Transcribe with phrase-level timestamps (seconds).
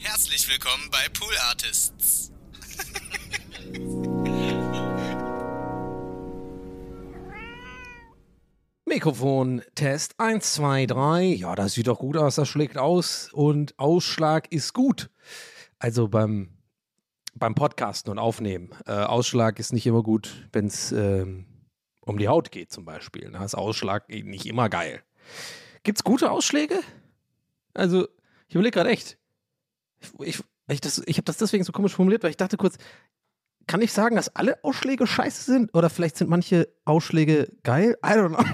[0.00, 2.30] Herzlich willkommen bei Pool Artists.
[8.86, 11.24] Mikrofon-Test 1, 2, 3.
[11.24, 15.10] Ja, das sieht doch gut aus, das schlägt aus und Ausschlag ist gut.
[15.80, 16.56] Also beim,
[17.34, 18.70] beim Podcasten und Aufnehmen.
[18.86, 21.44] Äh, Ausschlag ist nicht immer gut, wenn es ähm,
[22.02, 23.32] um die Haut geht zum Beispiel.
[23.32, 25.02] Da ist Ausschlag nicht immer geil.
[25.82, 26.78] Gibt es gute Ausschläge?
[27.74, 28.06] Also,
[28.46, 29.18] ich überlege gerade echt.
[30.20, 32.76] Ich, ich, ich, habe das deswegen so komisch formuliert, weil ich dachte kurz,
[33.66, 35.74] kann ich sagen, dass alle Ausschläge scheiße sind?
[35.74, 37.96] Oder vielleicht sind manche Ausschläge geil?
[38.04, 38.44] I don't know.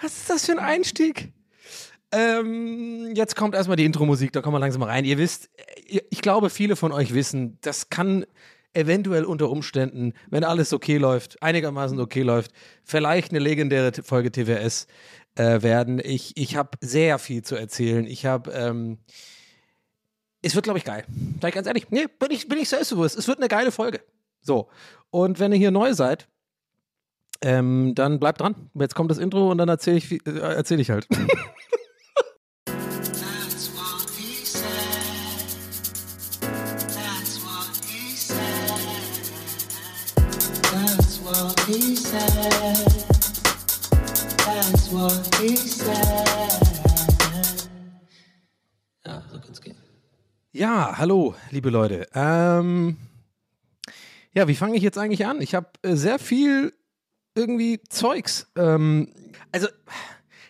[0.00, 1.32] Was ist das für ein Einstieg?
[2.12, 5.04] Ähm, jetzt kommt erstmal die Intro-Musik, da kommen wir langsam rein.
[5.04, 5.50] Ihr wisst,
[5.86, 8.26] ihr- ich glaube, viele von euch wissen, das kann
[8.74, 12.52] eventuell unter Umständen, wenn alles okay läuft, einigermaßen okay läuft,
[12.84, 14.86] vielleicht eine legendäre Folge TWS
[15.36, 16.00] äh, werden.
[16.02, 18.06] Ich, ich habe sehr viel zu erzählen.
[18.06, 18.98] Ich habe, ähm,
[20.42, 21.04] es wird, glaube ich, geil.
[21.40, 23.16] Sag ich ganz ehrlich, nee, bin ich, bin ich selbstbewusst.
[23.16, 24.00] Es wird eine geile Folge.
[24.40, 24.68] So.
[25.10, 26.28] Und wenn ihr hier neu seid,
[27.42, 28.70] ähm, dann bleibt dran.
[28.74, 31.06] Jetzt kommt das Intro und dann erzähle ich, äh, erzähl ich halt.
[40.62, 42.95] That's what he said.
[44.86, 46.28] That's what he said.
[49.04, 49.76] Ja, so kann's gehen.
[50.52, 52.06] Ja, hallo, liebe Leute.
[52.14, 52.96] Ähm,
[54.32, 55.40] ja, wie fange ich jetzt eigentlich an?
[55.40, 56.72] Ich habe äh, sehr viel
[57.34, 58.46] irgendwie Zeugs.
[58.54, 59.12] Ähm,
[59.50, 59.66] also,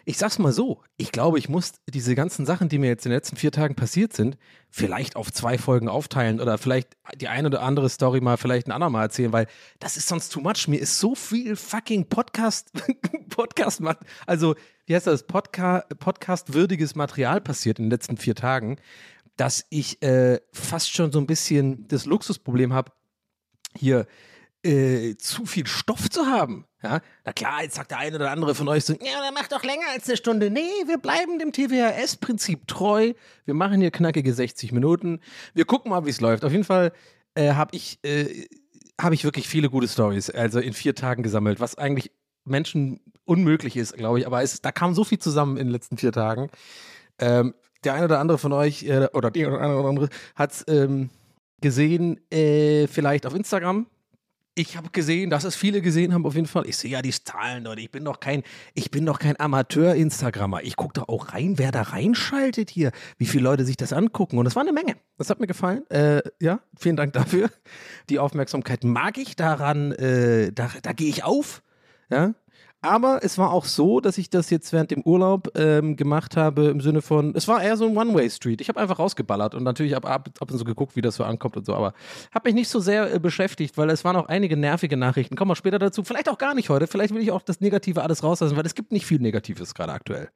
[0.09, 0.81] ich sag's mal so.
[0.97, 3.75] Ich glaube, ich muss diese ganzen Sachen, die mir jetzt in den letzten vier Tagen
[3.75, 4.39] passiert sind,
[4.71, 8.73] vielleicht auf zwei Folgen aufteilen oder vielleicht die eine oder andere Story mal vielleicht ein
[8.73, 9.49] andermal erzählen, weil
[9.81, 10.69] das ist sonst too much.
[10.69, 12.71] Mir ist so viel fucking Podcast,
[13.31, 13.83] Podcast,
[14.27, 14.55] also,
[14.87, 18.77] wie heißt das, Podca Podcast-würdiges Material passiert in den letzten vier Tagen,
[19.37, 22.93] dass ich äh, fast schon so ein bisschen das Luxusproblem habe,
[23.75, 24.07] hier
[24.67, 26.67] äh, zu viel Stoff zu haben.
[26.83, 29.49] Ja, na klar, jetzt sagt der eine oder andere von euch so, ja, dann mach
[29.49, 30.51] doch länger als eine Stunde.
[30.51, 33.13] Nee, wir bleiben dem TWHS-Prinzip treu.
[33.45, 35.21] Wir machen hier knackige 60 Minuten.
[35.55, 36.45] Wir gucken mal, wie es läuft.
[36.45, 36.93] Auf jeden Fall
[37.35, 38.47] äh, habe ich, äh,
[39.01, 42.13] hab ich wirklich viele gute Stories, also in vier Tagen gesammelt, was eigentlich
[42.45, 44.27] Menschen unmöglich ist, glaube ich.
[44.27, 46.51] Aber es, da kam so viel zusammen in den letzten vier Tagen.
[47.19, 47.55] Ähm,
[47.85, 51.11] der eine oder andere von euch, äh, oder die eine oder andere, hat es ähm,
[51.61, 53.87] gesehen, äh, vielleicht auf Instagram.
[54.59, 56.67] Ich habe gesehen, dass es viele gesehen haben, auf jeden Fall.
[56.67, 57.83] Ich sehe ja die Zahlen, Leute.
[57.83, 60.63] Ich bin doch kein, ich bin doch kein Amateur-Instagrammer.
[60.63, 64.39] Ich gucke da auch rein, wer da reinschaltet hier, wie viele Leute sich das angucken.
[64.39, 64.97] Und das war eine Menge.
[65.19, 65.85] Das hat mir gefallen.
[65.91, 67.51] Äh, ja, vielen Dank dafür.
[68.09, 71.63] Die Aufmerksamkeit mag ich daran, äh, da, da gehe ich auf.
[72.09, 72.33] Ja.
[72.87, 76.67] Aber es war auch so, dass ich das jetzt während dem Urlaub ähm, gemacht habe
[76.67, 78.61] im Sinne von, es war eher so ein One-Way-Street.
[78.61, 81.25] Ich habe einfach rausgeballert und natürlich ab, ab, ab und so geguckt, wie das so
[81.25, 81.95] ankommt und so, aber
[82.33, 85.35] habe mich nicht so sehr äh, beschäftigt, weil es waren auch einige nervige Nachrichten.
[85.35, 86.05] Kommen wir später dazu.
[86.05, 86.87] Vielleicht auch gar nicht heute.
[86.87, 89.93] Vielleicht will ich auch das Negative alles rauslassen, weil es gibt nicht viel Negatives gerade
[89.93, 90.29] aktuell.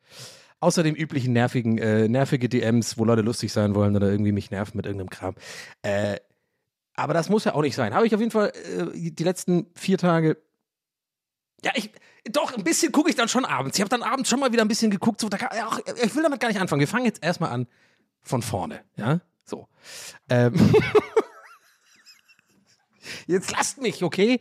[0.58, 4.50] Außer dem üblichen nervigen, äh, nervige DMs, wo Leute lustig sein wollen oder irgendwie mich
[4.50, 5.36] nerven mit irgendeinem Kram.
[5.82, 6.16] Äh,
[6.96, 7.94] aber das muss ja auch nicht sein.
[7.94, 10.36] Habe ich auf jeden Fall äh, die letzten vier Tage
[11.64, 11.90] ja, ich,
[12.24, 13.76] doch, ein bisschen gucke ich dann schon abends.
[13.76, 15.20] Ich habe dann abends schon mal wieder ein bisschen geguckt.
[15.20, 16.80] So, da kann, ach, ich will damit gar nicht anfangen.
[16.80, 17.66] Wir fangen jetzt erstmal an
[18.22, 18.80] von vorne.
[18.96, 19.68] Ja, so.
[20.28, 20.54] Ähm.
[23.26, 24.40] jetzt lasst mich, okay?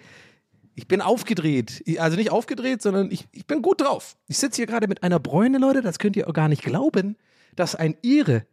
[0.76, 1.84] Ich bin aufgedreht.
[2.00, 4.16] Also nicht aufgedreht, sondern ich, ich bin gut drauf.
[4.28, 5.82] Ich sitze hier gerade mit einer Bräune, Leute.
[5.82, 7.18] Das könnt ihr auch gar nicht glauben,
[7.56, 8.46] dass ein Ire,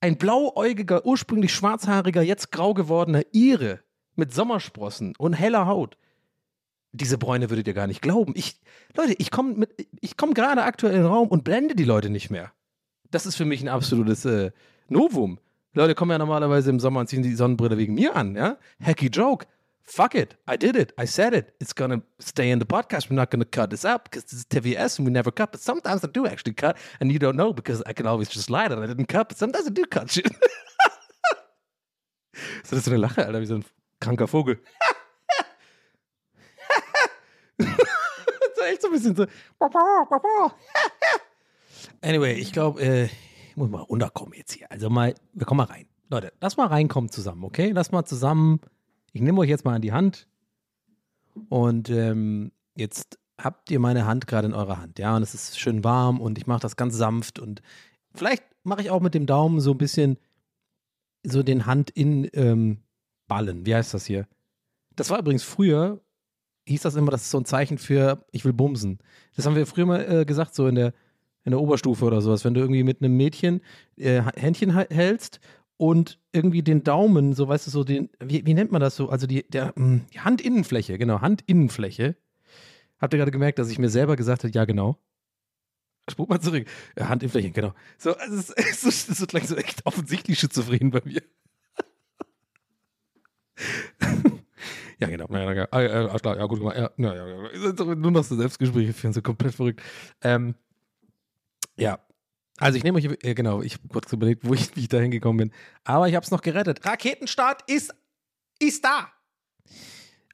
[0.00, 3.80] ein blauäugiger, ursprünglich schwarzhaariger, jetzt grau gewordener Ire
[4.14, 5.96] mit Sommersprossen und heller Haut
[6.92, 8.34] diese Bräune würdet ihr gar nicht glauben.
[8.36, 8.60] Ich,
[8.94, 12.10] Leute, ich komme mit, ich komme gerade aktuell in den Raum und blende die Leute
[12.10, 12.52] nicht mehr.
[13.10, 14.52] Das ist für mich ein absolutes äh,
[14.88, 15.38] Novum.
[15.74, 18.58] Leute kommen ja normalerweise im Sommer und ziehen die Sonnenbrille wegen mir an, ja?
[18.82, 19.46] Hacky joke.
[19.84, 20.36] Fuck it.
[20.46, 20.94] I did it.
[21.00, 21.54] I said it.
[21.60, 23.10] It's gonna stay in the podcast.
[23.10, 25.50] We're not gonna cut this out because this is TVS and we never cut.
[25.50, 28.48] But sometimes I do actually cut and you don't know because I can always just
[28.48, 29.28] lie that I didn't cut.
[29.28, 30.26] But sometimes I do cut shit.
[32.64, 33.64] so, das ist so eine Lache, Alter, wie so ein
[34.00, 34.60] kranker Vogel.
[37.58, 39.26] das ist echt so ein bisschen so.
[42.00, 44.70] Anyway, ich glaube, äh, ich muss mal runterkommen jetzt hier.
[44.70, 45.86] Also mal, wir kommen mal rein.
[46.08, 47.70] Leute, lass mal reinkommen zusammen, okay?
[47.70, 48.60] Lass mal zusammen.
[49.12, 50.26] Ich nehme euch jetzt mal an die Hand.
[51.48, 55.16] Und ähm, jetzt habt ihr meine Hand gerade in eurer Hand, ja?
[55.16, 57.62] Und es ist schön warm und ich mache das ganz sanft und
[58.14, 60.18] vielleicht mache ich auch mit dem Daumen so ein bisschen
[61.24, 62.78] so den Hand in ähm,
[63.28, 63.66] Ballen.
[63.66, 64.26] Wie heißt das hier?
[64.96, 66.00] Das war übrigens früher,
[66.66, 68.98] hieß das immer, das ist so ein Zeichen für, ich will bumsen.
[69.36, 70.94] Das haben wir früher mal äh, gesagt, so in der,
[71.44, 72.44] in der Oberstufe oder sowas.
[72.44, 73.60] Wenn du irgendwie mit einem Mädchen
[73.96, 75.40] äh, Händchen hältst
[75.76, 79.08] und irgendwie den Daumen, so weißt du, so den, wie, wie nennt man das so?
[79.08, 82.16] Also die, der, mh, die Handinnenfläche, genau, Handinnenfläche.
[83.00, 84.98] Habt ihr gerade gemerkt, dass ich mir selber gesagt habe, ja, genau.
[86.08, 86.66] Spuk mal zurück.
[86.96, 87.74] Ja, Handinnenfläche, genau.
[87.98, 91.22] So, also es ist, es ist so klang so echt offensichtlich schizophren bei mir.
[95.02, 95.26] Ja, genau.
[95.30, 96.76] Ja, ja, ah, ja, alles klar, ja, gut gemacht.
[96.76, 97.94] Ja, ja, ja, ja.
[97.94, 99.82] Nur noch so Selbstgespräche führen, so komplett verrückt.
[100.22, 100.54] Ähm,
[101.76, 101.98] ja.
[102.58, 104.98] Also ich nehme euch, äh, genau, ich habe kurz überlegt, wo ich, wie ich da
[104.98, 105.56] hingekommen bin.
[105.84, 106.84] Aber ich habe es noch gerettet.
[106.84, 107.94] Raketenstart ist,
[108.58, 109.08] ist da.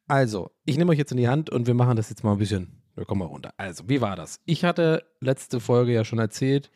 [0.06, 2.38] Also, ich nehme euch jetzt in die Hand und wir machen das jetzt mal ein
[2.38, 2.82] bisschen.
[2.94, 3.52] Wir kommen mal runter.
[3.56, 4.40] Also, wie war das?
[4.46, 6.70] Ich hatte letzte Folge ja schon erzählt,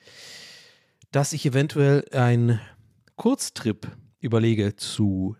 [1.10, 2.60] dass ich eventuell einen
[3.16, 3.88] Kurztrip
[4.20, 5.36] überlege zu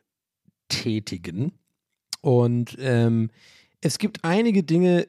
[0.69, 1.53] tätigen.
[2.23, 3.31] Und ähm,
[3.83, 5.09] es gibt einige Dinge,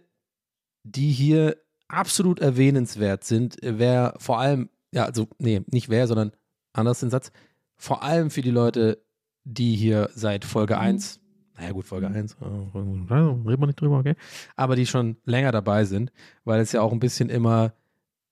[0.84, 1.56] die hier
[1.88, 3.58] absolut erwähnenswert sind.
[3.62, 6.32] Wer vor allem, ja, also, nee, nicht wer, sondern
[6.74, 7.32] anders den Satz,
[7.76, 9.04] vor allem für die Leute,
[9.44, 11.22] die hier seit Folge 1,
[11.56, 14.16] naja gut, Folge 1, äh, reden wir nicht drüber, okay,
[14.56, 16.12] aber die schon länger dabei sind,
[16.44, 17.74] weil es ja auch ein bisschen immer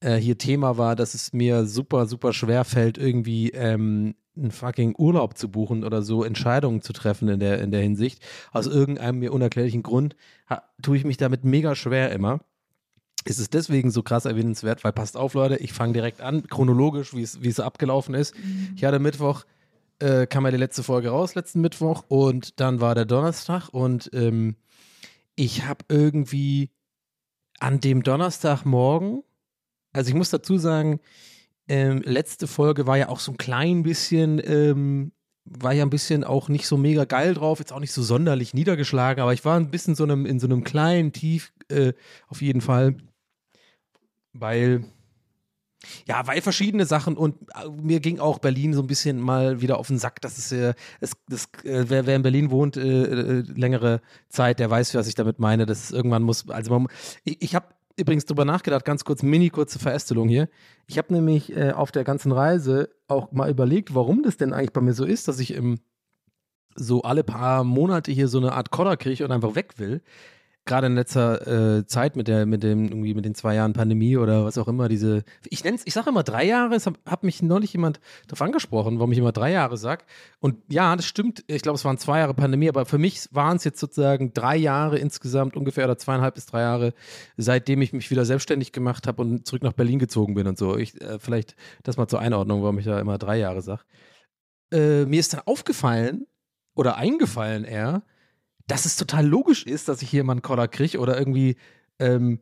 [0.02, 4.96] äh, hier Thema war, dass es mir super, super schwer fällt, irgendwie ähm, einen fucking
[4.98, 8.22] Urlaub zu buchen oder so Entscheidungen zu treffen in der, in der Hinsicht.
[8.52, 10.16] Aus irgendeinem mir unerklärlichen Grund
[10.50, 12.40] ha, tue ich mich damit mega schwer immer.
[13.26, 17.14] Ist es deswegen so krass erwähnenswert, weil passt auf, Leute, ich fange direkt an, chronologisch,
[17.14, 18.34] wie es, abgelaufen ist.
[18.76, 19.46] Ich hatte Mittwoch,
[20.00, 24.10] äh, kam ja die letzte Folge raus, letzten Mittwoch, und dann war der Donnerstag und
[24.14, 24.56] ähm,
[25.36, 26.72] ich habe irgendwie
[27.60, 29.24] an dem Donnerstagmorgen,
[29.94, 31.00] also ich muss dazu sagen,
[31.68, 35.12] ähm, letzte Folge war ja auch so ein klein bisschen, ähm,
[35.46, 38.54] war ja ein bisschen auch nicht so mega geil drauf, jetzt auch nicht so sonderlich
[38.54, 41.94] niedergeschlagen, aber ich war ein bisschen so einem, in so einem kleinen Tief äh,
[42.28, 42.98] auf jeden Fall,
[44.34, 44.86] weil
[46.08, 49.80] ja, weil verschiedene Sachen und äh, mir ging auch Berlin so ein bisschen mal wieder
[49.80, 50.22] auf den Sack.
[50.22, 54.60] Das ist äh, es, das, äh, wer, wer in Berlin wohnt äh, äh, längere Zeit,
[54.60, 55.66] der weiß, was ich damit meine.
[55.66, 56.88] Das ist irgendwann muss, also man,
[57.24, 57.68] ich, ich habe
[58.02, 60.50] übrigens drüber nachgedacht, ganz kurz, mini kurze Verästelung hier.
[60.88, 64.74] Ich habe nämlich äh, auf der ganzen Reise auch mal überlegt, warum das denn eigentlich
[64.74, 65.80] bei mir so ist, dass ich im
[66.76, 70.02] so alle paar Monate hier so eine Art Koller kriege und einfach weg will.
[70.66, 74.18] Gerade in letzter äh, Zeit mit der, mit dem, irgendwie mit den zwei Jahren Pandemie
[74.18, 77.00] oder was auch immer, diese, ich nenne es, ich sage immer drei Jahre, es hat,
[77.06, 80.04] hat mich neulich jemand darauf angesprochen, warum ich immer drei Jahre sage.
[80.40, 83.58] Und ja, das stimmt, ich glaube, es waren zwei Jahre Pandemie, aber für mich waren
[83.58, 86.94] es jetzt sozusagen drei Jahre insgesamt, ungefähr oder zweieinhalb bis drei Jahre,
[87.38, 90.78] seitdem ich mich wieder selbstständig gemacht habe und zurück nach Berlin gezogen bin und so.
[90.78, 93.82] Ich, äh, vielleicht das mal zur Einordnung, warum ich da immer drei Jahre sage.
[94.72, 96.28] Äh, mir ist dann aufgefallen,
[96.76, 98.04] oder eingefallen eher,
[98.72, 101.58] dass es total logisch ist, dass ich hier mal einen Koller kriege oder irgendwie,
[102.00, 102.40] ähm,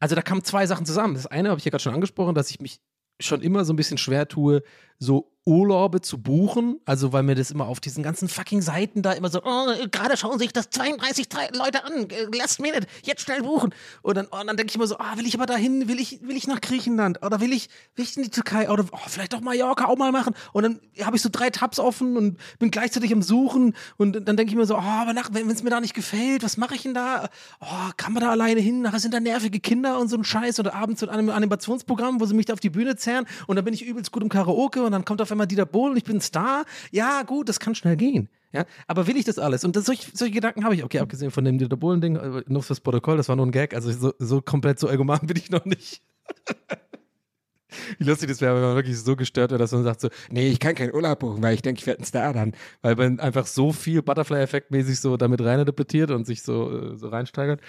[0.00, 1.14] also da kamen zwei Sachen zusammen.
[1.14, 2.78] Das eine habe ich ja gerade schon angesprochen, dass ich mich
[3.20, 4.62] schon immer so ein bisschen schwer tue,
[4.98, 9.12] so Urlaube zu buchen, also weil mir das immer auf diesen ganzen fucking Seiten da
[9.12, 13.22] immer so, oh, gerade schauen sich das 32 drei Leute an, äh, last minute, jetzt
[13.22, 13.72] schnell buchen.
[14.02, 16.20] Und dann, oh, dann denke ich immer so, ah, will ich aber dahin, will ich,
[16.22, 19.36] will ich nach Griechenland oder will ich, will ich in die Türkei oder oh, vielleicht
[19.36, 20.34] auch Mallorca auch mal machen.
[20.52, 24.36] Und dann habe ich so drei Tabs offen und bin gleichzeitig am Suchen und dann
[24.36, 26.74] denke ich mir so, oh, aber nach, wenn es mir da nicht gefällt, was mache
[26.74, 27.28] ich denn da?
[27.60, 28.82] Oh, kann man da alleine hin?
[28.82, 32.26] Nachher sind da nervige Kinder und so ein Scheiß oder abends so ein Animationsprogramm, wo
[32.26, 34.82] sie mich da auf die Bühne zerren und dann bin ich übelst gut im Karaoke
[34.86, 36.64] und dann kommt auf einmal Dieter Bohlen ich bin Star.
[36.90, 38.28] Ja, gut, das kann schnell gehen.
[38.52, 39.64] Ja, aber will ich das alles?
[39.64, 42.62] Und das, solche, solche Gedanken habe ich, okay, abgesehen von dem Dieter Bohlen-Ding, äh, nur
[42.62, 45.50] fürs Protokoll, das war nur ein Gag, also so, so komplett so allgemein bin ich
[45.50, 46.02] noch nicht.
[47.98, 50.48] Wie lustig das wäre, wenn man wirklich so gestört wäre, dass man sagt so, nee,
[50.48, 52.52] ich kann keinen Urlaub buchen, weil ich denke, ich werde ein Star dann.
[52.82, 57.08] Weil man einfach so viel Butterfly-Effekt-mäßig so damit rein interpretiert und sich so, äh, so
[57.08, 57.60] reinsteigert.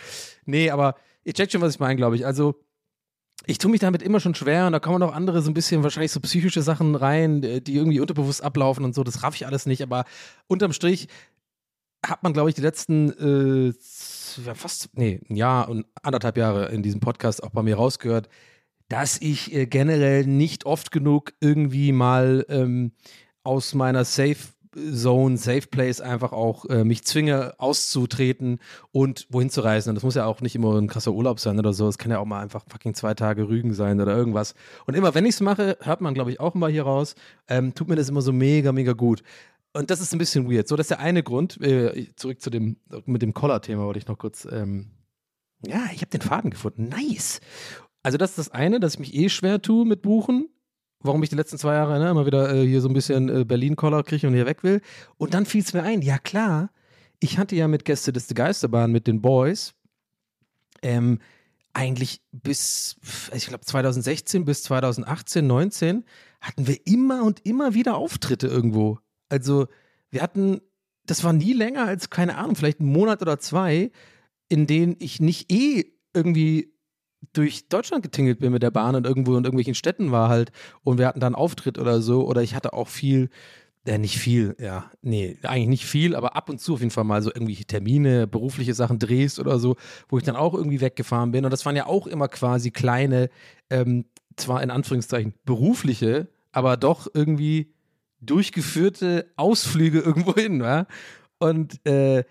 [0.45, 2.25] Nee, aber ihr checkt schon, was ich meine, glaube ich.
[2.25, 2.55] Also,
[3.45, 5.83] ich tue mich damit immer schon schwer und da kommen noch andere so ein bisschen
[5.83, 9.03] wahrscheinlich so psychische Sachen rein, äh, die irgendwie unterbewusst ablaufen und so.
[9.03, 10.05] Das raff ich alles nicht, aber
[10.47, 11.07] unterm Strich
[12.05, 16.83] hat man, glaube ich, die letzten äh, fast, nee, ein Jahr und anderthalb Jahre in
[16.83, 18.29] diesem Podcast auch bei mir rausgehört,
[18.89, 22.91] dass ich äh, generell nicht oft genug irgendwie mal ähm,
[23.43, 24.37] aus meiner Safe
[24.93, 28.59] Zone, Safe Place einfach auch äh, mich zwinge auszutreten
[28.91, 29.89] und wohin zu reisen.
[29.89, 31.87] Und das muss ja auch nicht immer ein krasser Urlaub sein oder so.
[31.87, 34.53] Es kann ja auch mal einfach fucking zwei Tage Rügen sein oder irgendwas.
[34.85, 37.15] Und immer, wenn ich es mache, hört man, glaube ich, auch immer hier raus,
[37.47, 39.23] ähm, tut mir das immer so mega, mega gut.
[39.73, 40.67] Und das ist ein bisschen weird.
[40.67, 41.59] So, das ist der eine Grund.
[41.61, 44.47] Äh, zurück zu dem, mit dem Collar-Thema wollte ich noch kurz.
[44.51, 44.91] Ähm,
[45.65, 46.89] ja, ich habe den Faden gefunden.
[46.89, 47.41] Nice.
[48.03, 50.49] Also, das ist das eine, dass ich mich eh schwer tue mit Buchen.
[50.99, 53.45] Warum ich die letzten zwei Jahre ne, immer wieder äh, hier so ein bisschen äh,
[53.45, 54.81] Berlin-Collar kriege und hier weg will.
[55.17, 56.71] Und dann fiel es mir ein, ja klar,
[57.19, 59.73] ich hatte ja mit Gäste des Geisterbahn mit den Boys
[60.81, 61.19] ähm,
[61.73, 62.97] eigentlich bis,
[63.33, 66.05] ich glaube 2016 bis 2018, 19
[66.41, 68.99] hatten wir immer und immer wieder Auftritte irgendwo.
[69.29, 69.67] Also
[70.09, 70.61] wir hatten,
[71.05, 73.91] das war nie länger als, keine Ahnung, vielleicht einen Monat oder zwei,
[74.49, 76.73] in denen ich nicht eh irgendwie
[77.33, 80.51] durch Deutschland getingelt bin mit der Bahn und irgendwo in irgendwelchen Städten war halt
[80.83, 83.29] und wir hatten dann Auftritt oder so oder ich hatte auch viel,
[83.85, 87.03] äh, nicht viel, ja, nee, eigentlich nicht viel, aber ab und zu auf jeden Fall
[87.03, 89.75] mal so irgendwelche Termine, berufliche Sachen drehst oder so,
[90.09, 93.29] wo ich dann auch irgendwie weggefahren bin und das waren ja auch immer quasi kleine,
[93.69, 94.05] ähm,
[94.35, 97.73] zwar in Anführungszeichen berufliche, aber doch irgendwie
[98.21, 100.87] durchgeführte Ausflüge irgendwo hin, ja?
[101.39, 102.23] Und äh,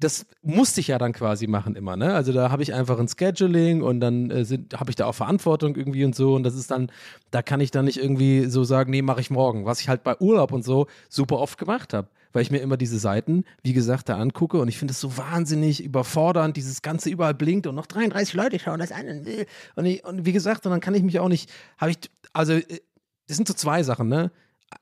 [0.00, 2.14] das musste ich ja dann quasi machen immer, ne?
[2.14, 4.44] Also da habe ich einfach ein Scheduling und dann äh,
[4.76, 6.90] habe ich da auch Verantwortung irgendwie und so und das ist dann,
[7.30, 10.04] da kann ich dann nicht irgendwie so sagen, nee, mache ich morgen, was ich halt
[10.04, 13.72] bei Urlaub und so super oft gemacht habe, weil ich mir immer diese Seiten, wie
[13.72, 17.74] gesagt, da angucke und ich finde es so wahnsinnig überfordernd, dieses ganze überall blinkt und
[17.74, 19.08] noch 33 Leute schauen das an
[19.74, 21.98] und, ich, und wie gesagt, und dann kann ich mich auch nicht, habe ich,
[22.32, 22.64] also äh,
[23.26, 24.30] das sind so zwei Sachen, ne?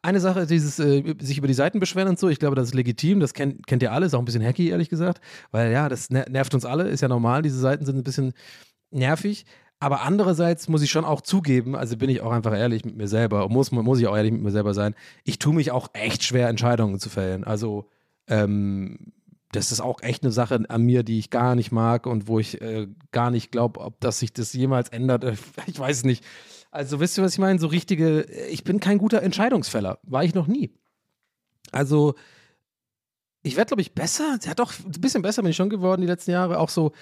[0.03, 2.75] Eine Sache, dieses äh, sich über die Seiten beschweren und so, ich glaube, das ist
[2.75, 5.89] legitim, das kennt, kennt ihr alle, ist auch ein bisschen hacky, ehrlich gesagt, weil ja,
[5.89, 8.33] das nervt uns alle, ist ja normal, diese Seiten sind ein bisschen
[8.91, 9.47] nervig,
[9.79, 13.09] aber andererseits muss ich schon auch zugeben, also bin ich auch einfach ehrlich mit mir
[13.09, 16.25] selber, muss, muss ich auch ehrlich mit mir selber sein, ich tue mich auch echt
[16.25, 17.89] schwer, Entscheidungen zu fällen, also
[18.27, 19.13] ähm,
[19.53, 22.41] das ist auch echt eine Sache an mir, die ich gar nicht mag und wo
[22.41, 25.25] ich äh, gar nicht glaube, ob das sich das jemals ändert,
[25.67, 26.25] ich weiß nicht,
[26.77, 27.59] also wisst ihr, was ich meine?
[27.59, 29.99] So richtige, ich bin kein guter Entscheidungsfäller.
[30.03, 30.73] War ich noch nie.
[31.73, 32.15] Also,
[33.43, 34.39] ich werde, glaube ich, besser.
[34.45, 36.59] Ja, doch, ein bisschen besser bin ich schon geworden die letzten Jahre.
[36.59, 36.93] Auch so,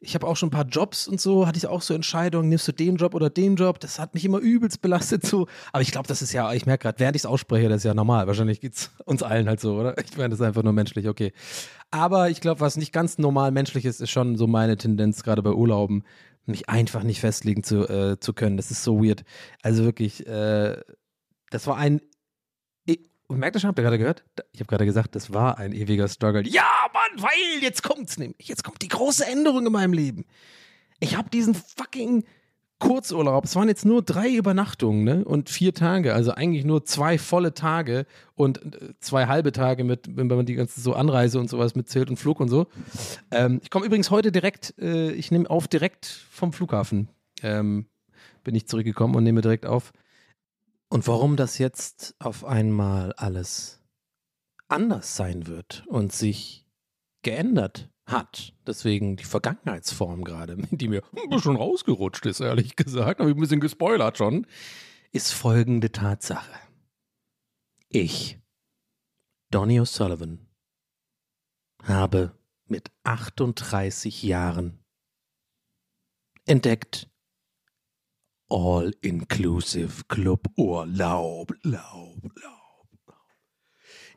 [0.00, 2.68] ich habe auch schon ein paar Jobs und so, hatte ich auch so Entscheidungen, nimmst
[2.68, 3.80] du den Job oder den Job?
[3.80, 5.46] Das hat mich immer übelst belastet so.
[5.72, 7.84] Aber ich glaube, das ist ja, ich merke gerade, während ich es ausspreche, das ist
[7.84, 8.26] ja normal.
[8.26, 9.96] Wahrscheinlich geht es uns allen halt so, oder?
[9.98, 11.32] Ich meine, das ist einfach nur menschlich, okay.
[11.90, 15.42] Aber ich glaube, was nicht ganz normal menschlich ist, ist schon so meine Tendenz, gerade
[15.42, 16.04] bei Urlauben,
[16.46, 18.56] mich einfach nicht festlegen zu, äh, zu können.
[18.56, 19.24] Das ist so weird.
[19.62, 20.80] Also wirklich, äh,
[21.50, 22.00] das war ein.
[22.84, 24.24] Ich, merkt ihr schon, habt ihr gerade gehört?
[24.52, 26.46] Ich habe gerade gesagt, das war ein ewiger Struggle.
[26.46, 28.48] Ja, Mann, weil jetzt kommt's nämlich.
[28.48, 30.26] Jetzt kommt die große Änderung in meinem Leben.
[31.00, 32.24] Ich habe diesen fucking
[32.84, 33.44] Kurzurlaub.
[33.44, 35.24] Es waren jetzt nur drei Übernachtungen ne?
[35.24, 40.16] und vier Tage, also eigentlich nur zwei volle Tage und äh, zwei halbe Tage mit,
[40.16, 42.66] wenn man die ganze so Anreise und sowas mitzählt und Flug und so.
[43.30, 47.08] Ähm, ich komme übrigens heute direkt, äh, ich nehme auf direkt vom Flughafen.
[47.42, 47.86] Ähm,
[48.44, 49.92] bin ich zurückgekommen und nehme direkt auf.
[50.90, 53.80] Und warum das jetzt auf einmal alles
[54.68, 56.66] anders sein wird und sich
[57.22, 58.52] geändert hat.
[58.66, 61.02] Deswegen die Vergangenheitsform gerade, die mir
[61.40, 64.46] schon rausgerutscht ist, ehrlich gesagt, habe ich ein bisschen gespoilert schon,
[65.12, 66.52] ist folgende Tatsache.
[67.88, 68.40] Ich,
[69.50, 70.46] Donny O'Sullivan,
[71.84, 74.84] habe mit 38 Jahren
[76.46, 77.08] entdeckt
[78.48, 83.14] All-Inclusive Club Urlaub, Laub, Laub.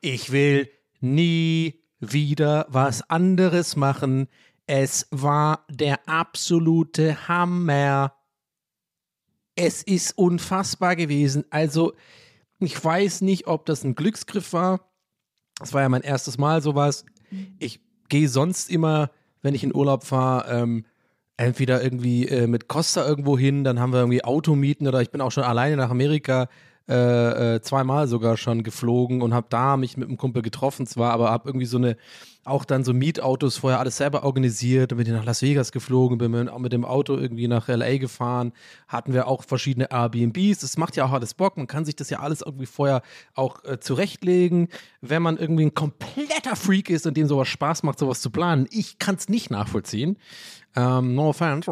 [0.01, 4.27] Ich will nie wieder was anderes machen.
[4.65, 8.13] Es war der absolute Hammer.
[9.55, 11.45] Es ist unfassbar gewesen.
[11.49, 11.93] Also,
[12.59, 14.81] ich weiß nicht, ob das ein Glücksgriff war.
[15.59, 17.05] Das war ja mein erstes Mal sowas.
[17.59, 19.11] Ich gehe sonst immer,
[19.41, 20.85] wenn ich in Urlaub fahre, ähm,
[21.37, 25.21] entweder irgendwie äh, mit Costa irgendwo hin, dann haben wir irgendwie Automieten oder ich bin
[25.21, 26.49] auch schon alleine nach Amerika
[26.89, 31.11] äh, äh, zweimal sogar schon geflogen und habe da mich mit einem Kumpel getroffen zwar,
[31.11, 31.97] aber habe irgendwie so eine
[32.47, 36.31] auch dann so Mietautos vorher alles selber organisiert und bin nach Las Vegas geflogen, bin
[36.31, 38.53] mit, dem Auto irgendwie nach LA gefahren,
[38.87, 40.59] hatten wir auch verschiedene Airbnbs.
[40.59, 41.57] Das macht ja auch alles Bock.
[41.57, 43.01] Man kann sich das ja alles irgendwie vorher
[43.33, 44.69] auch äh, zurechtlegen,
[45.01, 48.67] wenn man irgendwie ein kompletter Freak ist und dem sowas Spaß macht, sowas zu planen.
[48.71, 50.17] Ich kann es nicht nachvollziehen.
[50.75, 51.69] Ähm, no offense.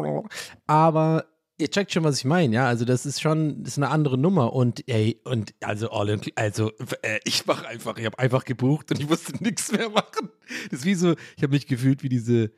[0.66, 1.24] Aber
[1.58, 2.66] ihr checkt schon, was ich meine, ja.
[2.66, 6.20] Also das ist schon, das ist eine andere Nummer und ey, und also all in,
[6.34, 6.70] also
[7.02, 10.30] äh, ich mache einfach, ich habe einfach gebucht und ich musste nichts mehr machen.
[10.70, 12.50] Das ist wie so, ich habe mich gefühlt wie diese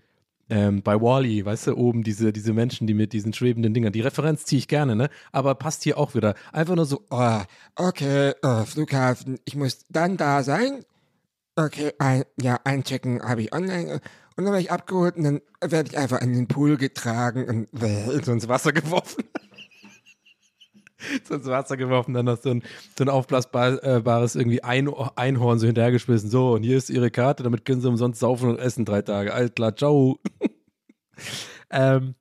[0.51, 4.01] ähm, bei Wally, weißt du, oben diese, diese Menschen, die mit diesen schwebenden Dingern, die
[4.01, 5.11] Referenz ziehe ich gerne, ne?
[5.31, 6.35] Aber passt hier auch wieder.
[6.53, 7.41] Einfach nur so, oh,
[7.77, 10.85] okay, oh, Flughafen, ich muss dann da sein.
[11.57, 14.01] Okay, ein, ja, einchecken habe ich online.
[14.39, 18.25] Und dann werde ich abgeholt und dann werde ich einfach in den Pool getragen und
[18.25, 19.25] so ins Wasser geworfen.
[21.25, 22.63] so ins Wasser geworfen, dann noch so ein,
[22.97, 26.31] so ein aufblasbares irgendwie ein Einhorn so hinterhergeschmissen.
[26.31, 29.35] So, und hier ist ihre Karte, damit können sie umsonst saufen und essen drei Tage.
[29.35, 30.21] Alt klar, ciao.
[31.71, 32.15] ähm,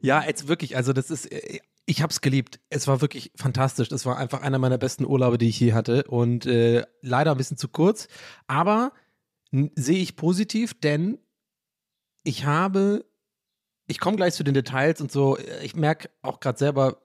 [0.00, 2.60] ja, jetzt wirklich, also das ist, äh, ich habe es geliebt.
[2.70, 3.90] Es war wirklich fantastisch.
[3.90, 6.04] Es war einfach einer meiner besten Urlaube, die ich je hatte.
[6.04, 8.06] Und äh, leider ein bisschen zu kurz.
[8.46, 8.92] Aber
[9.76, 11.18] sehe ich positiv, denn
[12.24, 13.04] ich habe,
[13.86, 16.98] ich komme gleich zu den Details und so, ich merke auch gerade selber,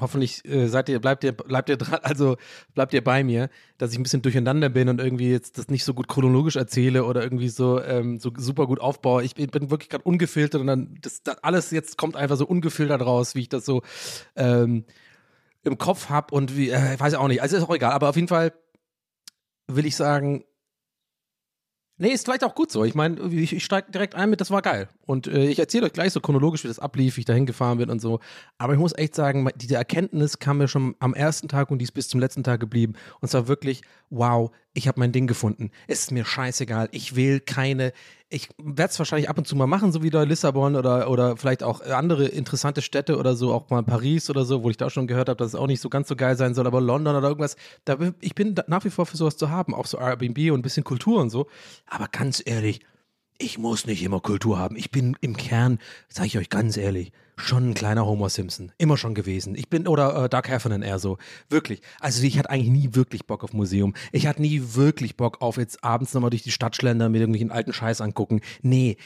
[0.00, 2.36] hoffentlich äh, seid ihr, bleibt ihr, bleibt ihr dran, also
[2.74, 5.84] bleibt ihr bei mir, dass ich ein bisschen durcheinander bin und irgendwie jetzt das nicht
[5.84, 9.22] so gut chronologisch erzähle oder irgendwie so, ähm, so super gut aufbaue.
[9.24, 12.46] Ich bin, bin wirklich gerade ungefiltert und dann das, das, alles jetzt kommt einfach so
[12.46, 13.82] ungefiltert raus, wie ich das so
[14.36, 14.84] ähm,
[15.64, 18.08] im Kopf habe und wie, äh, ich weiß auch nicht, also ist auch egal, aber
[18.08, 18.52] auf jeden Fall
[19.66, 20.44] will ich sagen,
[22.00, 22.82] Nee, ist vielleicht auch gut so.
[22.82, 24.88] Ich meine, ich, ich steige direkt ein mit, das war geil.
[25.04, 27.76] Und äh, ich erzähle euch gleich so chronologisch, wie das ablief, wie ich da hingefahren
[27.76, 28.20] bin und so.
[28.56, 31.82] Aber ich muss echt sagen, diese Erkenntnis kam mir schon am ersten Tag und die
[31.82, 32.94] ist bis zum letzten Tag geblieben.
[33.20, 35.70] Und zwar wirklich, wow, ich habe mein Ding gefunden.
[35.88, 36.88] Es ist mir scheißegal.
[36.92, 37.92] Ich will keine,
[38.28, 41.36] ich werde es wahrscheinlich ab und zu mal machen, so wie da Lissabon oder, oder
[41.36, 44.88] vielleicht auch andere interessante Städte oder so, auch mal Paris oder so, wo ich da
[44.88, 47.16] schon gehört habe, dass es auch nicht so ganz so geil sein soll, aber London
[47.16, 47.56] oder irgendwas.
[47.84, 50.62] Da, ich bin nach wie vor für sowas zu haben, auch so Airbnb und ein
[50.62, 51.48] bisschen Kultur und so.
[51.86, 52.80] Aber ganz ehrlich,
[53.40, 54.76] ich muss nicht immer Kultur haben.
[54.76, 55.78] Ich bin im Kern,
[56.08, 58.72] sage ich euch ganz ehrlich, schon ein kleiner Homer Simpson.
[58.78, 59.54] Immer schon gewesen.
[59.54, 61.18] Ich bin, oder äh, Doug Heffernan eher so.
[61.48, 61.80] Wirklich.
[61.98, 63.94] Also ich hatte eigentlich nie wirklich Bock auf Museum.
[64.12, 67.50] Ich hatte nie wirklich Bock auf jetzt abends nochmal durch die Stadt schlendern, mir irgendwelchen
[67.50, 68.40] alten Scheiß angucken.
[68.62, 68.98] Nee.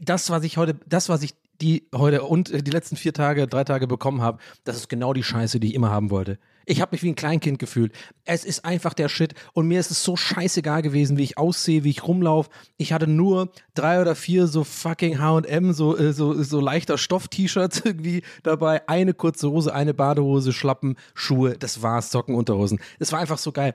[0.00, 3.64] Das, was ich heute, das, was ich die heute und die letzten vier Tage, drei
[3.64, 6.38] Tage bekommen habe, das ist genau die Scheiße, die ich immer haben wollte.
[6.66, 7.92] Ich habe mich wie ein Kleinkind gefühlt.
[8.24, 9.34] Es ist einfach der Shit.
[9.52, 12.50] Und mir ist es so scheißegal gewesen, wie ich aussehe, wie ich rumlaufe.
[12.76, 17.80] Ich hatte nur drei oder vier so fucking HM, so, äh, so, so leichter Stoff-T-Shirts
[17.84, 18.88] irgendwie dabei.
[18.88, 21.56] Eine kurze Hose, eine Badehose, Schlappen, Schuhe.
[21.58, 22.80] Das war's, Socken, Unterhosen.
[22.98, 23.74] Es war einfach so geil.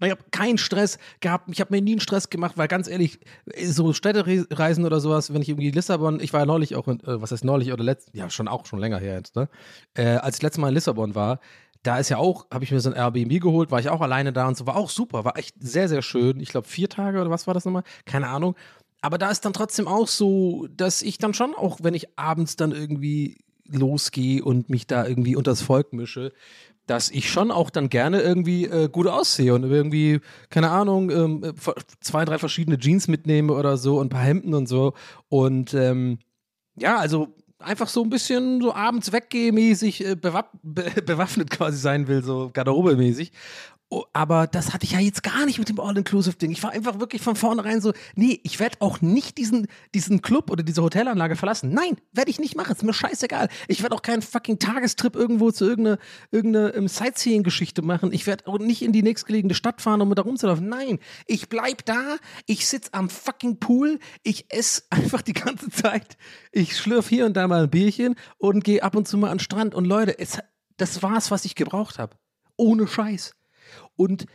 [0.00, 1.48] Ich habe keinen Stress gehabt.
[1.50, 3.20] Ich habe mir nie einen Stress gemacht, weil ganz ehrlich,
[3.64, 7.20] so Städtereisen oder sowas, wenn ich irgendwie Lissabon, ich war ja neulich auch, in, äh,
[7.20, 9.48] was heißt neulich oder letzt, ja schon auch schon länger her jetzt, ne?
[9.94, 11.40] Äh, als ich letztes Mal in Lissabon war,
[11.84, 14.32] da ist ja auch, habe ich mir so ein Airbnb geholt, war ich auch alleine
[14.32, 16.40] da und so, war auch super, war echt sehr, sehr schön.
[16.40, 17.84] Ich glaube, vier Tage oder was war das nochmal?
[18.06, 18.56] Keine Ahnung.
[19.02, 22.56] Aber da ist dann trotzdem auch so, dass ich dann schon auch, wenn ich abends
[22.56, 26.32] dann irgendwie losgehe und mich da irgendwie unters Volk mische,
[26.86, 31.52] dass ich schon auch dann gerne irgendwie äh, gut aussehe und irgendwie, keine Ahnung, ähm,
[32.00, 34.94] zwei, drei verschiedene Jeans mitnehme oder so und ein paar Hemden und so.
[35.28, 36.18] Und ähm,
[36.76, 42.08] ja, also einfach so ein bisschen so abends weggehmäßig äh, bewapp be bewaffnet quasi sein
[42.08, 43.32] will, so Garderobe-mäßig.
[43.96, 46.50] Oh, aber das hatte ich ja jetzt gar nicht mit dem All-Inclusive-Ding.
[46.50, 50.50] Ich war einfach wirklich von vornherein so, nee, ich werde auch nicht diesen, diesen Club
[50.50, 51.70] oder diese Hotelanlage verlassen.
[51.70, 52.72] Nein, werde ich nicht machen.
[52.72, 53.48] Ist mir scheißegal.
[53.68, 55.98] Ich werde auch keinen fucking Tagestrip irgendwo zu irgendeiner
[56.32, 58.12] irgendeine, ähm, Sightseeing-Geschichte machen.
[58.12, 60.68] Ich werde auch nicht in die nächstgelegene Stadt fahren, um da rumzulaufen.
[60.68, 62.16] Nein, ich bleib da.
[62.46, 64.00] Ich sitze am fucking Pool.
[64.24, 66.16] Ich esse einfach die ganze Zeit.
[66.50, 69.36] Ich schlürf hier und da mal ein Bierchen und gehe ab und zu mal an
[69.36, 69.72] den Strand.
[69.72, 70.40] Und Leute, es,
[70.78, 72.16] das war's, was ich gebraucht habe.
[72.56, 73.36] Ohne Scheiß.
[73.96, 74.26] Und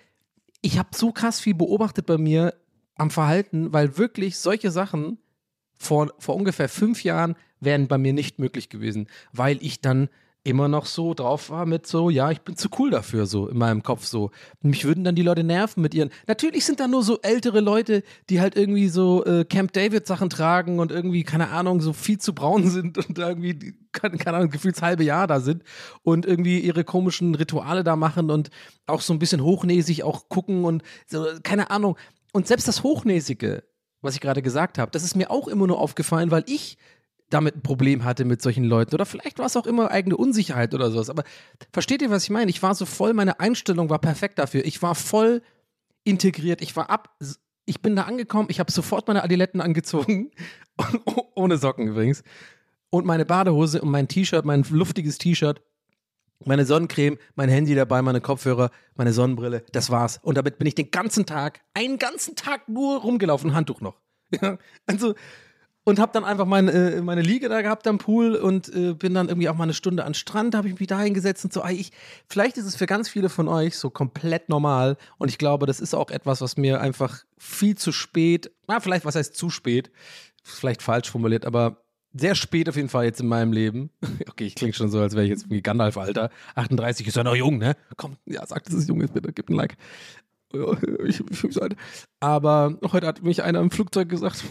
[0.61, 2.53] ich habe so krass viel beobachtet bei mir
[2.95, 5.17] am Verhalten, weil wirklich solche Sachen
[5.77, 10.09] vor, vor ungefähr fünf Jahren wären bei mir nicht möglich gewesen, weil ich dann
[10.43, 13.57] immer noch so drauf war mit so, ja, ich bin zu cool dafür, so in
[13.57, 14.31] meinem Kopf so.
[14.61, 16.09] Mich würden dann die Leute nerven mit ihren.
[16.27, 20.29] Natürlich sind da nur so ältere Leute, die halt irgendwie so äh, Camp David Sachen
[20.29, 24.49] tragen und irgendwie, keine Ahnung, so viel zu braun sind und irgendwie, keine, keine Ahnung,
[24.49, 25.63] gefühlt halbe Jahr da sind
[26.03, 28.49] und irgendwie ihre komischen Rituale da machen und
[28.87, 31.97] auch so ein bisschen hochnäsig auch gucken und so, keine Ahnung.
[32.31, 33.63] Und selbst das Hochnäsige,
[34.01, 36.77] was ich gerade gesagt habe, das ist mir auch immer nur aufgefallen, weil ich
[37.29, 38.93] damit ein Problem hatte mit solchen Leuten.
[38.93, 41.09] Oder vielleicht war es auch immer eigene Unsicherheit oder sowas.
[41.09, 41.23] Aber
[41.71, 42.49] versteht ihr, was ich meine?
[42.49, 44.65] Ich war so voll, meine Einstellung war perfekt dafür.
[44.65, 45.41] Ich war voll
[46.03, 46.61] integriert.
[46.61, 47.15] Ich war ab,
[47.65, 50.31] ich bin da angekommen, ich habe sofort meine Adiletten angezogen.
[51.35, 52.23] Ohne Socken übrigens.
[52.89, 55.61] Und meine Badehose und mein T-Shirt, mein luftiges T-Shirt
[56.45, 60.19] meine Sonnencreme, mein Handy dabei, meine Kopfhörer, meine Sonnenbrille, das war's.
[60.23, 63.95] Und damit bin ich den ganzen Tag, einen ganzen Tag nur rumgelaufen, Handtuch noch.
[64.85, 65.15] Also,
[65.89, 69.15] und hab dann einfach meine, äh, meine Liege da gehabt am Pool und äh, bin
[69.15, 71.65] dann irgendwie auch mal eine Stunde an Strand, habe ich mich da hingesetzt und so.
[71.65, 71.91] Ich,
[72.27, 75.79] vielleicht ist es für ganz viele von euch so komplett normal und ich glaube, das
[75.79, 79.91] ist auch etwas, was mir einfach viel zu spät, na, vielleicht, was heißt zu spät,
[80.43, 83.89] vielleicht falsch formuliert, aber sehr spät auf jeden Fall jetzt in meinem Leben.
[84.29, 86.29] Okay, ich klinge schon so, als wäre ich jetzt irgendwie Gandalf-Alter.
[86.55, 87.75] 38 ist ja noch jung, ne?
[87.97, 89.75] Komm, ja, sag, dass es jung ist, bitte, gib ein Like.
[91.05, 91.59] Ich, ich,
[92.19, 94.43] aber heute hat mich einer im Flugzeug gesagt,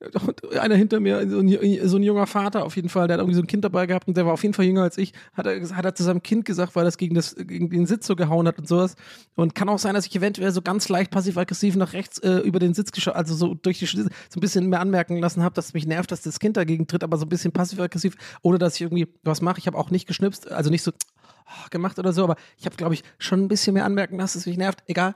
[0.60, 3.34] einer hinter mir, so ein, so ein, junger Vater auf jeden Fall, der hat irgendwie
[3.34, 5.46] so ein Kind dabei gehabt und der war auf jeden Fall jünger als ich, hat
[5.46, 8.16] er, hat er zu seinem Kind gesagt, weil das gegen, das gegen den Sitz so
[8.16, 8.94] gehauen hat und sowas.
[9.34, 12.58] Und kann auch sein, dass ich eventuell so ganz leicht passiv-aggressiv nach rechts äh, über
[12.58, 15.66] den Sitz geschaut, also so durch die so ein bisschen mehr anmerken lassen habe, dass
[15.66, 18.76] es mich nervt, dass das Kind dagegen tritt, aber so ein bisschen passiv-aggressiv, ohne dass
[18.76, 19.58] ich irgendwie was mache.
[19.58, 22.76] Ich habe auch nicht geschnipst, also nicht so oh, gemacht oder so, aber ich habe,
[22.76, 24.82] glaube ich, schon ein bisschen mehr anmerken lassen, dass es mich nervt.
[24.86, 25.14] Egal,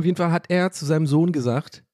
[0.00, 1.84] auf jeden Fall hat er zu seinem Sohn gesagt,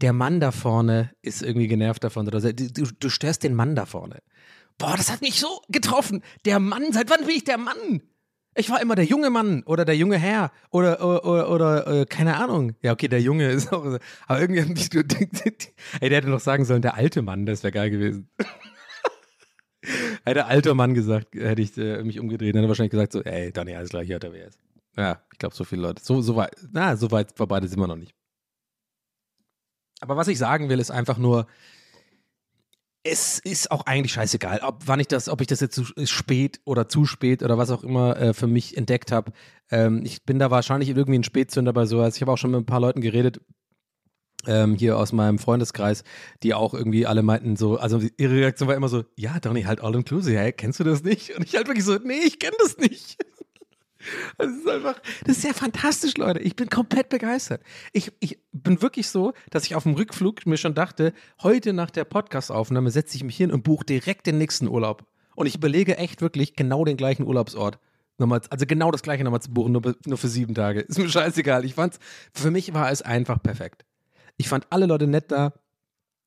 [0.00, 2.26] der Mann da vorne ist irgendwie genervt davon.
[2.26, 4.22] Oder du, du störst den Mann da vorne.
[4.78, 6.22] Boah, das hat mich so getroffen.
[6.44, 8.02] Der Mann, seit wann bin ich der Mann?
[8.58, 12.06] Ich war immer der junge Mann oder der junge Herr oder, oder, oder, oder äh,
[12.06, 12.74] keine Ahnung.
[12.82, 13.98] Ja, okay, der Junge ist auch.
[14.26, 15.00] Aber irgendwie, du,
[16.00, 18.30] ey, der hätte noch sagen sollen, der alte Mann, das wäre geil gewesen.
[20.24, 23.52] hätte alter Mann gesagt, hätte ich äh, mich umgedreht, dann hätte wahrscheinlich gesagt so, ey,
[23.52, 24.65] Donny, alles klar, hier hat er wer ist.
[24.96, 26.02] Ja, ich glaube, so viele Leute.
[26.02, 28.14] So, so weit, na, so weit vorbei sind wir noch nicht.
[30.00, 31.46] Aber was ich sagen will, ist einfach nur,
[33.02, 36.60] es ist auch eigentlich scheißegal, ob wann ich das, ob ich das jetzt zu spät
[36.64, 39.32] oder zu spät oder was auch immer äh, für mich entdeckt habe.
[39.70, 42.16] Ähm, ich bin da wahrscheinlich irgendwie ein Spätzünder bei sowas.
[42.16, 43.40] Ich habe auch schon mit ein paar Leuten geredet,
[44.46, 46.04] ähm, hier aus meinem Freundeskreis,
[46.42, 49.80] die auch irgendwie alle meinten so, also ihre Reaktion war immer so, ja, Donny, halt
[49.80, 51.36] all inclusive, hey, kennst du das nicht?
[51.36, 53.18] Und ich halt wirklich so, nee, ich kenne das nicht.
[54.38, 56.40] Das ist einfach, das ist ja fantastisch, Leute.
[56.40, 57.62] Ich bin komplett begeistert.
[57.92, 61.90] Ich, ich bin wirklich so, dass ich auf dem Rückflug mir schon dachte, heute nach
[61.90, 65.04] der Podcastaufnahme setze ich mich hin und buche direkt den nächsten Urlaub.
[65.34, 67.78] Und ich überlege echt wirklich genau den gleichen Urlaubsort.
[68.18, 70.80] Nochmal, also genau das gleiche nochmal zu buchen, nur, nur für sieben Tage.
[70.80, 71.64] Ist mir scheißegal.
[71.64, 71.98] Ich fand's,
[72.32, 73.84] für mich war es einfach perfekt.
[74.38, 75.52] Ich fand alle Leute nett da.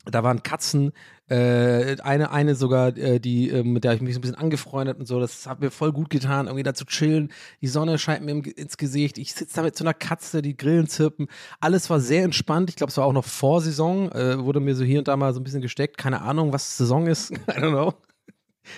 [0.06, 0.94] Da waren Katzen,
[1.30, 4.98] äh, eine, eine sogar, äh, die, äh, mit der ich mich so ein bisschen angefreundet
[4.98, 7.32] und so, das hat mir voll gut getan, irgendwie da zu chillen.
[7.62, 9.18] Die Sonne scheint mir im, ins Gesicht.
[9.18, 11.28] Ich sitze da mit so einer Katze, die Grillen zirpen.
[11.60, 12.70] Alles war sehr entspannt.
[12.70, 15.34] Ich glaube, es war auch noch Vorsaison, äh, wurde mir so hier und da mal
[15.34, 15.98] so ein bisschen gesteckt.
[15.98, 17.32] Keine Ahnung, was Saison ist.
[17.32, 17.94] I don't know.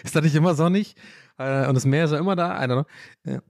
[0.03, 0.95] Ist das nicht immer sonnig?
[1.37, 2.85] Äh, und das Meer ist ja immer da, I don't know.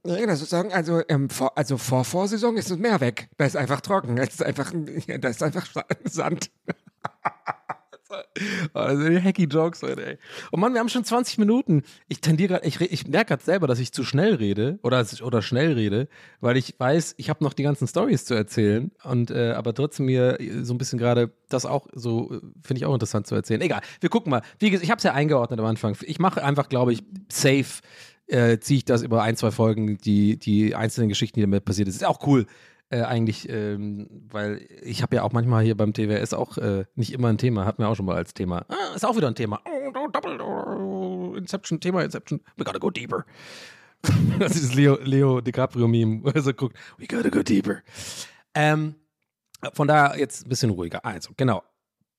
[0.05, 3.29] Ja, ja das ist sagen, also, ähm, vor, also vor Vorsaison ist das Meer weg.
[3.37, 4.17] Da ist einfach trocken.
[4.17, 4.71] Ist einfach,
[5.19, 5.67] da ist einfach
[6.05, 6.51] Sand.
[8.73, 10.17] Oh, die hacky Jokes heute, ey.
[10.51, 11.83] Und Mann, wir haben schon 20 Minuten.
[12.07, 15.41] Ich tendiere gerade, ich, ich merke gerade selber, dass ich zu schnell rede oder, oder
[15.41, 16.07] schnell rede,
[16.39, 20.07] weil ich weiß, ich habe noch die ganzen Stories zu erzählen und äh, aber trotzdem
[20.07, 22.29] mir so ein bisschen gerade das auch so,
[22.61, 23.61] finde ich auch interessant zu erzählen.
[23.61, 24.41] Egal, wir gucken mal.
[24.59, 25.95] Wie gesagt, ich habe es ja eingeordnet am Anfang.
[26.01, 27.81] Ich mache einfach, glaube ich, safe
[28.27, 31.87] äh, ziehe ich das über ein, zwei Folgen, die, die einzelnen Geschichten, die damit passiert
[31.87, 31.95] ist.
[31.95, 32.45] Ist auch cool
[32.91, 37.13] äh, eigentlich, ähm, weil ich habe ja auch manchmal hier beim TWS auch äh, nicht
[37.13, 38.65] immer ein Thema, hat mir auch schon mal als Thema.
[38.67, 39.61] Ah, ist auch wieder ein Thema.
[39.65, 42.41] Oh, double, oh, Inception, Thema Inception.
[42.57, 43.25] We gotta go deeper.
[44.39, 47.81] das ist Leo, Leo DiCaprio-Meme, wo er so guckt, we gotta go deeper.
[48.53, 48.95] Ähm,
[49.73, 51.05] von daher jetzt ein bisschen ruhiger.
[51.05, 51.63] Also, genau.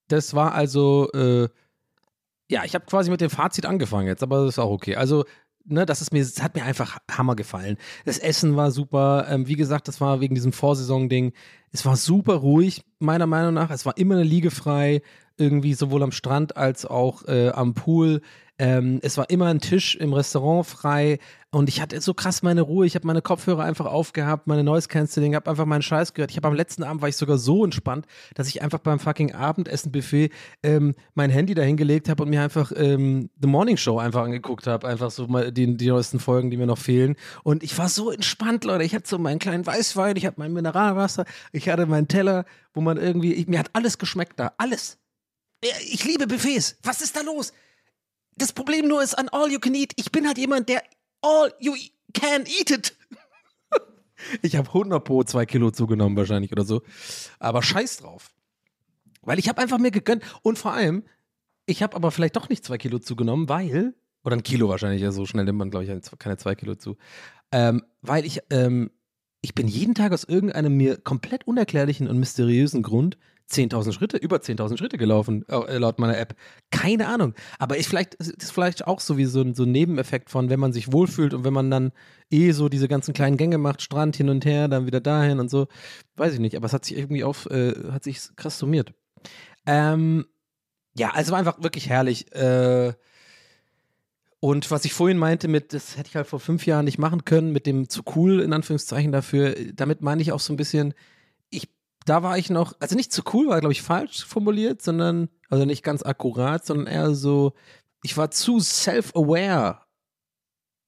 [0.09, 1.49] Das war also, äh,
[2.49, 4.97] ja, ich habe quasi mit dem Fazit angefangen jetzt, aber das ist auch okay.
[4.97, 5.25] Also,
[5.64, 7.77] ne, das ist mir, das hat mir einfach Hammer gefallen.
[8.05, 9.27] Das Essen war super.
[9.29, 11.33] Ähm, wie gesagt, das war wegen diesem Vorsaison-Ding.
[11.72, 13.70] Es war super ruhig, meiner Meinung nach.
[13.70, 15.03] Es war immer eine Liege frei,
[15.37, 18.21] irgendwie sowohl am Strand als auch äh, am Pool.
[18.59, 21.18] Ähm, es war immer ein Tisch im Restaurant frei
[21.51, 22.87] und ich hatte so krass meine Ruhe.
[22.87, 26.31] Ich habe meine Kopfhörer einfach aufgehabt, meine Noise Cancelling, habe einfach meinen Scheiß gehört.
[26.31, 29.33] Ich habe am letzten Abend war ich sogar so entspannt, dass ich einfach beim fucking
[29.33, 30.31] Abendessen-Buffet
[30.62, 34.87] ähm, mein Handy dahingelegt habe und mir einfach ähm, The Morning Show einfach angeguckt habe,
[34.87, 37.16] einfach so mal die, die neuesten Folgen, die mir noch fehlen.
[37.42, 38.85] Und ich war so entspannt, Leute.
[38.85, 42.81] Ich hatte so meinen kleinen Weißwein, ich hatte mein Mineralwasser, ich hatte meinen Teller, wo
[42.81, 45.02] man irgendwie, ich, mir hat alles geschmeckt da, alles.
[45.62, 46.77] Ich liebe Buffets.
[46.83, 47.53] Was ist da los?
[48.37, 49.92] Das Problem nur ist an All You Can Eat.
[49.96, 50.83] Ich bin halt jemand, der
[51.20, 51.75] All You
[52.12, 52.96] Can Eat It.
[54.42, 56.83] ich habe 100 pro zwei Kilo zugenommen wahrscheinlich oder so.
[57.38, 58.33] Aber scheiß drauf.
[59.20, 60.25] Weil ich habe einfach mir gegönnt.
[60.42, 61.05] Und vor allem,
[61.66, 63.94] ich habe aber vielleicht doch nicht zwei Kilo zugenommen, weil,
[64.25, 66.96] oder ein Kilo wahrscheinlich, ja, so schnell nimmt man, glaube ich, keine zwei Kilo zu.
[67.53, 68.90] Ähm, weil ich, ähm,
[69.42, 73.16] ich bin jeden Tag aus irgendeinem mir komplett unerklärlichen und mysteriösen Grund
[73.53, 76.35] 10.000 Schritte, über 10.000 Schritte gelaufen, äh, laut meiner App.
[76.71, 77.35] Keine Ahnung.
[77.59, 80.61] Aber ich vielleicht, ist vielleicht auch so wie so ein, so ein Nebeneffekt von, wenn
[80.61, 81.93] man sich wohlfühlt und wenn man dann
[82.31, 85.51] eh so diese ganzen kleinen Gänge macht, Strand hin und her, dann wieder dahin und
[85.51, 85.69] so.
[86.17, 88.93] Weiß ich nicht, aber es hat sich irgendwie auf, äh, hat sich krass summiert.
[89.67, 90.25] Ähm,
[90.95, 92.33] ja, also war einfach wirklich herrlich.
[92.35, 92.93] Äh,
[94.41, 97.25] und was ich vorhin meinte mit, das hätte ich halt vor fünf Jahren nicht machen
[97.25, 100.95] können, mit dem zu cool, in Anführungszeichen dafür, damit meine ich auch so ein bisschen,
[102.05, 105.65] da war ich noch, also nicht zu cool, war glaube ich falsch formuliert, sondern, also
[105.65, 107.53] nicht ganz akkurat, sondern eher so,
[108.03, 109.81] ich war zu self-aware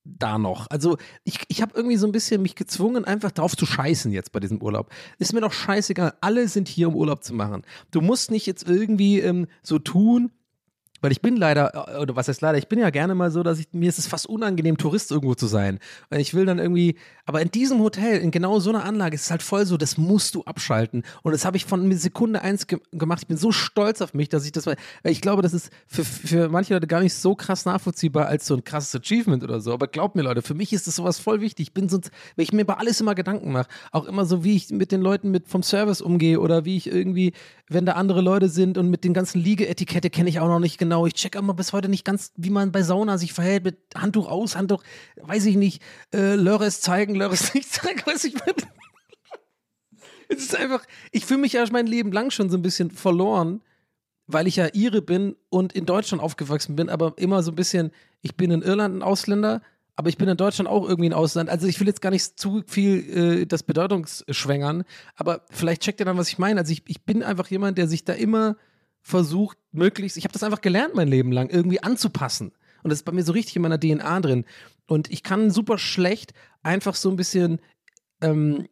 [0.05, 0.69] da noch.
[0.71, 4.33] Also ich, ich habe irgendwie so ein bisschen mich gezwungen, einfach drauf zu scheißen jetzt
[4.33, 4.91] bei diesem Urlaub.
[5.19, 6.15] Ist mir doch scheißegal.
[6.21, 7.63] Alle sind hier, um Urlaub zu machen.
[7.91, 10.31] Du musst nicht jetzt irgendwie ähm, so tun,
[11.05, 13.59] weil ich bin leider, oder was heißt leider, ich bin ja gerne mal so, dass
[13.59, 15.79] ich, mir ist es fast unangenehm, Tourist irgendwo zu sein.
[16.09, 19.25] Und ich will dann irgendwie, aber in diesem Hotel, in genau so einer Anlage, ist
[19.25, 21.03] es halt voll so, das musst du abschalten.
[21.23, 23.19] Und das habe ich von Sekunde eins ge gemacht.
[23.21, 26.07] Ich bin so stolz auf mich, dass ich das, weil ich glaube, das ist für,
[26.07, 29.75] für manche Leute gar nicht so krass nachvollziehbar als so ein krasses Achievement oder so.
[29.75, 31.69] Aber glaubt mir, Leute, für mich ist das sowas voll wichtig.
[31.69, 34.57] Ich bin sonst, wenn ich mir über alles immer Gedanken mache, auch immer so, wie
[34.57, 37.35] ich mit den Leuten mit vom Service umgehe oder wie ich irgendwie,
[37.69, 40.79] wenn da andere Leute sind und mit den ganzen Liegeetikette kenne ich auch noch nicht
[40.79, 40.94] genau.
[41.07, 44.29] Ich check immer bis heute nicht ganz, wie man bei Sauna sich verhält mit Handtuch
[44.29, 44.83] aus, Handtuch,
[45.17, 45.83] weiß ich nicht,
[46.15, 48.67] äh, Lörres zeigen, Lörres nicht zeigen, weiß ich nicht.
[50.29, 53.61] Es ist einfach, ich fühle mich ja mein Leben lang schon so ein bisschen verloren,
[54.27, 57.91] weil ich ja Ire bin und in Deutschland aufgewachsen bin, aber immer so ein bisschen,
[58.23, 59.61] ich bin in Irland ein Ausländer,
[59.97, 61.51] aber ich bin in Deutschland auch irgendwie ein Ausland.
[61.51, 66.07] Also ich will jetzt gar nicht zu viel äh, das Bedeutungsschwängern, aber vielleicht checkt ihr
[66.07, 66.61] dann, was ich meine.
[66.61, 68.57] Also ich, ich bin einfach jemand, der sich da immer
[69.05, 72.53] versucht, möglichst, ich habe das einfach gelernt mein Leben lang, irgendwie anzupassen.
[72.83, 74.45] Und das ist bei mir so richtig in meiner DNA drin.
[74.87, 77.61] Und ich kann super schlecht einfach so ein bisschen,
[78.23, 78.67] ähm,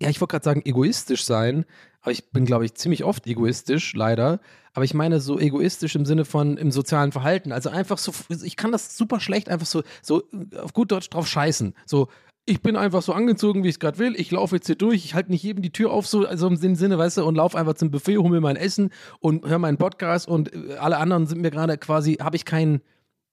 [0.00, 1.64] ja, ich wollte gerade sagen, egoistisch sein,
[2.02, 4.40] aber ich bin, glaube ich, ziemlich oft egoistisch, leider.
[4.74, 7.50] Aber ich meine so egoistisch im Sinne von im sozialen Verhalten.
[7.50, 8.12] Also einfach so,
[8.44, 10.22] ich kann das super schlecht einfach so, so
[10.56, 11.74] auf gut Deutsch drauf scheißen.
[11.86, 12.08] So,
[12.48, 14.14] ich bin einfach so angezogen, wie ich es gerade will.
[14.16, 15.04] Ich laufe jetzt hier durch.
[15.04, 17.58] Ich halte nicht jedem die Tür auf, so also im Sinne, weißt du, und laufe
[17.58, 21.26] einfach zum Buffet, hole mir mein Essen und höre meinen Podcast und äh, alle anderen
[21.26, 22.80] sind mir gerade quasi, habe ich kein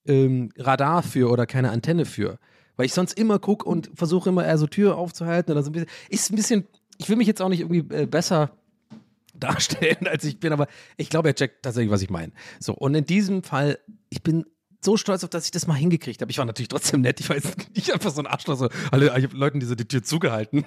[0.06, 2.40] ähm, Radar für oder keine Antenne für.
[2.76, 5.74] Weil ich sonst immer gucke und versuche immer eher so Tür aufzuhalten oder so ein
[5.74, 5.90] bisschen.
[6.10, 8.52] Ist ein bisschen, ich will mich jetzt auch nicht irgendwie äh, besser
[9.34, 12.34] darstellen, als ich bin, aber ich glaube, er checkt tatsächlich, was ich meine.
[12.60, 14.46] So, und in diesem Fall, ich bin
[14.86, 16.32] so stolz auf, dass ich das mal hingekriegt habe.
[16.32, 17.20] Ich war natürlich trotzdem nett.
[17.20, 18.58] Ich war jetzt nicht einfach so ein Arschloch.
[18.58, 20.66] So, alle, ich habe Leuten diese die Tür zugehalten.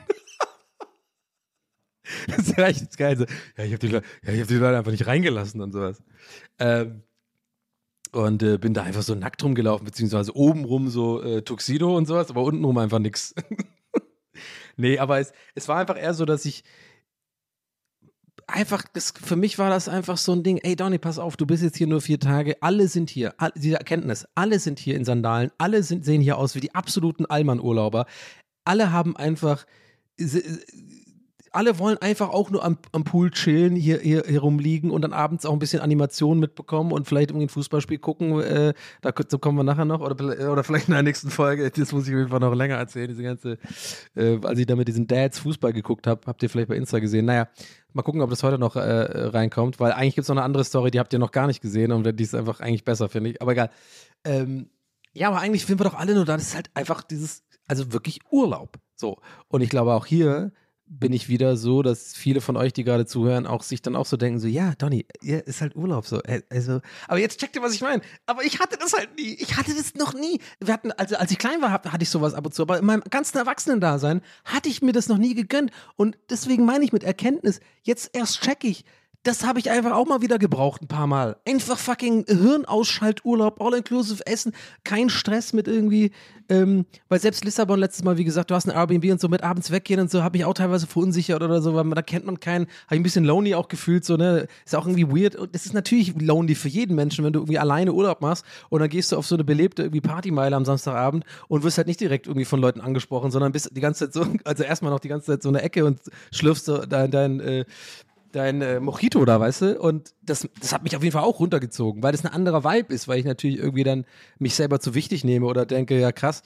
[2.26, 3.16] das ist ja echt geil.
[3.16, 3.24] So,
[3.57, 6.02] ja, ich habe die, ja, hab die Leute einfach nicht reingelassen und sowas.
[6.59, 7.02] Ähm,
[8.12, 12.31] und äh, bin da einfach so nackt rumgelaufen, beziehungsweise obenrum so äh, Tuxedo und sowas,
[12.31, 13.35] aber untenrum einfach nix.
[14.76, 16.64] nee, aber es, es war einfach eher so, dass ich
[18.48, 21.46] einfach, das, für mich war das einfach so ein Ding, ey Donny, pass auf, du
[21.46, 24.96] bist jetzt hier nur vier Tage, alle sind hier, all, diese Erkenntnis, alle sind hier
[24.96, 28.06] in Sandalen, alle sind, sehen hier aus wie die absoluten Allmann-Urlauber,
[28.64, 29.66] alle haben einfach,
[31.52, 35.12] alle wollen einfach auch nur am, am Pool chillen, hier, hier, hier rumliegen und dann
[35.12, 38.40] abends auch ein bisschen Animation mitbekommen und vielleicht irgendwie ein Fußballspiel gucken.
[38.40, 40.00] Äh, dazu kommen wir nachher noch.
[40.00, 41.70] Oder, oder vielleicht in der nächsten Folge.
[41.70, 43.08] Das muss ich auf jeden Fall noch länger erzählen.
[43.08, 43.58] Diese ganze,
[44.14, 46.98] äh, als ich da mit diesen Dads Fußball geguckt habe, habt ihr vielleicht bei Insta
[46.98, 47.26] gesehen.
[47.26, 47.48] Naja,
[47.92, 50.64] mal gucken, ob das heute noch äh, reinkommt, weil eigentlich gibt es noch eine andere
[50.64, 53.30] Story, die habt ihr noch gar nicht gesehen und die ist einfach eigentlich besser, finde
[53.30, 53.42] ich.
[53.42, 53.70] Aber egal.
[54.24, 54.70] Ähm,
[55.14, 56.34] ja, aber eigentlich finden wir doch alle nur da.
[56.34, 58.78] Das ist halt einfach dieses, also wirklich Urlaub.
[58.94, 59.18] So.
[59.48, 60.52] Und ich glaube auch hier
[60.90, 64.07] bin ich wieder so, dass viele von euch, die gerade zuhören, auch sich dann auch
[64.07, 66.20] so denken, so, ja, Donny, ja, ist halt Urlaub so.
[66.51, 68.03] Also, aber jetzt checkt ihr, was ich meine.
[68.27, 69.35] Aber ich hatte das halt nie.
[69.38, 70.40] Ich hatte das noch nie.
[70.61, 72.85] Wir hatten, also als ich klein war, hatte ich sowas ab und zu, aber in
[72.85, 75.70] meinem ganzen Erwachsenen-Dasein hatte ich mir das noch nie gegönnt.
[75.96, 78.85] Und deswegen meine ich mit Erkenntnis, jetzt erst check ich,
[79.28, 81.36] das habe ich einfach auch mal wieder gebraucht, ein paar Mal.
[81.46, 84.52] Einfach fucking Hirnausschalturlaub, all-inclusive Essen,
[84.84, 86.12] kein Stress mit irgendwie,
[86.48, 89.42] ähm, weil selbst Lissabon letztes Mal, wie gesagt, du hast ein Airbnb und so mit
[89.42, 92.24] abends weggehen und so, habe ich auch teilweise verunsichert oder so, weil man, da kennt
[92.24, 95.36] man keinen, habe ich ein bisschen lonely auch gefühlt, so, ne, ist auch irgendwie weird
[95.36, 98.80] und das ist natürlich lonely für jeden Menschen, wenn du irgendwie alleine Urlaub machst und
[98.80, 102.00] dann gehst du auf so eine belebte irgendwie Partymeile am Samstagabend und wirst halt nicht
[102.00, 105.08] direkt irgendwie von Leuten angesprochen, sondern bist die ganze Zeit so, also erstmal noch die
[105.08, 106.00] ganze Zeit so eine Ecke und
[106.32, 107.66] schlürfst so dein, dein äh,
[108.32, 109.80] dein äh, Mojito da, weißt du?
[109.80, 112.92] Und das, das hat mich auf jeden Fall auch runtergezogen, weil das ein anderer Vibe
[112.92, 114.04] ist, weil ich natürlich irgendwie dann
[114.38, 116.42] mich selber zu wichtig nehme oder denke, ja krass,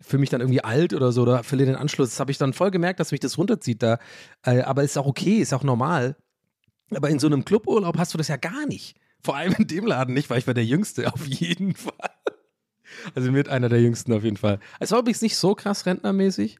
[0.00, 2.10] für mich dann irgendwie alt oder so oder verliere den Anschluss.
[2.10, 3.98] Das habe ich dann voll gemerkt, dass mich das runterzieht da.
[4.44, 6.16] Äh, aber ist auch okay, ist auch normal.
[6.94, 9.86] Aber in so einem Cluburlaub hast du das ja gar nicht Vor allem in dem
[9.86, 12.10] Laden nicht, weil ich war der Jüngste, auf jeden Fall.
[13.14, 14.60] Also mit einer der Jüngsten auf jeden Fall.
[14.78, 16.58] Es war übrigens nicht so krass rentnermäßig.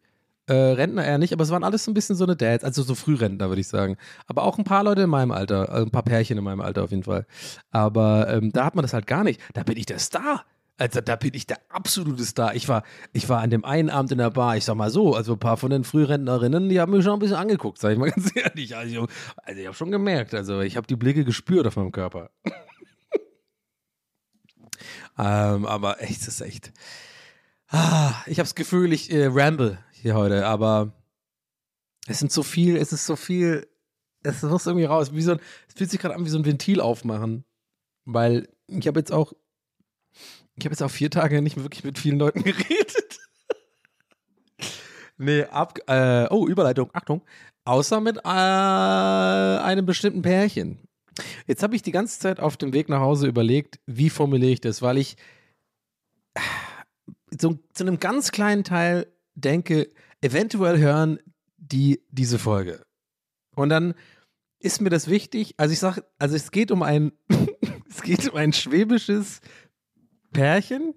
[0.48, 2.82] Äh, Rentner eher nicht, aber es waren alles so ein bisschen so eine Dads, also
[2.82, 3.96] so Frührentner, würde ich sagen.
[4.26, 6.84] Aber auch ein paar Leute in meinem Alter, also ein paar Pärchen in meinem Alter
[6.84, 7.26] auf jeden Fall.
[7.72, 9.40] Aber ähm, da hat man das halt gar nicht.
[9.54, 10.44] Da bin ich der Star.
[10.78, 12.54] Also da bin ich der absolute Star.
[12.54, 15.14] Ich war, ich war an dem einen Abend in der Bar, ich sag mal so,
[15.14, 17.98] also ein paar von den Frührentnerinnen, die haben mich schon ein bisschen angeguckt, sag ich
[17.98, 18.76] mal ganz ehrlich.
[18.76, 19.10] Also ich,
[19.42, 22.30] also ich habe schon gemerkt, also ich habe die Blicke gespürt auf meinem Körper.
[25.18, 26.72] ähm, aber echt, das ist echt.
[27.68, 30.92] Ah, ich habe das Gefühl, ich äh, ramble hier heute, aber
[32.06, 33.66] es sind so viel, es ist so viel,
[34.22, 35.12] es muss irgendwie raus.
[35.14, 37.44] Wie so ein, es fühlt sich gerade an wie so ein Ventil aufmachen,
[38.04, 39.32] weil ich habe jetzt auch,
[40.54, 43.18] ich habe jetzt auch vier Tage nicht wirklich mit vielen Leuten geredet.
[45.16, 47.22] nee, ab, äh, oh, Überleitung, Achtung,
[47.64, 50.78] außer mit äh, einem bestimmten Pärchen.
[51.46, 54.60] Jetzt habe ich die ganze Zeit auf dem Weg nach Hause überlegt, wie formuliere ich
[54.60, 55.16] das, weil ich
[57.40, 59.06] so, zu einem ganz kleinen Teil
[59.36, 61.18] denke, eventuell hören
[61.56, 62.84] die diese Folge.
[63.54, 63.94] Und dann
[64.58, 67.12] ist mir das wichtig, also ich sage, also es geht um ein,
[67.88, 69.40] es geht um ein schwäbisches
[70.32, 70.94] Pärchen.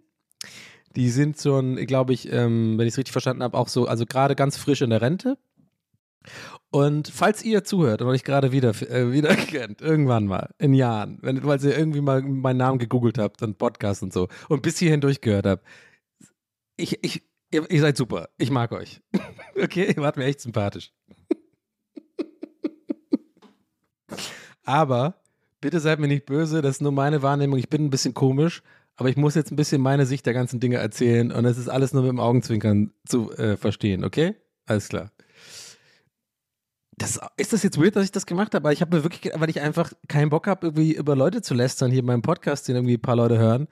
[0.96, 3.86] Die sind so ein, glaube ich, ähm, wenn ich es richtig verstanden habe, auch so,
[3.86, 5.38] also gerade ganz frisch in der Rente.
[6.72, 11.20] Und falls ihr zuhört und euch gerade wieder, äh, wieder kennt, irgendwann mal, in Jahren,
[11.22, 14.80] wenn, weil ihr irgendwie mal meinen Namen gegoogelt habt und Podcast und so und bis
[14.80, 15.66] hierhin durchgehört habt,
[16.76, 18.30] ich, ich, ihr, ihr seid super.
[18.38, 19.02] Ich mag euch.
[19.62, 20.92] okay, ihr wart mir echt sympathisch.
[24.64, 25.22] aber
[25.62, 27.60] bitte seid mir nicht böse, das ist nur meine Wahrnehmung.
[27.60, 28.64] Ich bin ein bisschen komisch,
[28.96, 31.70] aber ich muss jetzt ein bisschen meine Sicht der ganzen Dinge erzählen und es ist
[31.70, 34.36] alles nur mit dem Augenzwinkern zu äh, verstehen, okay?
[34.66, 35.12] Alles klar.
[36.98, 38.74] Das, ist das jetzt weird, dass ich das gemacht habe?
[38.74, 41.92] Ich habe mir wirklich, weil ich einfach keinen Bock habe, irgendwie über Leute zu lästern
[41.92, 43.70] hier in meinem Podcast, den irgendwie ein paar Leute hören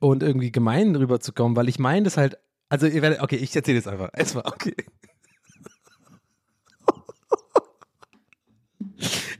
[0.00, 3.78] und irgendwie gemein rüberzukommen, weil ich meine das halt, also ihr werdet, okay, ich erzähle
[3.78, 4.10] jetzt einfach.
[4.12, 4.74] Es war okay.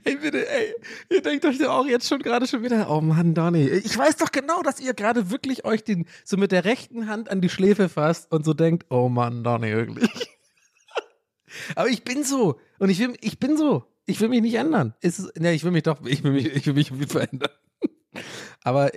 [0.03, 0.75] Ey, bitte, ey,
[1.09, 4.17] ihr denkt euch doch auch jetzt schon gerade schon wieder, oh Mann, Donny, ich weiß
[4.17, 7.49] doch genau, dass ihr gerade wirklich euch den so mit der rechten Hand an die
[7.49, 10.11] Schläfe fasst und so denkt, oh Mann, Donny, wirklich.
[11.75, 13.85] Aber ich bin so und ich will, ich bin so.
[14.05, 14.93] Ich will mich nicht ändern.
[15.01, 17.49] Ist ne, ich will mich doch, ich will mich, ich will mich verändern.
[18.63, 18.91] Aber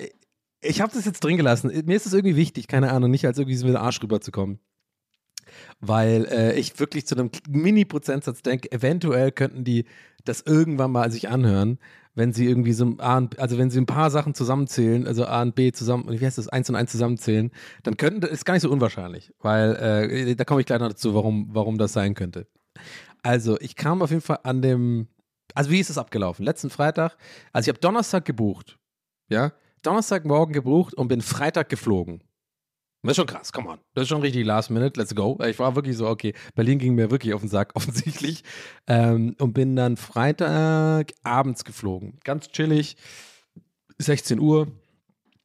[0.60, 1.70] ich habe das jetzt drin gelassen.
[1.86, 4.58] Mir ist es irgendwie wichtig, keine Ahnung, nicht als irgendwie so mit dem Arsch rüberzukommen.
[5.80, 9.86] Weil äh, ich wirklich zu einem Mini-Prozentsatz denke, eventuell könnten die
[10.24, 11.78] das irgendwann mal sich anhören,
[12.14, 15.40] wenn sie irgendwie so A und, also wenn sie ein paar Sachen zusammenzählen, also A
[15.40, 17.50] und B zusammen, wie heißt das, eins und eins zusammenzählen,
[17.84, 20.88] dann könnten, das ist gar nicht so unwahrscheinlich, weil äh, da komme ich gleich noch
[20.88, 22.48] dazu, warum, warum das sein könnte.
[23.22, 25.08] Also, ich kam auf jeden Fall an dem,
[25.54, 26.44] also wie ist es abgelaufen?
[26.44, 27.16] Letzten Freitag,
[27.52, 28.78] also ich habe Donnerstag gebucht,
[29.28, 32.22] ja, Donnerstagmorgen gebucht und bin Freitag geflogen.
[33.02, 33.78] Das ist schon krass, come on.
[33.94, 35.38] Das ist schon richtig last minute, let's go.
[35.46, 38.42] Ich war wirklich so, okay, Berlin ging mir wirklich auf den Sack, offensichtlich.
[38.86, 42.18] Ähm, und bin dann Freitag abends geflogen.
[42.24, 42.96] Ganz chillig,
[43.98, 44.66] 16 Uhr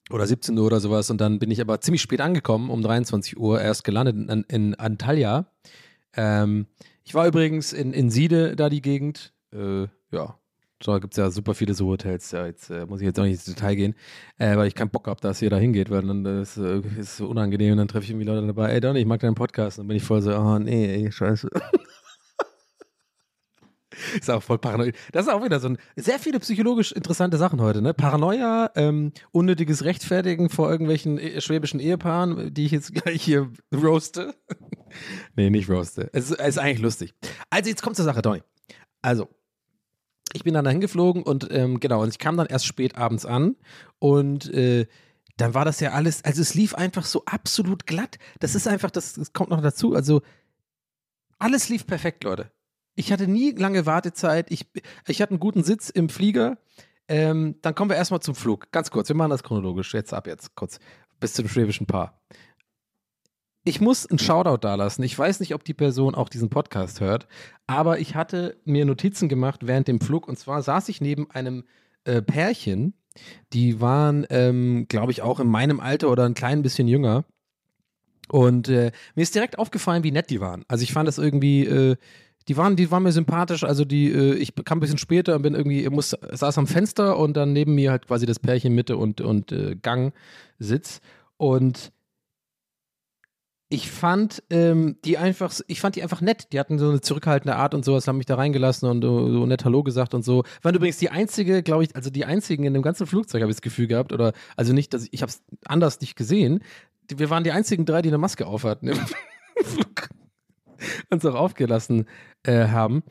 [0.10, 1.12] oder 17 Uhr oder sowas.
[1.12, 4.76] Und dann bin ich aber ziemlich spät angekommen, um 23 Uhr erst gelandet in, in
[4.76, 5.46] Antalya.
[6.16, 6.66] Ähm,
[7.04, 9.32] ich war übrigens in, in Siede, da die Gegend.
[9.52, 10.40] Äh, ja,
[10.86, 12.32] da gibt es ja super viele so Hotels.
[12.32, 13.96] Ja, jetzt äh, muss ich jetzt auch nicht ins Detail gehen,
[14.38, 17.28] äh, weil ich keinen Bock habe, dass jeder hingeht, weil dann äh, ist es so
[17.28, 19.78] unangenehm und dann treffe ich irgendwie Leute dabei, ey Donny, ich mag deinen Podcast.
[19.78, 21.50] Und dann bin ich voll so, oh nee, ey, scheiße.
[24.20, 24.96] ist auch voll paranoid.
[25.12, 27.94] Das ist auch wieder so ein, sehr viele psychologisch interessante Sachen heute, ne?
[27.94, 34.36] Paranoia, ähm, unnötiges Rechtfertigen vor irgendwelchen äh, schwäbischen Ehepaaren, die ich jetzt gleich hier roaste.
[35.36, 36.10] nee, nicht roaste.
[36.14, 37.14] Es es ist eigentlich lustig.
[37.50, 38.42] Also jetzt kommt zur Sache, Donny.
[39.02, 39.30] Also,
[40.32, 43.26] ich bin dann dahin geflogen und ähm, genau, und ich kam dann erst spät abends
[43.26, 43.56] an
[44.00, 44.88] und äh,
[45.38, 48.20] dann war das ja alles, also es lief einfach so absolut glatt.
[48.40, 49.96] Das ist einfach, das, das kommt noch dazu.
[49.96, 50.22] Also
[51.40, 52.52] alles lief perfekt, Leute.
[52.96, 54.52] Ich hatte nie lange Wartezeit.
[54.52, 54.68] Ich,
[55.08, 56.60] ich hatte einen guten Sitz im Flieger.
[57.08, 58.72] Ähm, dann kommen wir erstmal zum Flug.
[58.72, 59.94] Ganz kurz, wir machen das chronologisch.
[59.94, 60.80] Jetzt ab jetzt, kurz.
[61.20, 62.22] Bis zum schwäbischen Paar
[63.64, 65.04] ich muss einen Shoutout da lassen.
[65.04, 67.28] Ich weiß nicht, ob die Person auch diesen Podcast hört,
[67.66, 71.64] aber ich hatte mir Notizen gemacht während dem Flug und zwar saß ich neben einem
[72.04, 72.94] äh, Pärchen,
[73.54, 77.24] die waren, ähm, glaube ich, auch in meinem Alter oder ein klein bisschen jünger.
[78.30, 80.64] Und äh, mir ist direkt aufgefallen, wie nett die waren.
[80.68, 81.96] Also ich fand das irgendwie, äh,
[82.48, 83.64] die waren, die waren mir sympathisch.
[83.64, 87.18] Also die, äh, ich kam ein bisschen später und bin irgendwie, muss, saß am Fenster
[87.18, 91.02] und dann neben mir halt quasi das Pärchen Mitte und, und äh, Gangsitz.
[91.38, 91.93] Und
[93.74, 96.54] ich fand ähm, die einfach, ich fand die einfach nett.
[96.54, 99.48] Die hatten so eine zurückhaltende Art und sowas, haben mich da reingelassen und so, so
[99.48, 100.44] nett Hallo gesagt und so.
[100.62, 103.58] Waren übrigens die einzige, glaube ich, also die einzigen in dem ganzen Flugzeug, habe ich
[103.58, 106.64] das Gefühl gehabt, oder also nicht, dass ich, ich habe es anders nicht gesehen.
[107.08, 108.96] Wir waren die einzigen drei, die eine Maske auf hatten im
[109.64, 110.10] Flug.
[111.10, 112.06] Uns auch aufgelassen
[112.44, 113.02] äh, haben.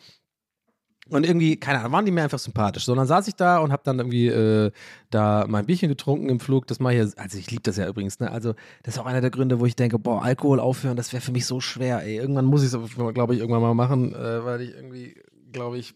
[1.13, 2.87] Und irgendwie, keine Ahnung, waren die mir einfach sympathisch.
[2.87, 4.71] So, dann saß ich da und habe dann irgendwie äh,
[5.11, 6.67] da mein Bierchen getrunken im Flug.
[6.67, 8.31] Das mache ich, also ich liebe das ja übrigens, ne?
[8.31, 11.21] Also, das ist auch einer der Gründe, wo ich denke, boah, Alkohol aufhören, das wäre
[11.21, 12.17] für mich so schwer, ey.
[12.17, 15.17] Irgendwann muss ich es, glaube ich, irgendwann mal machen, äh, weil ich irgendwie,
[15.53, 15.95] glaube ich,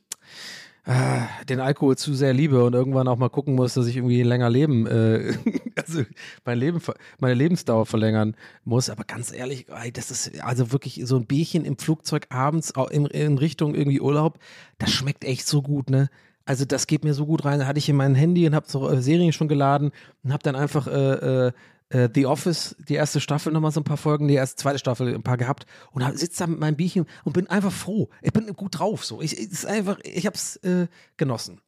[1.48, 4.48] den Alkohol zu sehr liebe und irgendwann auch mal gucken muss, dass ich irgendwie länger
[4.48, 5.34] leben, äh,
[5.76, 6.02] also
[6.44, 6.80] mein Leben,
[7.18, 8.88] meine Lebensdauer verlängern muss.
[8.88, 13.38] Aber ganz ehrlich, das ist also wirklich so ein Bierchen im Flugzeug abends in, in
[13.38, 14.38] Richtung irgendwie Urlaub,
[14.78, 16.08] das schmeckt echt so gut, ne?
[16.44, 17.58] Also das geht mir so gut rein.
[17.58, 19.90] Da hatte ich in mein Handy und habe so äh, Serien schon geladen
[20.22, 21.52] und habe dann einfach äh, äh,
[21.88, 25.14] äh, The Office, die erste Staffel, nochmal so ein paar Folgen, die erste, zweite Staffel
[25.14, 28.08] ein paar gehabt und sitze da mit meinem Bierchen und bin einfach froh.
[28.22, 29.20] Ich bin gut drauf so.
[29.20, 31.60] Ich, es ist einfach, ich äh, genossen.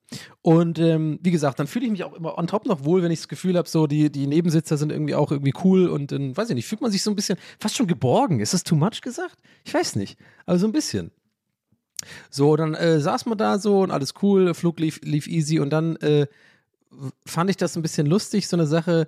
[0.42, 3.12] Und ähm, wie gesagt, dann fühle ich mich auch immer on top noch wohl, wenn
[3.12, 6.36] ich das Gefühl habe, so die, die Nebensitzer sind irgendwie auch irgendwie cool und dann,
[6.36, 8.40] weiß ich nicht, fühlt man sich so ein bisschen fast schon geborgen.
[8.40, 9.36] Ist das too much gesagt?
[9.64, 10.18] Ich weiß nicht.
[10.46, 11.12] Aber so ein bisschen.
[12.30, 15.70] So, dann äh, saß man da so und alles cool, Flug lief, lief easy und
[15.70, 16.26] dann äh,
[17.26, 19.06] fand ich das ein bisschen lustig, so eine Sache.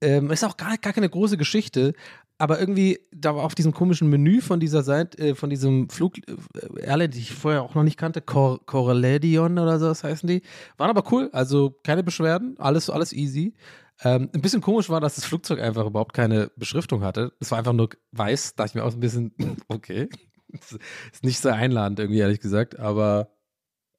[0.00, 1.94] Ähm, ist auch gar, gar keine große Geschichte,
[2.38, 6.18] aber irgendwie da war auf diesem komischen Menü von dieser Seite, äh, von diesem Flug,
[6.18, 10.26] äh, Airline, die ich vorher auch noch nicht kannte, Cor Coreledion oder so, das heißen
[10.26, 10.42] die,
[10.76, 13.54] waren aber cool, also keine Beschwerden, alles, alles easy.
[14.02, 17.32] Ähm, ein bisschen komisch war, dass das Flugzeug einfach überhaupt keine Beschriftung hatte.
[17.40, 19.32] Es war einfach nur weiß, da dachte ich mir auch ein bisschen,
[19.68, 20.08] okay.
[20.52, 23.30] Ist nicht sehr einladend irgendwie, ehrlich gesagt, aber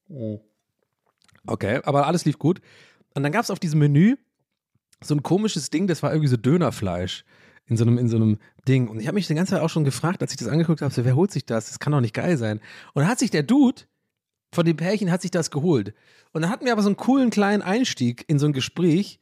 [0.08, 0.40] oh.
[1.46, 2.60] okay, aber alles lief gut.
[3.14, 4.16] Und dann gab es auf diesem Menü
[5.02, 7.24] so ein komisches Ding, das war irgendwie so Dönerfleisch
[7.66, 8.88] in so einem, in so einem Ding.
[8.88, 10.92] Und ich habe mich die ganze Zeit auch schon gefragt, als ich das angeguckt habe,
[10.92, 11.68] so, wer holt sich das?
[11.68, 12.58] Das kann doch nicht geil sein.
[12.94, 13.82] Und dann hat sich der Dude
[14.52, 15.94] von dem Pärchen hat sich das geholt.
[16.32, 19.20] Und dann hatten wir aber so einen coolen kleinen Einstieg in so ein Gespräch,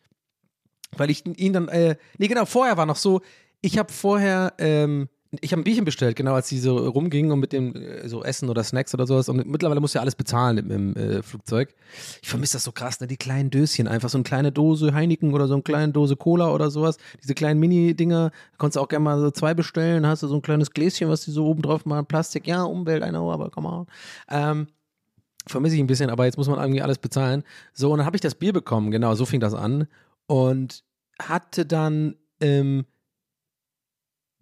[0.97, 3.22] weil ich ihn dann, äh, nee, genau, vorher war noch so,
[3.61, 5.09] ich habe vorher, ähm,
[5.41, 8.22] ich habe ein Bierchen bestellt, genau, als sie so rumgingen und mit dem äh, so
[8.22, 9.29] Essen oder Snacks oder sowas.
[9.29, 11.74] Und mittlerweile muss ja alles bezahlen im, im äh, Flugzeug.
[12.22, 13.07] Ich vermisse das so krass, ne?
[13.07, 16.53] Die kleinen Döschen, einfach so eine kleine Dose Heineken oder so eine kleine Dose Cola
[16.53, 16.97] oder sowas.
[17.22, 20.07] Diese kleinen Mini-Dinger, konntest du auch gerne mal so zwei bestellen.
[20.07, 22.07] Hast du so ein kleines Gläschen, was die so oben drauf machen.
[22.07, 23.87] Plastik, ja, Umwelt, I know, aber come on.
[24.29, 24.68] Ähm,
[25.47, 27.45] vermisse ich ein bisschen, aber jetzt muss man irgendwie alles bezahlen.
[27.72, 29.87] So, und dann habe ich das Bier bekommen, genau, so fing das an.
[30.27, 30.85] Und
[31.20, 32.85] hatte dann ähm,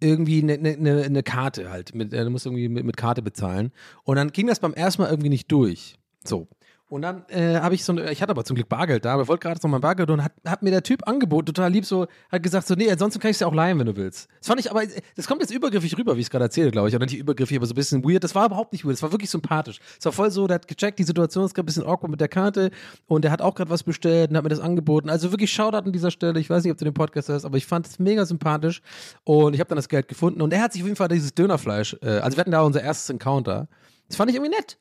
[0.05, 1.95] irgendwie eine ne, ne, ne Karte halt.
[1.95, 3.71] Mit, äh, du musst irgendwie mit, mit Karte bezahlen.
[4.03, 5.95] Und dann ging das beim ersten Mal irgendwie nicht durch.
[6.23, 6.47] So.
[6.87, 9.27] Und dann äh, habe ich so, eine, ich hatte aber zum Glück Bargeld da, aber
[9.27, 12.05] wollte gerade noch mein Bargeld und hat, hat mir der Typ angeboten, total lieb, so,
[12.31, 14.29] hat gesagt, so, nee, ansonsten kann ich es ja auch leihen, wenn du willst.
[14.37, 14.83] Das fand ich aber,
[15.15, 16.95] das kommt jetzt übergriffig rüber, wie ich es gerade erzähle, glaube ich.
[16.95, 18.23] Oder nicht übergriffig, aber so ein bisschen weird.
[18.23, 19.79] Das war überhaupt nicht weird, das war wirklich sympathisch.
[19.97, 22.21] Es war voll so, der hat gecheckt, die Situation ist gerade ein bisschen awkward mit
[22.21, 22.69] der Karte
[23.07, 25.09] und der hat auch gerade was bestellt und hat mir das angeboten.
[25.09, 26.39] Also wirklich Shoutout an dieser Stelle.
[26.39, 28.83] Ich weiß nicht, ob du den Podcast hörst, aber ich fand es mega sympathisch
[29.23, 31.33] und ich habe dann das Geld gefunden und er hat sich auf jeden Fall dieses
[31.33, 33.67] Dönerfleisch, äh, also wir hatten da unser erstes Encounter.
[34.07, 34.77] Das fand ich irgendwie nett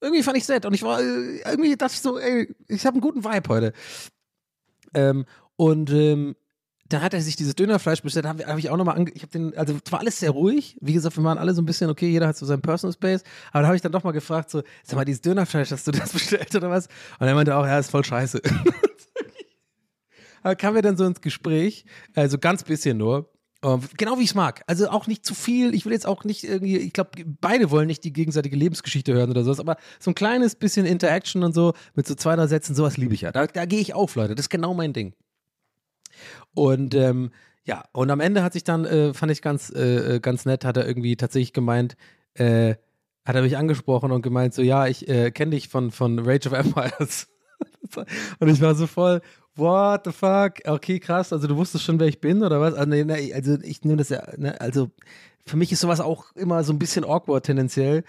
[0.00, 2.86] irgendwie fand ich es nett und ich war äh, irgendwie dachte ich so, ey, ich
[2.86, 3.72] habe einen guten Vibe heute.
[4.94, 5.24] Ähm,
[5.56, 6.36] und ähm,
[6.88, 9.32] dann hat er sich dieses Dönerfleisch bestellt, habe hab ich auch nochmal ange ich habe
[9.32, 12.08] den, also war alles sehr ruhig, wie gesagt, wir waren alle so ein bisschen, okay,
[12.08, 13.22] jeder hat so seinen Personal Space,
[13.52, 15.90] aber da habe ich dann doch mal gefragt, so, sag mal, dieses Dönerfleisch, hast du
[15.90, 16.86] das bestellt oder was?
[17.18, 18.40] Und er meinte auch, ja, ist voll scheiße.
[20.42, 21.84] da kamen wir dann so ins Gespräch,
[22.14, 23.30] also ganz bisschen nur,
[23.60, 24.62] Genau wie ich es mag.
[24.68, 25.74] Also auch nicht zu viel.
[25.74, 29.30] Ich will jetzt auch nicht irgendwie, ich glaube, beide wollen nicht die gegenseitige Lebensgeschichte hören
[29.30, 32.76] oder sowas, aber so ein kleines bisschen Interaction und so mit so zwei, drei Sätzen,
[32.76, 33.32] sowas liebe ich ja.
[33.32, 34.36] Da, da gehe ich auf, Leute.
[34.36, 35.14] Das ist genau mein Ding.
[36.54, 37.30] Und ähm,
[37.64, 40.76] ja, und am Ende hat sich dann, äh, fand ich ganz, äh, ganz nett, hat
[40.76, 41.96] er irgendwie tatsächlich gemeint,
[42.34, 42.76] äh,
[43.24, 46.48] hat er mich angesprochen und gemeint, so, ja, ich äh, kenne dich von, von Rage
[46.48, 47.28] of Empires.
[48.38, 49.20] und ich war so voll,
[49.58, 50.60] what the fuck?
[50.64, 52.74] Okay, krass, also du wusstest schon, wer ich bin oder was?
[52.74, 54.90] Also, nee, also ich nehme das ja, ne, also
[55.48, 58.04] für mich ist sowas auch immer so ein bisschen awkward tendenziell.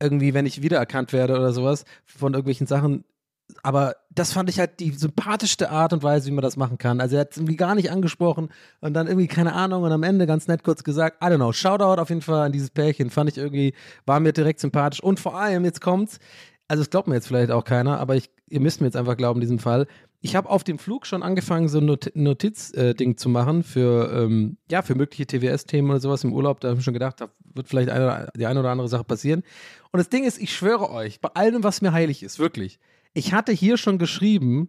[0.00, 3.04] Irgendwie, wenn ich wiedererkannt werde oder sowas von irgendwelchen Sachen.
[3.62, 7.00] Aber das fand ich halt die sympathischste Art und Weise, wie man das machen kann.
[7.00, 8.48] Also er hat es irgendwie gar nicht angesprochen
[8.80, 11.52] und dann irgendwie, keine Ahnung, und am Ende ganz nett kurz gesagt, I don't know,
[11.52, 13.10] Shoutout auf jeden Fall an dieses Pärchen.
[13.10, 13.74] Fand ich irgendwie,
[14.06, 15.02] war mir direkt sympathisch.
[15.02, 16.20] Und vor allem, jetzt kommt's,
[16.68, 19.16] also es glaubt mir jetzt vielleicht auch keiner, aber ich, ihr müsst mir jetzt einfach
[19.16, 19.88] glauben in diesem Fall.
[20.22, 24.12] Ich habe auf dem Flug schon angefangen, so ein Not Notiz-Ding äh, zu machen für,
[24.12, 26.60] ähm, ja, für mögliche TWS-Themen oder sowas im Urlaub.
[26.60, 29.42] Da habe ich schon gedacht, da wird vielleicht eine, die eine oder andere Sache passieren.
[29.92, 32.78] Und das Ding ist, ich schwöre euch, bei allem, was mir heilig ist, wirklich,
[33.14, 34.68] ich hatte hier schon geschrieben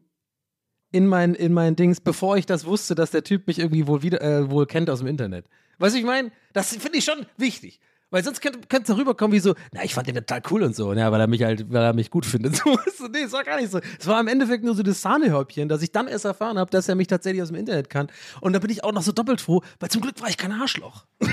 [0.92, 4.04] in mein, in mein Dings, bevor ich das wusste, dass der Typ mich irgendwie wohl
[4.04, 5.48] wieder, äh, wohl kennt aus dem Internet.
[5.80, 7.80] Weißt du, ich meine, das finde ich schon wichtig.
[8.12, 8.60] Weil sonst könnte
[8.92, 11.28] es rüberkommen wie so, na, ich fand den total cool und so, ja, weil er
[11.28, 12.52] mich halt, weil er mich gut findet.
[12.62, 13.80] So, so, nee, es war gar nicht so.
[14.00, 16.90] Es war im Endeffekt nur so das Sahnehäubchen, dass ich dann erst erfahren habe, dass
[16.90, 18.08] er mich tatsächlich aus dem Internet kann.
[18.42, 20.52] Und da bin ich auch noch so doppelt froh, weil zum Glück war ich kein
[20.52, 21.06] Arschloch.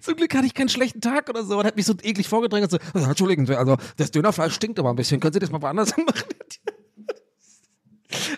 [0.00, 2.64] Zum Glück hatte ich keinen schlechten Tag oder so und hat mich so eklig vorgedrängt
[2.64, 5.50] und so, "Also, Entschuldigen Sie, also das Dönerfleisch stinkt aber ein bisschen, können Sie das
[5.50, 6.24] mal woanders machen?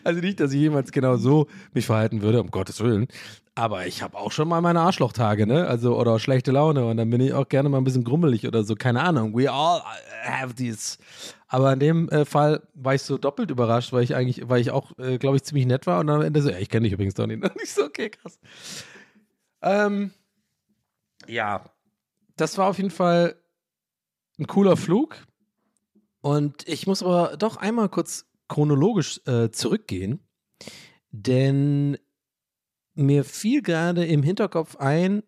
[0.04, 3.08] Also nicht, dass ich jemals genau so mich verhalten würde, um Gottes Willen.
[3.54, 5.66] Aber ich habe auch schon mal meine Arschlochtage, ne?
[5.66, 6.84] Also, oder schlechte Laune.
[6.84, 8.74] Und dann bin ich auch gerne mal ein bisschen grummelig oder so.
[8.74, 9.34] Keine Ahnung.
[9.34, 9.80] We all
[10.24, 10.98] have these.
[11.48, 14.70] Aber in dem äh, Fall war ich so doppelt überrascht, weil ich eigentlich, weil ich
[14.70, 16.00] auch, äh, glaube ich, ziemlich nett war.
[16.00, 17.42] Und dann am Ende so, ja, ich kenne dich übrigens doch nicht.
[17.42, 18.38] Und ich so, okay, krass.
[19.62, 20.10] Ähm,
[21.26, 21.64] ja,
[22.36, 23.36] das war auf jeden Fall
[24.38, 25.16] ein cooler Flug.
[26.20, 30.20] Und ich muss aber doch einmal kurz chronologisch äh, zurückgehen,
[31.10, 31.98] denn
[32.94, 35.22] mir fiel gerade im Hinterkopf ein,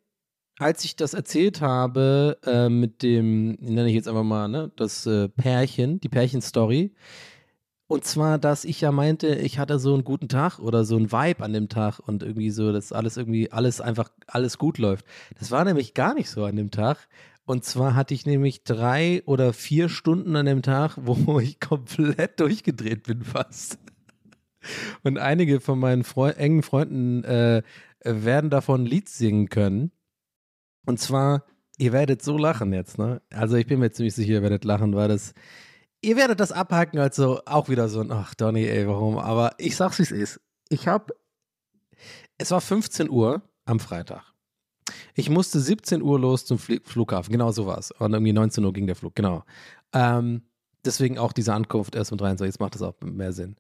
[0.59, 5.07] als ich das erzählt habe äh, mit dem, nenne ich jetzt einfach mal, ne, das
[5.07, 6.95] äh, Pärchen, die Pärchenstory.
[7.87, 11.11] Und zwar, dass ich ja meinte, ich hatte so einen guten Tag oder so einen
[11.11, 15.07] Vibe an dem Tag und irgendwie so, dass alles irgendwie, alles einfach, alles gut läuft.
[15.39, 17.09] Das war nämlich gar nicht so an dem Tag.
[17.49, 22.41] Und zwar hatte ich nämlich drei oder vier Stunden an dem Tag, wo ich komplett
[22.41, 23.79] durchgedreht bin fast.
[25.03, 27.63] Und einige von meinen Freu engen Freunden äh,
[28.05, 29.93] werden davon ein Lied singen können.
[30.85, 31.47] Und zwar,
[31.79, 33.23] ihr werdet so lachen jetzt, ne?
[33.31, 35.33] Also ich bin mir ziemlich sicher, ihr werdet lachen, weil das,
[36.03, 39.17] ihr werdet das abhaken als so, auch wieder so ach Donny, ey, warum?
[39.17, 40.41] Aber ich sag's, wie es ist.
[40.69, 41.13] Ich hab,
[42.37, 44.35] es war 15 Uhr am Freitag.
[45.19, 47.91] Ich musste 17 Uhr los zum Fl Flughafen, genau so war es.
[47.91, 49.43] Und irgendwie 19 Uhr ging der Flug, genau.
[49.93, 50.43] Ähm,
[50.85, 53.57] deswegen auch diese Ankunft erst um 23, jetzt macht das auch mehr Sinn.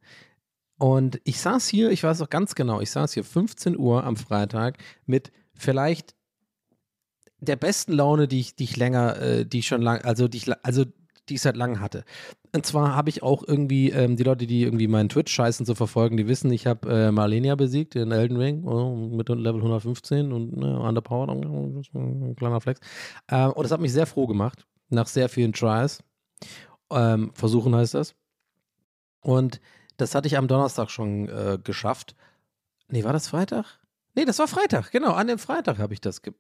[0.78, 4.14] Und ich saß hier, ich weiß auch ganz genau, ich saß hier 15 Uhr am
[4.14, 6.14] Freitag mit vielleicht
[7.40, 10.36] der besten Laune, die ich, die ich länger, äh, die ich schon lang, also die
[10.36, 10.84] ich, also
[11.28, 12.04] die ich seit langem hatte.
[12.54, 16.16] Und zwar habe ich auch irgendwie, ähm, die Leute, die irgendwie meinen Twitch-Scheißen so verfolgen,
[16.16, 20.56] die wissen, ich habe äh, Marlenia besiegt in Elden Ring oh, mit Level 115 und
[20.56, 22.80] ne, underpowered, ein kleiner Flex.
[23.30, 26.02] Ähm, und das hat mich sehr froh gemacht, nach sehr vielen Tries.
[26.90, 28.14] Ähm, versuchen heißt das.
[29.20, 29.60] Und
[29.98, 32.14] das hatte ich am Donnerstag schon äh, geschafft.
[32.88, 33.78] Nee, war das Freitag?
[34.14, 35.12] Nee, das war Freitag, genau.
[35.12, 36.32] An dem Freitag habe ich das ge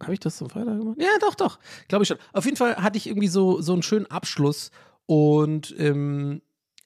[0.00, 0.96] habe ich das zum Freitag gemacht?
[1.00, 1.58] Ja, doch, doch.
[1.88, 2.18] Glaube ich schon.
[2.32, 4.70] Auf jeden Fall hatte ich irgendwie so, so einen schönen Abschluss
[5.06, 6.42] und ähm,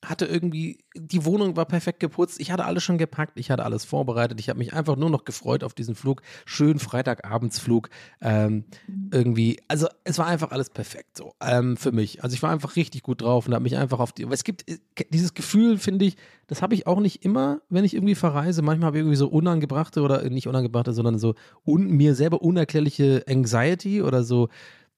[0.09, 2.41] hatte irgendwie, die Wohnung war perfekt geputzt.
[2.41, 4.41] Ich hatte alles schon gepackt, ich hatte alles vorbereitet.
[4.41, 6.23] Ich habe mich einfach nur noch gefreut auf diesen Flug.
[6.45, 7.91] Schönen Freitagabendsflug.
[8.21, 8.65] Ähm,
[9.13, 12.23] irgendwie, also es war einfach alles perfekt so ähm, für mich.
[12.23, 14.25] Also ich war einfach richtig gut drauf und habe mich einfach auf die.
[14.25, 14.79] Aber es gibt äh,
[15.11, 18.63] dieses Gefühl, finde ich, das habe ich auch nicht immer, wenn ich irgendwie verreise.
[18.63, 21.35] Manchmal habe ich irgendwie so unangebrachte oder äh, nicht unangebrachte, sondern so
[21.67, 24.49] un, mir selber unerklärliche Anxiety oder so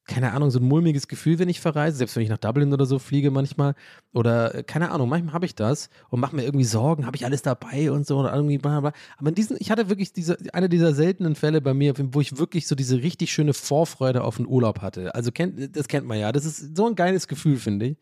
[0.09, 2.86] keine Ahnung, so ein mulmiges Gefühl, wenn ich verreise, selbst wenn ich nach Dublin oder
[2.86, 3.74] so fliege manchmal.
[4.14, 7.26] Oder äh, keine Ahnung, manchmal habe ich das und mache mir irgendwie Sorgen, habe ich
[7.26, 8.92] alles dabei und so oder irgendwie bla bla.
[9.18, 12.38] Aber in diesen, ich hatte wirklich diese, eine dieser seltenen Fälle bei mir, wo ich
[12.38, 15.14] wirklich so diese richtig schöne Vorfreude auf den Urlaub hatte.
[15.14, 16.32] Also kennt, das kennt man ja.
[16.32, 17.98] Das ist so ein geiles Gefühl, finde ich.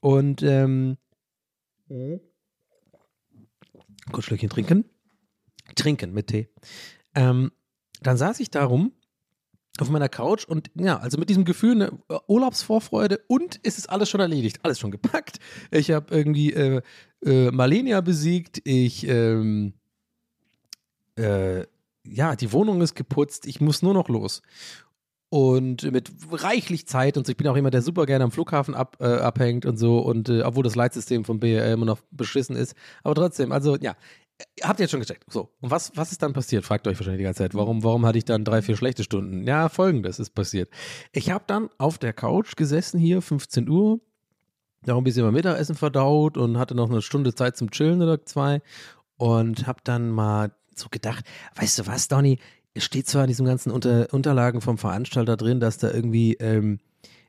[0.00, 0.96] Und ähm,
[4.10, 4.86] kurz Schlückchen trinken.
[5.76, 6.48] Trinken mit Tee.
[7.14, 7.52] Ähm,
[8.00, 8.92] dann saß ich da rum
[9.80, 11.92] auf meiner Couch und ja, also mit diesem Gefühl, eine
[12.28, 15.38] Urlaubsvorfreude und es ist alles schon erledigt, alles schon gepackt.
[15.70, 16.80] Ich habe irgendwie äh,
[17.24, 19.74] äh, Malenia besiegt, ich, ähm,
[21.16, 21.64] äh,
[22.06, 24.42] ja, die Wohnung ist geputzt, ich muss nur noch los.
[25.28, 28.76] Und mit reichlich Zeit und so, ich bin auch jemand, der super gerne am Flughafen
[28.76, 32.54] ab, äh, abhängt und so und äh, obwohl das Leitsystem von BRL immer noch beschissen
[32.54, 33.96] ist, aber trotzdem, also ja,
[34.62, 35.32] Habt ihr jetzt schon gecheckt.
[35.32, 35.50] So.
[35.60, 36.64] Und was, was ist dann passiert?
[36.64, 37.54] Fragt euch wahrscheinlich die ganze Zeit.
[37.54, 39.46] Warum, warum hatte ich dann drei, vier schlechte Stunden?
[39.46, 40.70] Ja, folgendes ist passiert.
[41.12, 44.00] Ich habe dann auf der Couch gesessen hier, 15 Uhr,
[44.86, 48.24] noch ein bisschen mein Mittagessen verdaut und hatte noch eine Stunde Zeit zum Chillen oder
[48.24, 48.60] zwei
[49.16, 51.24] und habe dann mal so gedacht,
[51.54, 52.38] weißt du was, Donny?
[52.74, 56.80] Es steht zwar in diesen ganzen Unter Unterlagen vom Veranstalter drin, dass da irgendwie ähm,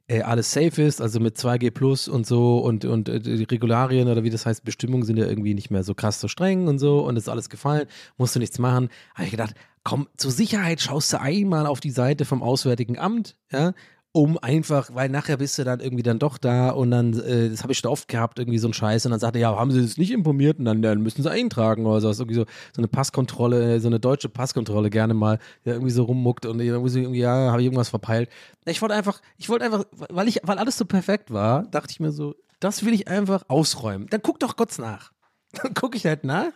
[0.08, 4.08] äh, alles safe ist, also mit 2G Plus und so und, und äh, die Regularien
[4.08, 6.80] oder wie das heißt, Bestimmungen sind ja irgendwie nicht mehr so krass so streng und
[6.80, 7.88] so und ist alles gefallen,
[8.18, 8.90] musst du nichts machen.
[9.16, 13.36] Habe ich gedacht, komm, zur Sicherheit schaust du einmal auf die Seite vom Auswärtigen Amt,
[13.52, 13.74] ja,
[14.16, 17.64] um einfach, weil nachher bist du dann irgendwie dann doch da und dann, äh, das
[17.64, 19.72] habe ich schon oft gehabt, irgendwie so ein Scheiß und dann sagt er, ja, haben
[19.72, 22.08] sie das nicht informiert und dann, dann müssen sie eintragen oder so.
[22.08, 25.92] Das ist irgendwie so, so eine Passkontrolle, so eine deutsche Passkontrolle gerne mal, der irgendwie
[25.92, 28.30] so rummuckt und irgendwie, so, irgendwie ja, habe ich irgendwas verpeilt.
[28.64, 32.00] Ich wollte einfach, ich wollte einfach, weil ich, weil alles so perfekt war, dachte ich
[32.00, 34.08] mir so, das will ich einfach ausräumen.
[34.10, 35.12] Dann guck doch kurz nach.
[35.62, 36.54] Dann gucke ich halt nach,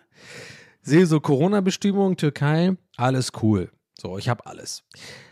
[0.82, 3.70] sehe so Corona-Bestimmungen, Türkei, alles cool.
[4.00, 4.86] So, ich habe alles.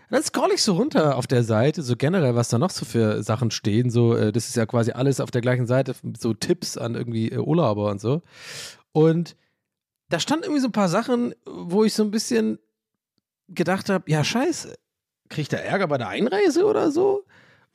[0.09, 3.23] Dann scroll ich so runter auf der Seite, so generell, was da noch so für
[3.23, 3.89] Sachen stehen.
[3.89, 7.31] So, äh, das ist ja quasi alles auf der gleichen Seite, so Tipps an irgendwie
[7.31, 8.21] äh, Urlauber und so.
[8.93, 9.35] Und
[10.09, 12.59] da standen irgendwie so ein paar Sachen, wo ich so ein bisschen
[13.49, 14.75] gedacht habe, ja, scheiße,
[15.29, 17.25] kriegt er Ärger bei der Einreise oder so?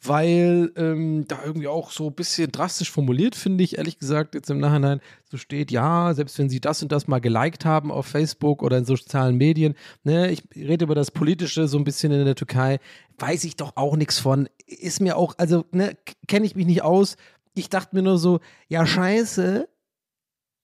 [0.04, 4.50] Weil ähm, da irgendwie auch so ein bisschen drastisch formuliert, finde ich, ehrlich gesagt, jetzt
[4.50, 5.00] im Nachhinein
[5.30, 8.78] so steht, ja, selbst wenn sie das und das mal geliked haben auf Facebook oder
[8.78, 12.80] in sozialen Medien, ne, ich rede über das Politische so ein bisschen in der Türkei,
[13.18, 14.48] weiß ich doch auch nichts von.
[14.66, 15.96] Ist mir auch, also, ne,
[16.26, 17.16] kenne ich mich nicht aus.
[17.54, 19.68] Ich dachte mir nur so, ja, scheiße,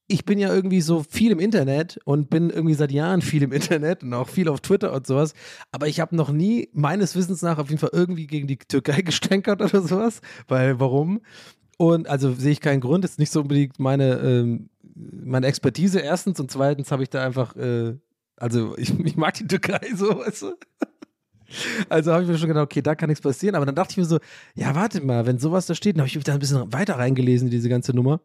[0.08, 3.52] ich bin ja irgendwie so viel im Internet und bin irgendwie seit Jahren viel im
[3.52, 5.34] Internet und auch viel auf Twitter und sowas.
[5.70, 9.02] Aber ich habe noch nie, meines Wissens nach, auf jeden Fall irgendwie gegen die Türkei
[9.02, 10.22] gestänkert oder sowas.
[10.48, 11.20] Weil, warum?
[11.76, 13.04] Und also sehe ich keinen Grund.
[13.04, 17.54] Ist nicht so unbedingt meine, ähm, meine Expertise erstens und zweitens habe ich da einfach,
[17.56, 17.94] äh,
[18.36, 20.54] also ich, ich mag die Türkei so, weißt du?
[21.88, 23.54] Also habe ich mir schon gedacht, okay, da kann nichts passieren.
[23.54, 24.18] Aber dann dachte ich mir so,
[24.54, 26.98] ja, warte mal, wenn sowas da steht, dann habe ich mich da ein bisschen weiter
[26.98, 28.20] reingelesen in diese ganze Nummer.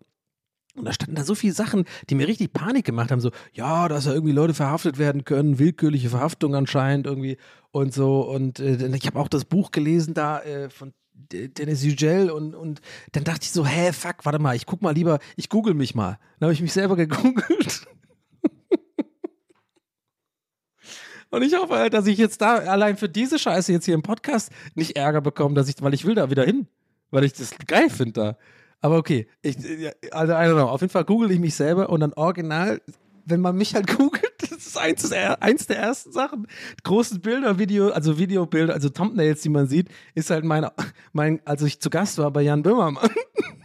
[0.76, 3.20] Und da standen da so viele Sachen, die mir richtig Panik gemacht haben.
[3.20, 7.38] So, ja, dass da irgendwie Leute verhaftet werden können, willkürliche Verhaftung anscheinend irgendwie
[7.72, 8.22] und so.
[8.22, 12.82] Und äh, ich habe auch das Buch gelesen da äh, von Dennis Yücel und, und
[13.12, 15.94] dann dachte ich so, hä, fuck, warte mal, ich guck mal lieber, ich google mich
[15.94, 16.18] mal.
[16.40, 17.88] Dann habe ich mich selber gegoogelt.
[21.30, 24.04] Und ich hoffe halt, dass ich jetzt da allein für diese Scheiße jetzt hier im
[24.04, 26.68] Podcast nicht Ärger bekomme, dass ich, weil ich will da wieder hin,
[27.10, 28.38] weil ich das geil finde da.
[28.84, 29.56] Aber okay, ich,
[30.12, 30.68] also I don't know.
[30.68, 32.82] Auf jeden Fall google ich mich selber und dann original,
[33.26, 36.48] wenn man mich halt googelt, das ist eins, der- eins der ersten Sachen.
[36.84, 40.68] Großes Bilder, Video, also Videobilder, also Thumbnails, die man sieht, ist halt mein,
[41.14, 43.10] mein, als ich zu Gast war bei Jan Böhmermann.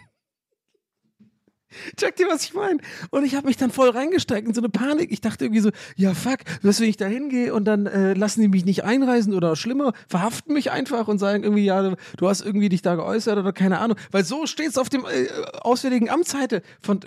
[1.96, 2.78] Check dir, was ich meine.
[3.10, 5.12] Und ich habe mich dann voll reingesteigt in so eine Panik.
[5.12, 8.40] Ich dachte irgendwie so, ja fuck, was wenn ich da hingehe und dann äh, lassen
[8.40, 12.42] die mich nicht einreisen oder schlimmer, verhaften mich einfach und sagen irgendwie, ja, du hast
[12.42, 13.98] irgendwie dich da geäußert oder keine Ahnung.
[14.10, 15.28] Weil so steht es auf dem äh,
[15.60, 16.62] Auswärtigen Amtsseite.
[16.82, 17.00] Von,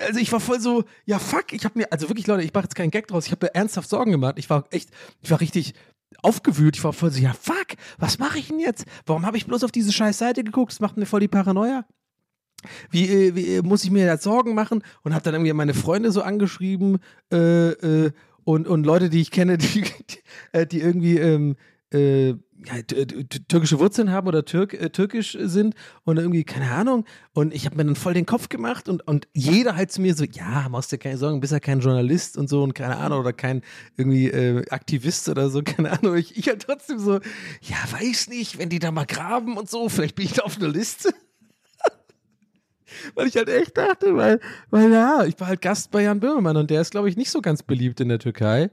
[0.00, 2.64] also ich war voll so, ja fuck, ich habe mir, also wirklich Leute, ich mache
[2.64, 4.34] jetzt keinen Gag draus, ich habe mir ernsthaft Sorgen gemacht.
[4.38, 4.90] Ich war echt,
[5.22, 5.74] ich war richtig
[6.22, 6.76] aufgewühlt.
[6.76, 8.84] Ich war voll so, ja fuck, was mache ich denn jetzt?
[9.06, 10.72] Warum habe ich bloß auf diese scheiß Seite geguckt?
[10.72, 11.84] Das macht mir voll die Paranoia
[12.90, 14.82] wie, äh, wie äh, muss ich mir da Sorgen machen?
[15.02, 16.98] Und habe dann irgendwie meine Freunde so angeschrieben
[17.32, 18.10] äh, äh,
[18.44, 20.18] und, und Leute, die ich kenne, die, die,
[20.52, 21.56] äh, die irgendwie ähm,
[21.92, 22.34] äh,
[22.64, 22.82] ja,
[23.48, 27.04] türkische Wurzeln haben oder Türk, äh, türkisch sind und irgendwie, keine Ahnung.
[27.32, 30.14] Und ich habe mir dann voll den Kopf gemacht und, und jeder halt zu mir
[30.14, 33.20] so, ja, machst dir keine Sorgen, bist ja kein Journalist und so und keine Ahnung
[33.20, 33.62] oder kein
[33.96, 36.16] irgendwie äh, Aktivist oder so, keine Ahnung.
[36.16, 37.20] Ich, ich halt trotzdem so,
[37.60, 40.56] ja, weiß nicht, wenn die da mal graben und so, vielleicht bin ich da auf
[40.56, 41.10] einer Liste.
[43.14, 46.56] Weil ich halt echt dachte, weil, weil ja, ich war halt Gast bei Jan Böhmermann
[46.56, 48.70] und der ist, glaube ich, nicht so ganz beliebt in der Türkei.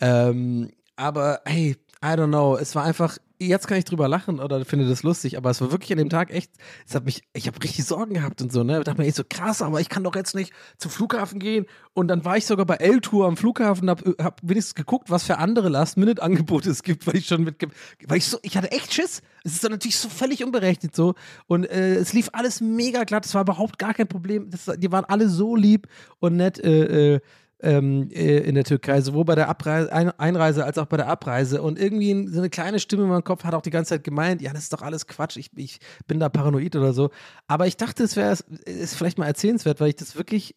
[0.00, 3.18] Ähm, aber hey, I don't know, es war einfach,
[3.48, 6.10] jetzt kann ich drüber lachen oder finde das lustig, aber es war wirklich an dem
[6.10, 6.50] Tag echt,
[6.86, 8.78] es hat mich, ich habe richtig Sorgen gehabt und so, ne?
[8.78, 11.66] Ich dachte mir echt so krass, aber ich kann doch jetzt nicht zum Flughafen gehen.
[11.94, 15.38] Und dann war ich sogar bei L-Tour am Flughafen hab, hab wenigstens geguckt, was für
[15.38, 17.56] andere Last-Minute-Angebote es gibt, weil ich schon mit,
[18.06, 19.22] weil ich so, ich hatte echt Schiss.
[19.44, 21.14] Es ist dann natürlich so völlig unberechtigt so.
[21.46, 24.50] Und äh, es lief alles mega glatt, es war überhaupt gar kein Problem.
[24.50, 25.88] Das, die waren alle so lieb
[26.20, 26.58] und nett.
[26.58, 27.20] Äh, äh,
[27.62, 31.08] ähm, äh, in der Türkei, sowohl bei der Abreise, Ein Einreise als auch bei der
[31.08, 31.62] Abreise.
[31.62, 34.42] Und irgendwie so eine kleine Stimme in meinem Kopf hat auch die ganze Zeit gemeint,
[34.42, 37.10] ja, das ist doch alles Quatsch, ich, ich bin da paranoid oder so.
[37.46, 40.56] Aber ich dachte, es wäre ist vielleicht mal erzählenswert, weil ich das wirklich,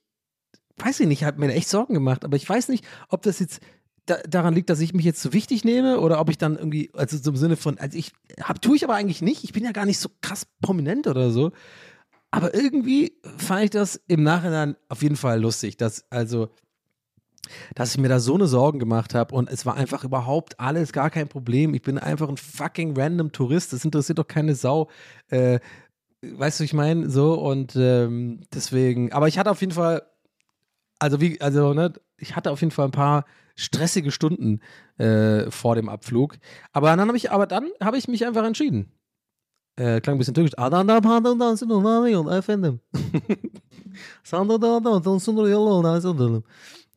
[0.78, 2.26] weiß ich nicht, hat mir echt Sorgen gemacht.
[2.26, 3.62] Aber ich weiß nicht, ob das jetzt
[4.06, 6.92] da, daran liegt, dass ich mich jetzt so wichtig nehme oder ob ich dann irgendwie,
[6.94, 9.64] also so im Sinne von, also ich hab, tue ich aber eigentlich nicht, ich bin
[9.64, 11.52] ja gar nicht so krass prominent oder so.
[12.32, 16.50] Aber irgendwie fand ich das im Nachhinein auf jeden Fall lustig, dass also
[17.76, 20.94] dass ich mir da so eine Sorgen gemacht habe und es war einfach überhaupt alles
[20.94, 21.74] gar kein Problem.
[21.74, 23.74] Ich bin einfach ein fucking random Tourist.
[23.74, 24.90] Das interessiert doch keine Sau.
[25.30, 25.60] Äh,
[26.22, 27.10] weißt du, ich meine?
[27.10, 30.04] So und ähm, deswegen, aber ich hatte auf jeden Fall,
[31.00, 33.26] also wie, also, ne, ich hatte auf jeden Fall ein paar
[33.56, 34.62] stressige Stunden
[34.98, 36.38] äh, vor dem Abflug.
[36.74, 38.92] Aber dann habe ich, aber dann habe ich mich einfach entschieden.
[39.78, 40.58] Äh, klang ein bisschen türkisch.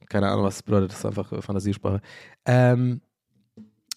[0.09, 0.93] Keine Ahnung, was das bedeutet.
[0.93, 2.01] Das ist einfach äh, Fantasiesprache.
[2.45, 3.01] Ähm,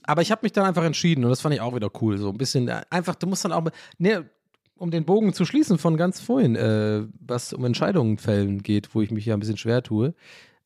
[0.03, 2.17] aber ich habe mich dann einfach entschieden und das fand ich auch wieder cool.
[2.17, 3.63] So ein bisschen äh, einfach, du musst dann auch,
[3.97, 4.29] ne,
[4.75, 9.01] um den Bogen zu schließen von ganz vorhin, äh, was um Entscheidungen fällen geht, wo
[9.01, 10.15] ich mich ja ein bisschen schwer tue,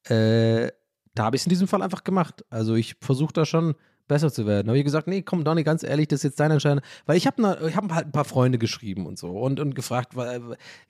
[0.05, 0.71] äh,
[1.13, 2.45] da habe ich es in diesem Fall einfach gemacht.
[2.49, 3.75] Also ich versuche da schon
[4.07, 4.67] besser zu werden.
[4.67, 6.81] Habe ich gesagt, nee, komm, Donny, ganz ehrlich, das ist jetzt deine Entscheidung.
[7.05, 10.13] Weil ich habe ich hab halt ein paar Freunde geschrieben und so und, und gefragt,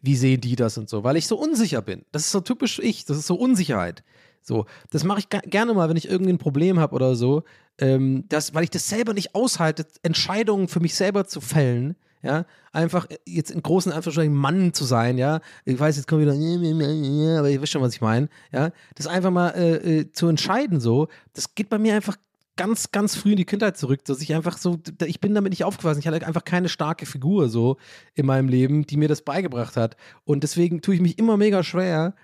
[0.02, 2.04] wie sehen die das und so, weil ich so unsicher bin.
[2.12, 4.04] Das ist so typisch ich, das ist so Unsicherheit.
[4.46, 7.44] So, das mache ich gerne mal, wenn ich irgendwie ein Problem habe oder so,
[7.80, 11.96] ähm, das, weil ich das selber nicht aushalte, Entscheidungen für mich selber zu fällen.
[12.22, 15.42] Ja, einfach jetzt in großen Anführungsstrichen Mann zu sein, ja.
[15.64, 18.72] Ich weiß, jetzt kommt wieder, aber ihr wisst schon, was ich meine, ja.
[18.96, 22.18] Das einfach mal äh, äh, zu entscheiden, so, das geht bei mir einfach
[22.56, 25.66] ganz, ganz früh in die Kindheit zurück, dass ich einfach so, ich bin damit nicht
[25.66, 26.00] aufgewachsen.
[26.00, 27.78] Ich hatte einfach keine starke Figur so
[28.14, 29.96] in meinem Leben, die mir das beigebracht hat.
[30.24, 32.16] Und deswegen tue ich mich immer mega schwer,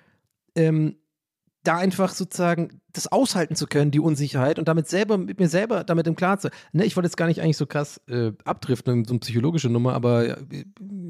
[0.56, 0.96] ähm,
[1.64, 5.84] da einfach sozusagen das aushalten zu können, die Unsicherheit und damit selber, mit mir selber
[5.84, 9.06] damit im Klaren zu ne, Ich wollte jetzt gar nicht eigentlich so krass äh, abdriften
[9.06, 10.38] so eine psychologische Nummer, aber ja,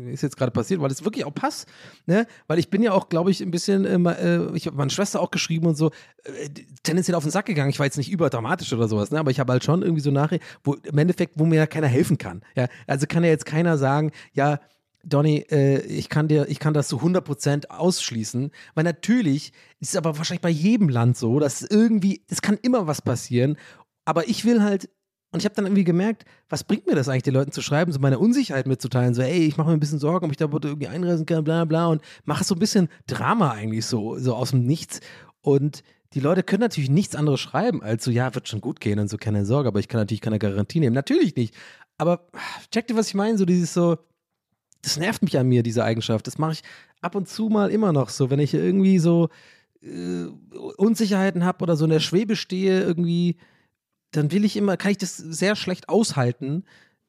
[0.07, 1.67] ist jetzt gerade passiert, weil es wirklich auch passt,
[2.05, 2.27] ne?
[2.47, 5.21] Weil ich bin ja auch, glaube ich, ein bisschen, äh, äh, ich habe meine Schwester
[5.21, 5.91] auch geschrieben und so,
[6.23, 6.49] äh,
[6.83, 7.69] tendenziell auf den Sack gegangen.
[7.69, 9.19] Ich war jetzt nicht überdramatisch oder sowas, ne?
[9.19, 11.87] Aber ich habe halt schon irgendwie so Nachrichten, wo im Endeffekt, wo mir ja keiner
[11.87, 12.41] helfen kann.
[12.55, 14.59] Ja, also kann ja jetzt keiner sagen, ja,
[15.03, 19.95] Donny, äh, ich kann dir, ich kann das zu 100% ausschließen, weil natürlich ist es
[19.95, 23.57] aber wahrscheinlich bei jedem Land so, dass irgendwie, es kann immer was passieren,
[24.05, 24.89] aber ich will halt,
[25.31, 27.91] und ich habe dann irgendwie gemerkt, was bringt mir das eigentlich, den Leuten zu schreiben,
[27.91, 30.49] so meine Unsicherheit mitzuteilen, so, ey, ich mache mir ein bisschen Sorgen, ob ich da
[30.51, 34.51] irgendwie einreisen kann, bla bla, und mache so ein bisschen Drama eigentlich so, so aus
[34.51, 34.99] dem Nichts.
[35.39, 35.83] Und
[36.13, 39.09] die Leute können natürlich nichts anderes schreiben, als so, ja, wird schon gut gehen und
[39.09, 40.93] so, keine Sorge, aber ich kann natürlich keine Garantie nehmen.
[40.93, 41.55] Natürlich nicht.
[41.97, 42.27] Aber
[42.71, 43.37] checkt ihr, was ich meine?
[43.37, 43.97] So dieses so,
[44.81, 46.27] das nervt mich an mir, diese Eigenschaft.
[46.27, 46.63] Das mache ich
[47.01, 49.29] ab und zu mal immer noch so, wenn ich irgendwie so
[49.81, 50.25] äh,
[50.77, 53.37] Unsicherheiten habe oder so in der Schwebe stehe, irgendwie,
[54.11, 56.63] dann will ich immer, kann ich das sehr schlecht aushalten,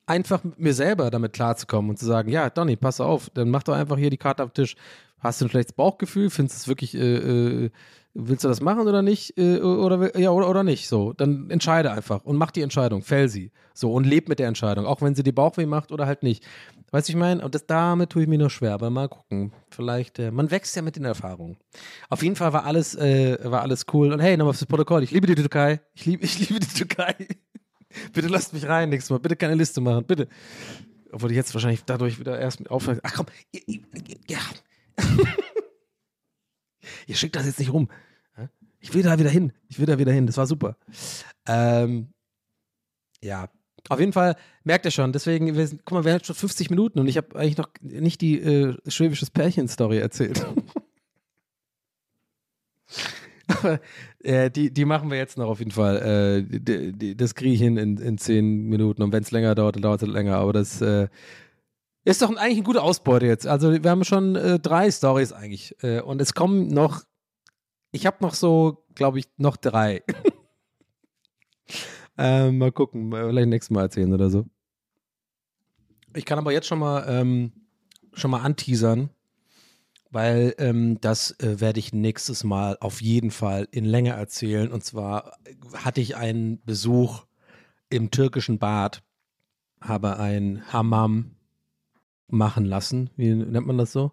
[0.06, 3.62] einfach mit mir selber damit klarzukommen und zu sagen, ja, Donny, pass auf, dann mach
[3.62, 4.76] doch einfach hier die Karte auf den Tisch.
[5.18, 6.30] Hast du ein schlechtes Bauchgefühl?
[6.30, 7.16] Findest du es wirklich, äh,
[7.66, 7.70] äh,
[8.12, 9.38] willst du das machen oder nicht?
[9.38, 10.88] Äh, oder, ja, oder, oder nicht?
[10.88, 13.52] So, dann entscheide einfach und mach die Entscheidung, fäll sie.
[13.72, 16.44] So, und leb mit der Entscheidung, auch wenn sie dir Bauchweh macht oder halt nicht.
[16.92, 19.52] Weißt du, ich meine, und das, damit tue ich mir nur schwer, aber mal gucken.
[19.70, 21.56] Vielleicht, äh, man wächst ja mit den Erfahrungen.
[22.10, 24.12] Auf jeden Fall war alles, äh, war alles cool.
[24.12, 25.02] Und hey, nochmal fürs Protokoll.
[25.02, 25.80] Ich liebe die Türkei.
[25.94, 27.14] Ich liebe, ich liebe die Türkei.
[28.12, 29.20] Bitte lasst mich rein nächstes Mal.
[29.20, 30.04] Bitte keine Liste machen.
[30.04, 30.28] Bitte.
[31.10, 33.00] Obwohl ich jetzt wahrscheinlich dadurch wieder erst mit aufhören.
[33.02, 33.26] Ach komm.
[34.28, 34.40] Ja.
[37.06, 37.88] Ihr schickt das jetzt nicht rum.
[38.80, 39.52] Ich will da wieder hin.
[39.68, 40.26] Ich will da wieder hin.
[40.26, 40.76] Das war super.
[41.46, 42.12] Ähm,
[43.22, 43.48] ja.
[43.88, 46.70] Auf jeden Fall merkt ihr schon, deswegen, wir sind, guck mal, wir haben schon 50
[46.70, 50.46] Minuten und ich habe eigentlich noch nicht die äh, schwäbisches Pärchen-Story erzählt.
[53.48, 53.80] Aber
[54.20, 56.44] äh, die, die machen wir jetzt noch auf jeden Fall.
[56.48, 59.54] Äh, die, die, das kriege ich hin in, in 10 Minuten und wenn es länger
[59.54, 60.36] dauert, dann dauert es länger.
[60.36, 61.08] Aber das äh,
[62.04, 63.46] ist doch eigentlich eine gute Ausbeute jetzt.
[63.46, 67.02] Also wir haben schon äh, drei Stories eigentlich äh, und es kommen noch,
[67.90, 70.02] ich habe noch so, glaube ich, noch drei.
[72.18, 74.46] ähm, mal gucken, mal- vielleicht nächstes Mal erzählen oder so.
[76.14, 77.52] Ich kann aber jetzt schon mal, ähm,
[78.12, 79.10] schon mal anteasern,
[80.10, 84.70] weil ähm, das äh, werde ich nächstes Mal auf jeden Fall in Länge erzählen.
[84.70, 85.38] Und zwar
[85.74, 87.24] hatte ich einen Besuch
[87.88, 89.02] im türkischen Bad,
[89.80, 91.36] habe ein Hammam
[92.28, 93.10] machen lassen.
[93.16, 94.12] Wie nennt man das so?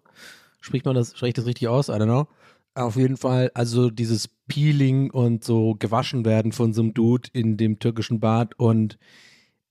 [0.60, 1.88] Spricht man das, spreche ich das richtig aus?
[1.88, 2.28] I don't know.
[2.74, 7.56] Auf jeden Fall, also dieses Peeling und so gewaschen werden von so einem Dude in
[7.56, 8.98] dem türkischen Bad und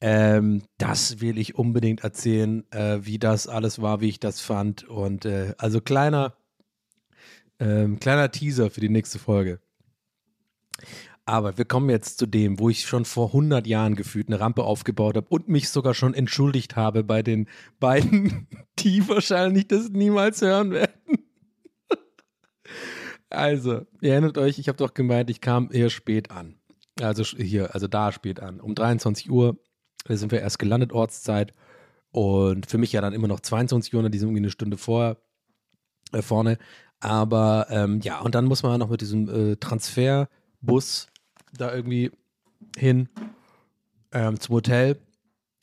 [0.02, 4.88] ähm, das will ich unbedingt erzählen, äh, wie das alles war, wie ich das fand.
[4.88, 6.36] Und äh, also kleiner,
[7.60, 9.60] ähm, kleiner Teaser für die nächste Folge.
[11.26, 14.64] Aber wir kommen jetzt zu dem, wo ich schon vor 100 Jahren gefühlt eine Rampe
[14.64, 17.50] aufgebaut habe und mich sogar schon entschuldigt habe bei den
[17.80, 18.48] beiden,
[18.80, 20.94] die wahrscheinlich das niemals hören werden.
[23.30, 26.56] Also, ihr erinnert euch, ich habe doch gemeint, ich kam eher spät an.
[27.00, 28.60] Also hier, also da spät an.
[28.60, 29.58] Um 23 Uhr
[30.08, 31.54] sind wir erst gelandet, Ortszeit.
[32.12, 35.18] Und für mich ja dann immer noch 22 Uhr, die sind irgendwie eine Stunde vor,
[36.12, 36.58] äh, vorne.
[37.00, 41.08] Aber ähm, ja, und dann muss man noch mit diesem äh, Transferbus
[41.54, 42.12] da irgendwie
[42.78, 43.10] hin
[44.12, 44.98] ähm, zum Hotel.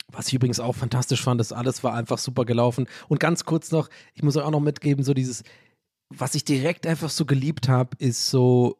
[0.09, 2.87] Was ich übrigens auch fantastisch fand, das alles war einfach super gelaufen.
[3.09, 5.43] Und ganz kurz noch, ich muss euch auch noch mitgeben, so dieses,
[6.09, 8.77] was ich direkt einfach so geliebt habe, ist so,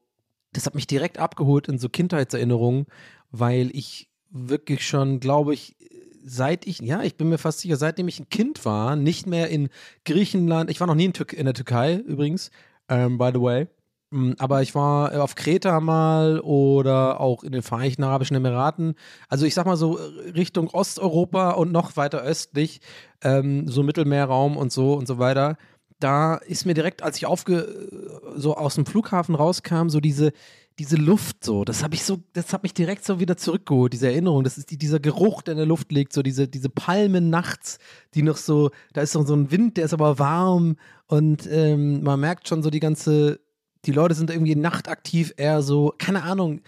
[0.53, 2.85] das hat mich direkt abgeholt in so Kindheitserinnerungen,
[3.31, 5.75] weil ich wirklich schon, glaube ich,
[6.23, 9.49] seit ich, ja, ich bin mir fast sicher, seitdem ich ein Kind war, nicht mehr
[9.49, 9.69] in
[10.05, 12.51] Griechenland, ich war noch nie in, Tür in der Türkei übrigens,
[12.89, 13.67] ähm, by the way,
[14.11, 18.95] Mm, aber ich war äh, auf Kreta mal oder auch in den Vereinigten Arabischen Emiraten.
[19.27, 22.79] Also ich sag mal so äh, Richtung Osteuropa und noch weiter östlich,
[23.21, 25.57] ähm, so Mittelmeerraum und so und so weiter.
[25.99, 27.89] Da ist mir direkt, als ich aufge
[28.35, 30.31] so aus dem Flughafen rauskam, so diese
[30.79, 34.09] diese Luft so, das habe ich so, das hat mich direkt so wieder zurückgeholt, diese
[34.09, 34.43] Erinnerung.
[34.43, 37.79] Das ist die, dieser Geruch, der in der Luft liegt, so diese, diese Palmen nachts,
[38.13, 40.77] die noch so, da ist so, so ein Wind, der ist aber warm
[41.07, 43.39] und ähm, man merkt schon so die ganze,
[43.85, 46.61] Die Leute sind irgendwie nachtaktiv eher so, keine Ahnung.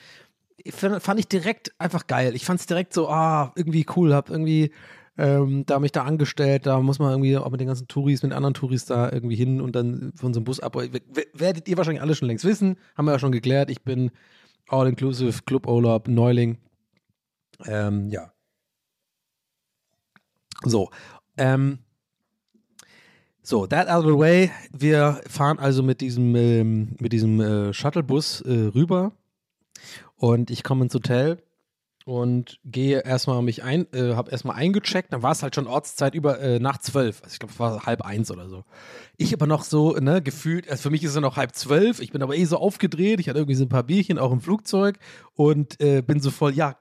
[0.71, 2.36] Fand ich direkt einfach geil.
[2.36, 4.71] Ich fand es direkt so, ah, irgendwie cool, hab irgendwie
[5.20, 8.32] ähm, da mich da angestellt, da muss man irgendwie auch mit den ganzen Touris, mit
[8.32, 10.78] anderen Touris da irgendwie hin und dann von so einem Bus ab.
[10.78, 13.70] Werdet ihr wahrscheinlich alle schon längst wissen, haben wir ja schon geklärt.
[13.70, 14.11] Ich bin
[14.70, 16.57] All-Inclusive Club Urlaub Neuling.
[17.65, 18.32] Ähm, ja.
[20.63, 20.89] So.
[21.36, 21.80] Ähm,
[23.41, 24.51] so, that out of the way.
[24.72, 29.11] Wir fahren also mit diesem, ähm, mit diesem äh, Shuttlebus äh, rüber
[30.15, 31.43] und ich komme ins Hotel
[32.06, 36.16] und gehe erstmal mich ein, äh, habe erstmal eingecheckt, dann war es halt schon Ortszeit
[36.16, 37.22] über äh, nach zwölf.
[37.24, 38.64] Also ich glaube, es war halb eins oder so.
[39.18, 42.12] Ich aber noch so, ne, gefühlt, also für mich ist es noch halb zwölf, ich
[42.12, 44.97] bin aber eh so aufgedreht, ich hatte irgendwie so ein paar Bierchen auch im Flugzeug
[45.36, 46.76] und äh, bin so voll, ja,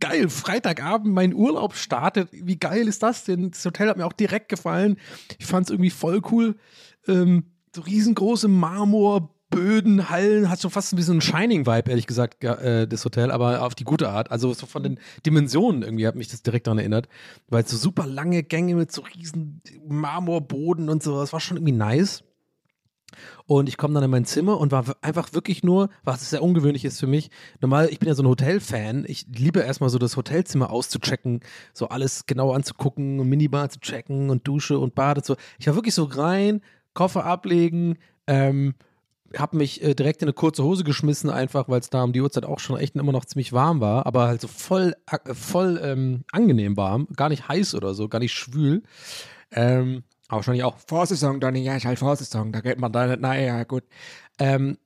[0.00, 3.50] geil, Freitagabend, mein Urlaub startet, wie geil ist das denn?
[3.50, 4.96] Das Hotel hat mir auch direkt gefallen,
[5.38, 6.56] ich fand es irgendwie voll cool,
[7.06, 8.48] ähm, so riesengroße
[9.52, 13.30] Marmorböden, Hallen, hat schon fast ein bisschen einen Shining-Vibe, ehrlich gesagt, ge- äh, das Hotel,
[13.30, 14.30] aber auf die gute Art.
[14.30, 17.08] Also so von den Dimensionen irgendwie hat mich das direkt daran erinnert,
[17.48, 21.72] weil so super lange Gänge mit so riesen Marmorboden und so, das war schon irgendwie
[21.72, 22.24] nice.
[23.44, 26.86] Und ich komme dann in mein Zimmer und war einfach wirklich nur, was sehr ungewöhnlich
[26.86, 27.30] ist für mich.
[27.60, 29.04] Normal, ich bin ja so ein Hotelfan.
[29.06, 31.40] Ich liebe erstmal so das Hotelzimmer auszuchecken,
[31.74, 35.20] so alles genau anzugucken und Minibar zu checken und Dusche und Bade.
[35.22, 35.36] So.
[35.58, 36.62] Ich war wirklich so rein,
[36.94, 38.74] Koffer ablegen, ähm,
[39.36, 42.20] habe mich äh, direkt in eine kurze Hose geschmissen, einfach weil es da um die
[42.20, 45.80] Uhrzeit auch schon echt immer noch ziemlich warm war, aber halt so voll, äh, voll
[45.82, 48.82] ähm, angenehm warm, gar nicht heiß oder so, gar nicht schwül.
[49.50, 53.20] Ähm, aber wahrscheinlich auch Vorsaison, Donny, ja, ist halt Vorsaison, da geht man da nicht,
[53.20, 53.84] naja, gut.
[54.38, 54.78] ähm,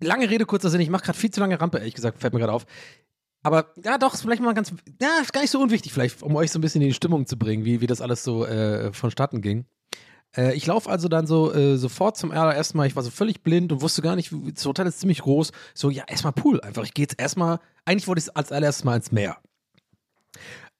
[0.00, 2.40] lange Rede, kurzer Sinn, ich mache gerade viel zu lange Rampe, ehrlich gesagt, fällt mir
[2.40, 2.66] gerade auf.
[3.42, 6.36] Aber ja, doch, ist vielleicht mal ganz, ja, ist gar nicht so unwichtig, vielleicht, um
[6.36, 8.92] euch so ein bisschen in die Stimmung zu bringen, wie, wie das alles so äh,
[8.92, 9.64] vonstatten ging.
[10.36, 13.42] Äh, ich laufe also dann so äh, sofort zum allerersten Mal, ich war so völlig
[13.42, 15.52] blind und wusste gar nicht, das Hotel ist ziemlich groß.
[15.74, 16.84] So, ja, erstmal Pool, einfach.
[16.84, 19.38] Ich gehe jetzt erstmal, eigentlich wollte ich als allererstes mal ins Meer.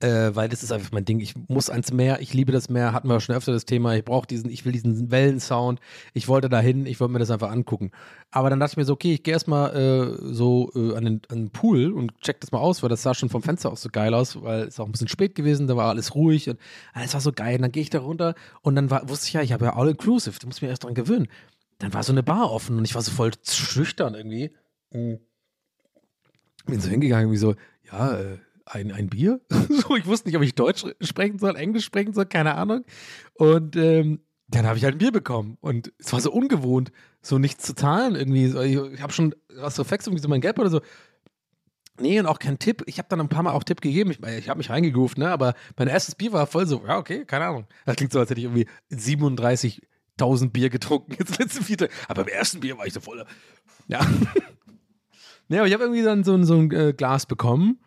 [0.02, 1.20] Äh, weil das ist einfach mein Ding.
[1.20, 3.94] Ich muss ans Meer, ich liebe das Meer, hatten wir schon öfter das Thema.
[3.96, 5.78] Ich brauche diesen, ich will diesen Wellensound.
[6.14, 7.90] Ich wollte da hin, ich wollte mir das einfach angucken.
[8.30, 11.20] Aber dann dachte ich mir so, okay, ich gehe erstmal äh, so äh, an, den,
[11.28, 13.82] an den Pool und check das mal aus, weil das sah schon vom Fenster aus
[13.82, 16.58] so geil aus, weil es auch ein bisschen spät gewesen, da war alles ruhig und
[16.94, 17.56] ah, es war so geil.
[17.56, 19.76] Und dann gehe ich da runter und dann war, wusste ich ja, ich habe ja
[19.76, 21.28] All Inclusive, da muss ich mir erst dran gewöhnen.
[21.78, 24.50] Dann war so eine Bar offen und ich war so voll schüchtern irgendwie.
[24.92, 25.18] Mhm.
[26.64, 27.54] Bin so hingegangen, irgendwie so,
[27.90, 28.38] ja, äh,
[28.72, 29.40] ein, ein Bier?
[29.68, 32.84] so, ich wusste nicht, ob ich Deutsch sprechen soll, Englisch sprechen soll, keine Ahnung.
[33.34, 35.58] Und ähm, dann habe ich halt ein Bier bekommen.
[35.60, 36.90] Und es war so ungewohnt,
[37.22, 38.46] so nichts zu zahlen irgendwie.
[38.46, 40.80] Ich, habe schon was Reflex, irgendwie so mein Geld oder so.
[42.00, 42.82] Nee, und auch kein Tipp.
[42.86, 44.10] Ich habe dann ein paar Mal auch Tipp gegeben.
[44.10, 45.30] Ich, ich habe mich reingegroovt, ne?
[45.30, 47.66] Aber mein erstes Bier war voll so, ja, okay, keine Ahnung.
[47.84, 51.12] Das klingt so, als hätte ich irgendwie 37.000 Bier getrunken.
[51.18, 51.88] Jetzt letzte vierte.
[52.08, 53.24] Aber beim ersten Bier war ich so voll.
[53.88, 54.00] Ja.
[55.48, 57.78] nee, aber ich habe irgendwie dann so, ein- so ein äh, Glas bekommen.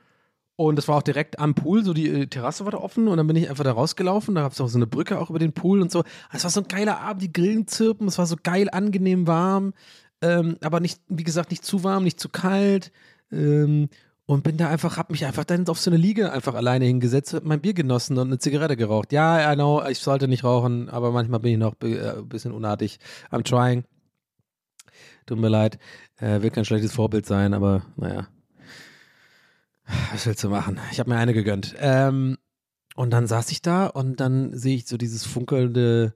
[0.56, 3.18] Und das war auch direkt am Pool, so die äh, Terrasse war da offen und
[3.18, 4.36] dann bin ich einfach da rausgelaufen.
[4.36, 6.04] Da gab es auch so eine Brücke auch über den Pool und so.
[6.32, 9.74] Es war so ein geiler Abend, die Grillen zirpen, es war so geil, angenehm warm,
[10.22, 12.91] ähm, aber nicht, wie gesagt, nicht zu warm, nicht zu kalt.
[13.32, 13.89] Ähm,
[14.26, 17.34] und bin da einfach, hab mich einfach dann auf so eine Liege einfach alleine hingesetzt,
[17.34, 19.12] hab mein Bier genossen und eine Zigarette geraucht.
[19.12, 22.54] Ja, I know, ich sollte nicht rauchen, aber manchmal bin ich noch äh, ein bisschen
[22.54, 22.99] unartig.
[23.32, 23.84] I'm trying.
[25.26, 25.78] Tut mir leid.
[26.18, 28.28] Äh, will kein schlechtes Vorbild sein, aber naja.
[30.12, 30.80] Was willst du machen?
[30.92, 31.76] Ich habe mir eine gegönnt.
[31.80, 32.38] Ähm,
[32.96, 36.14] und dann saß ich da und dann sehe ich so dieses funkelnde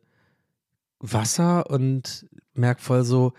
[1.00, 3.34] Wasser und merke voll so,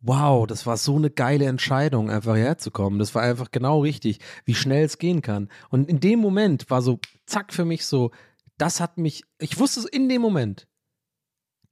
[0.00, 2.98] wow, das war so eine geile Entscheidung, einfach herzukommen.
[2.98, 5.48] Das war einfach genau richtig, wie schnell es gehen kann.
[5.70, 8.10] Und in dem Moment war so, zack, für mich so,
[8.58, 10.66] das hat mich, ich wusste es in dem Moment.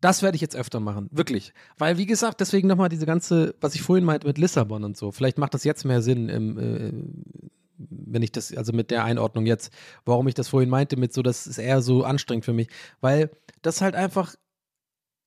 [0.00, 1.54] Das werde ich jetzt öfter machen, wirklich.
[1.78, 5.10] Weil, wie gesagt, deswegen nochmal diese ganze, was ich vorhin meinte mit Lissabon und so.
[5.10, 7.48] Vielleicht macht das jetzt mehr Sinn, im, äh,
[7.78, 9.72] wenn ich das, also mit der Einordnung jetzt,
[10.04, 12.68] warum ich das vorhin meinte, mit so, das ist eher so anstrengend für mich.
[13.00, 13.30] Weil
[13.62, 14.34] das halt einfach,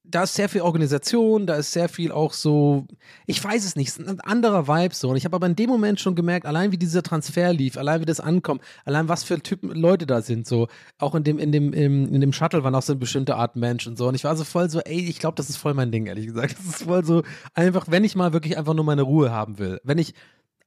[0.03, 2.87] da ist sehr viel Organisation, da ist sehr viel auch so,
[3.27, 5.09] ich weiß es nicht, es ist ein anderer Vibe so.
[5.09, 8.01] Und ich habe aber in dem Moment schon gemerkt, allein wie dieser Transfer lief, allein
[8.01, 10.67] wie das ankommt, allein was für Typen Leute da sind, so.
[10.97, 13.55] Auch in dem, in dem, im, in dem Shuttle waren auch so eine bestimmte Art
[13.55, 14.07] Mensch und so.
[14.07, 16.27] Und ich war so voll so, ey, ich glaube, das ist voll mein Ding, ehrlich
[16.27, 16.55] gesagt.
[16.57, 17.23] Das ist voll so,
[17.53, 20.15] einfach, wenn ich mal wirklich einfach nur meine Ruhe haben will, wenn ich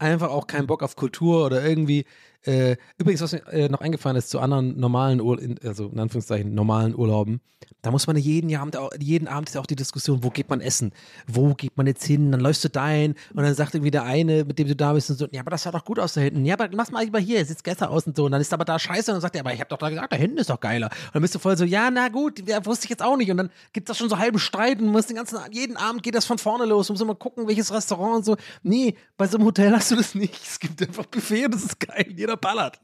[0.02, 2.04] einfach auch keinen Bock auf Kultur oder irgendwie
[2.44, 6.54] Äh, übrigens, was mir äh, noch eingefallen ist zu anderen normalen, Ur also in Anführungszeichen
[6.54, 7.40] normalen Urlauben,
[7.82, 10.92] da muss man jeden Abend, jeden Abend ist auch die Diskussion, wo geht man essen?
[11.26, 12.30] Wo geht man jetzt hin?
[12.30, 15.10] Dann läufst du dahin und dann sagt irgendwie der eine, mit dem du da bist
[15.10, 16.44] und so, ja, aber das sah doch gut aus da hinten.
[16.44, 18.24] Ja, aber mach's mal lieber hier, es sieht besser aus und so.
[18.26, 19.88] Und dann ist aber da scheiße und dann sagt er, aber ich hab doch da
[19.88, 20.86] gesagt, da hinten ist doch geiler.
[20.86, 23.30] Und dann bist du voll so, ja, na gut, ja, wusste ich jetzt auch nicht.
[23.30, 26.14] Und dann gibt's da schon so halben Streit und musst den ganzen, jeden Abend geht
[26.14, 26.86] das von vorne los.
[26.86, 28.36] Du musst immer gucken, welches Restaurant und so.
[28.62, 30.40] Nee, bei so einem Hotel hast du das nicht.
[30.42, 32.06] Es gibt einfach Buffet und das ist geil.
[32.16, 32.80] Jeder ballert.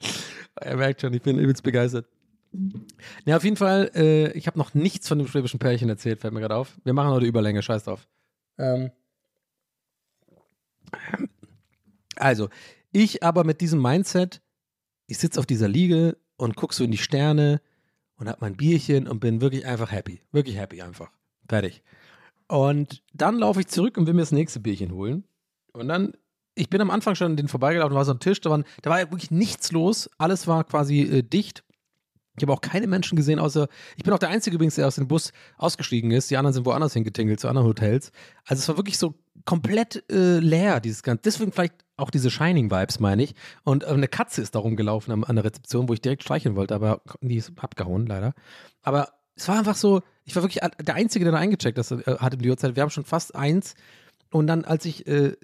[0.56, 2.06] er merkt schon, ich bin übelst begeistert.
[3.24, 6.32] Ja, auf jeden Fall, äh, ich habe noch nichts von dem schwäbischen Pärchen erzählt, fällt
[6.32, 6.76] mir gerade auf.
[6.84, 8.08] Wir machen heute Überlänge, scheiß drauf.
[8.56, 8.90] Ähm.
[12.16, 12.48] Also,
[12.90, 14.40] ich aber mit diesem Mindset,
[15.06, 17.60] ich sitze auf dieser Liege und gucke so in die Sterne
[18.16, 20.20] und habe mein Bierchen und bin wirklich einfach happy.
[20.32, 21.10] Wirklich happy einfach.
[21.48, 21.82] Fertig.
[22.48, 25.24] Und dann laufe ich zurück und will mir das nächste Bierchen holen.
[25.72, 26.14] Und dann,
[26.58, 28.64] ich bin am Anfang schon an den vorbeigelaufen, da war so ein Tisch, da, waren,
[28.82, 30.10] da war ja wirklich nichts los.
[30.18, 31.64] Alles war quasi äh, dicht.
[32.36, 34.94] Ich habe auch keine Menschen gesehen, außer ich bin auch der Einzige übrigens, der aus
[34.94, 36.30] dem Bus ausgestiegen ist.
[36.30, 38.12] Die anderen sind woanders hingetingelt, zu anderen Hotels.
[38.44, 41.22] Also es war wirklich so komplett äh, leer, dieses Ganze.
[41.24, 43.34] Deswegen vielleicht auch diese Shining-Vibes, meine ich.
[43.64, 46.54] Und äh, eine Katze ist da rumgelaufen am- an der Rezeption, wo ich direkt streicheln
[46.54, 48.34] wollte, aber die ist abgehauen, leider.
[48.82, 52.02] Aber es war einfach so, ich war wirklich der Einzige, der da eingecheckt das, äh,
[52.20, 52.76] hat die Uhrzeit.
[52.76, 53.74] Wir haben schon fast eins.
[54.30, 55.34] Und dann, als ich äh,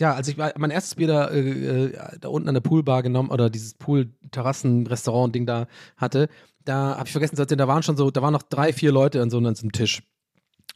[0.00, 3.30] ja, als ich mein erstes Bier da, äh, äh, da unten an der Poolbar genommen
[3.30, 5.66] oder dieses Pool-Terrassen-Restaurant-Ding da
[5.96, 6.28] hatte,
[6.64, 8.92] da habe ich vergessen zu erzählen, da waren schon so, da waren noch drei, vier
[8.92, 10.02] Leute an so, an so einem Tisch.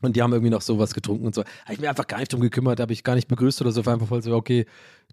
[0.03, 1.43] Und die haben irgendwie noch sowas getrunken und so.
[1.65, 3.87] Habe ich mir einfach gar nicht drum gekümmert, habe ich gar nicht begrüßt oder so.
[3.87, 4.67] War einfach voll so, okay,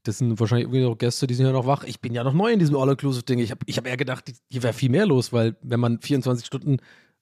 [0.04, 1.86] das sind wahrscheinlich irgendwie noch Gäste, die sind ja noch wach.
[1.86, 3.40] Ich bin ja noch neu in diesem All-Inclusive-Ding.
[3.40, 6.46] Ich habe ich hab eher gedacht, hier wäre viel mehr los, weil wenn man 24
[6.46, 6.78] Stunden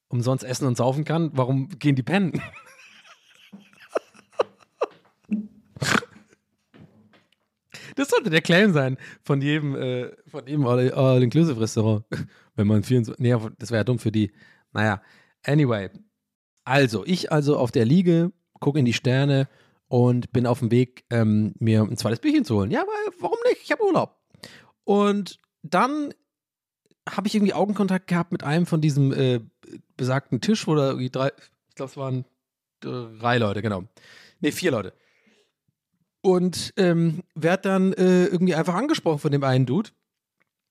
[0.08, 2.42] umsonst essen und saufen kann, warum gehen die pennen?
[7.96, 12.06] Das sollte der Claim sein von jedem, äh, von jedem All- All-Inclusive-Restaurant.
[12.56, 13.20] Wenn man 24.
[13.22, 14.32] Nee, das wäre ja dumm für die.
[14.74, 15.02] Naja,
[15.46, 15.89] anyway.
[16.64, 19.48] Also, ich also auf der Liege, gucke in die Sterne
[19.88, 22.72] und bin auf dem Weg, ähm, mir ein zweites Bierchen zu holen.
[22.72, 23.62] Ja, weil, warum nicht?
[23.64, 24.16] Ich habe Urlaub.
[24.84, 26.14] Und dann
[27.10, 29.39] habe ich irgendwie Augenkontakt gehabt mit einem von diesem äh,
[29.98, 31.32] besagten Tisch, wo da irgendwie drei,
[31.70, 32.26] ich glaube, es waren
[32.80, 33.84] drei Leute, genau.
[34.39, 34.94] Nee, vier Leute.
[36.22, 39.90] Und ähm, werd dann äh, irgendwie einfach angesprochen von dem einen Dude.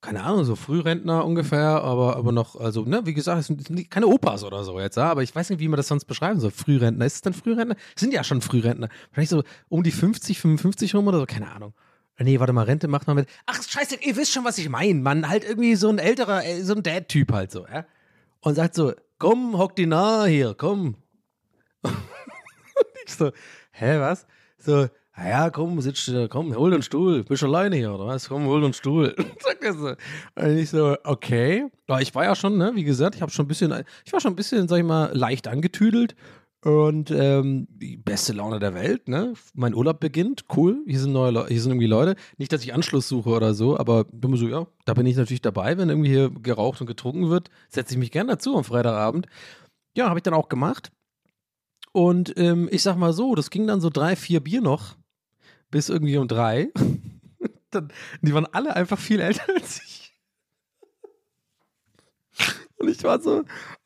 [0.00, 4.06] Keine Ahnung, so Frührentner ungefähr, aber, aber noch, also, ne, wie gesagt, es sind keine
[4.06, 6.52] Opas oder so jetzt, aber ich weiß nicht, wie man das sonst beschreiben soll.
[6.52, 7.04] Frührentner.
[7.04, 7.76] Ist es dann Frührentner?
[7.96, 8.88] Sind ja schon Frührentner.
[9.12, 11.74] Vielleicht so um die 50, 55 rum oder so, keine Ahnung.
[12.18, 13.28] Nee, warte mal, Rente macht man mit.
[13.46, 15.00] Ach, scheiße, ihr wisst schon, was ich meine.
[15.00, 17.86] Man, halt irgendwie so ein älterer, äh, so ein Dad-Typ halt so, ja.
[18.40, 20.96] Und sagt so, komm, hock die nah hier, komm.
[23.06, 23.32] ich so,
[23.72, 24.26] hä, was?
[24.58, 24.90] So, "Ah
[25.28, 27.24] ja, komm, sitz, äh, komm, hol den Stuhl.
[27.24, 28.28] Bist alleine hier, oder was?
[28.28, 29.14] Komm, hol den Stuhl.
[30.34, 31.66] Und ich so, okay.
[31.86, 34.20] Aber ich war ja schon, ne, wie gesagt, ich habe schon ein bisschen, ich war
[34.20, 36.14] schon ein bisschen, sag ich mal, leicht angetüdelt.
[36.62, 39.32] Und ähm, die beste Laune der Welt, ne?
[39.54, 40.82] Mein Urlaub beginnt, cool.
[40.86, 42.16] Hier sind neue Leute, hier sind irgendwie Leute.
[42.36, 45.40] Nicht, dass ich Anschluss suche oder so, aber dumme so, ja, da bin ich natürlich
[45.40, 49.26] dabei, wenn irgendwie hier geraucht und getrunken wird, setze ich mich gern dazu am Freitagabend.
[49.96, 50.92] Ja, habe ich dann auch gemacht.
[51.92, 54.96] Und ähm, ich sag mal so, das ging dann so drei, vier Bier noch,
[55.70, 56.70] bis irgendwie um drei.
[57.70, 57.92] dann,
[58.22, 60.00] die waren alle einfach viel älter als ich.
[62.76, 63.44] Und ich war so,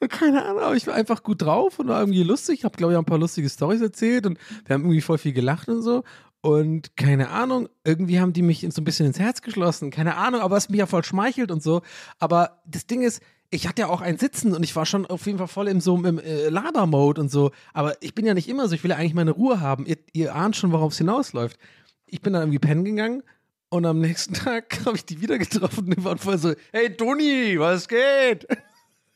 [0.09, 2.61] keine Ahnung, aber ich war einfach gut drauf und war irgendwie lustig.
[2.61, 5.19] Ich habe, glaube ich, auch ein paar lustige Storys erzählt und wir haben irgendwie voll
[5.19, 6.05] viel gelacht und so.
[6.41, 9.91] Und keine Ahnung, irgendwie haben die mich so ein bisschen ins Herz geschlossen.
[9.91, 11.83] Keine Ahnung, aber es mich ja voll schmeichelt und so.
[12.21, 13.21] Aber das Ding ist,
[13.55, 15.81] ich hatte ja auch ein Sitzen und ich war schon auf jeden Fall voll im
[15.81, 17.53] so im äh, Laber-Mode und so.
[17.73, 18.75] Aber ich bin ja nicht immer so.
[18.75, 19.87] Ich will ja eigentlich meine Ruhe haben.
[19.87, 21.59] Ihr, ihr ahnt schon, worauf es hinausläuft.
[22.07, 23.23] Ich bin dann irgendwie pennen gegangen
[23.69, 26.95] und am nächsten Tag habe ich die wieder getroffen und die waren voll so: Hey
[26.97, 28.47] Toni, was geht?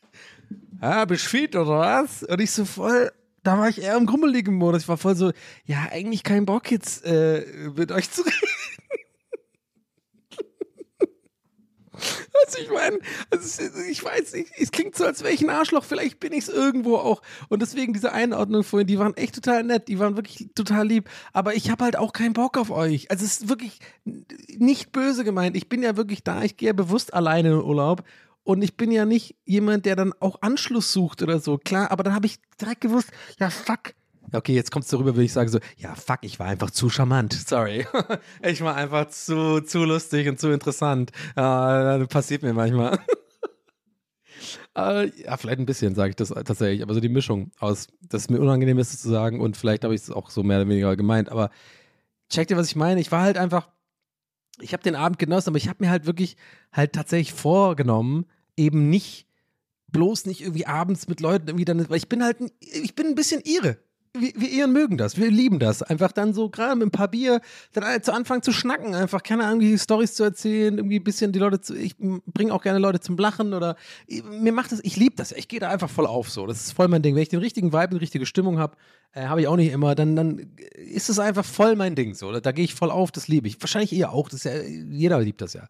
[0.81, 2.23] ah, bist fit oder was?
[2.23, 3.11] Und ich so voll,
[3.43, 4.83] da war ich eher im grummeligen Modus.
[4.83, 5.33] Ich war voll so,
[5.65, 7.45] ja, eigentlich kein Bock jetzt äh,
[7.77, 8.58] mit euch zu reden.
[11.99, 12.99] Was ich meine,
[13.31, 16.49] also ich weiß, es klingt so, als wäre ich ein Arschloch, vielleicht bin ich es
[16.49, 17.23] irgendwo auch.
[17.49, 21.09] Und deswegen diese Einordnung vorhin, die waren echt total nett, die waren wirklich total lieb.
[21.33, 23.11] Aber ich habe halt auch keinen Bock auf euch.
[23.11, 25.57] Also es ist wirklich nicht böse gemeint.
[25.57, 28.05] Ich bin ja wirklich da, ich gehe ja bewusst alleine in den Urlaub.
[28.45, 31.59] Und ich bin ja nicht jemand, der dann auch Anschluss sucht oder so.
[31.59, 33.93] Klar, aber dann habe ich direkt gewusst, ja, fuck.
[34.33, 36.91] Okay, jetzt kommt es darüber, würde ich sagen so, ja, fuck, ich war einfach zu
[36.91, 37.33] charmant.
[37.33, 37.87] Sorry.
[38.43, 41.13] ich war einfach zu, zu lustig und zu interessant.
[41.35, 42.99] Das passiert mir manchmal.
[44.77, 46.83] Äh, ja, vielleicht ein bisschen, sage ich das tatsächlich.
[46.83, 49.83] Aber so die Mischung aus, dass es mir unangenehm ist, es zu sagen und vielleicht
[49.83, 51.31] habe ich es auch so mehr oder weniger gemeint.
[51.31, 51.51] Aber
[52.31, 53.01] check dir, was ich meine?
[53.01, 53.69] Ich war halt einfach,
[54.61, 56.37] ich habe den Abend genossen, aber ich habe mir halt wirklich
[56.73, 58.27] halt tatsächlich vorgenommen,
[58.57, 59.27] eben nicht
[59.89, 63.07] bloß nicht irgendwie abends mit Leuten irgendwie dann, weil ich bin halt, ein, ich bin
[63.07, 63.79] ein bisschen ihre.
[64.15, 65.83] Wir, wir Iren mögen das, wir lieben das.
[65.83, 67.41] Einfach dann so, gerade mit ein paar Bier,
[67.73, 71.05] dann halt zu Anfang zu schnacken, einfach keine Ahnung, die Stories zu erzählen, irgendwie ein
[71.05, 73.77] bisschen die Leute zu, ich bringe auch gerne Leute zum Lachen oder
[74.09, 76.47] mir macht das, ich liebe das, ich gehe da einfach voll auf so.
[76.47, 77.15] Das ist voll mein Ding.
[77.15, 78.77] Wenn ich den richtigen Vibe, die richtige Stimmung habe,
[79.13, 82.31] äh, habe ich auch nicht immer, dann, dann ist es einfach voll mein Ding so.
[82.31, 83.61] Da, da gehe ich voll auf, das liebe ich.
[83.61, 85.67] Wahrscheinlich ihr auch, das ja, jeder liebt das ja.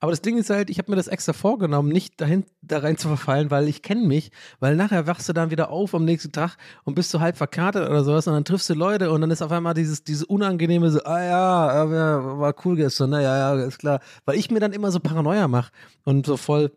[0.00, 2.96] Aber das Ding ist halt, ich habe mir das extra vorgenommen, nicht dahin, da rein
[2.96, 4.30] zu verfallen, weil ich kenne mich,
[4.60, 7.88] weil nachher wachst du dann wieder auf am nächsten Tag und bist so halb verkartet
[7.88, 10.90] oder sowas und dann triffst du Leute und dann ist auf einmal dieses, dieses unangenehme
[10.90, 14.00] so, ah ja, ja, war cool gestern, ne, ja, ja, ist klar.
[14.24, 15.72] Weil ich mir dann immer so Paranoia mache
[16.04, 16.72] und so voll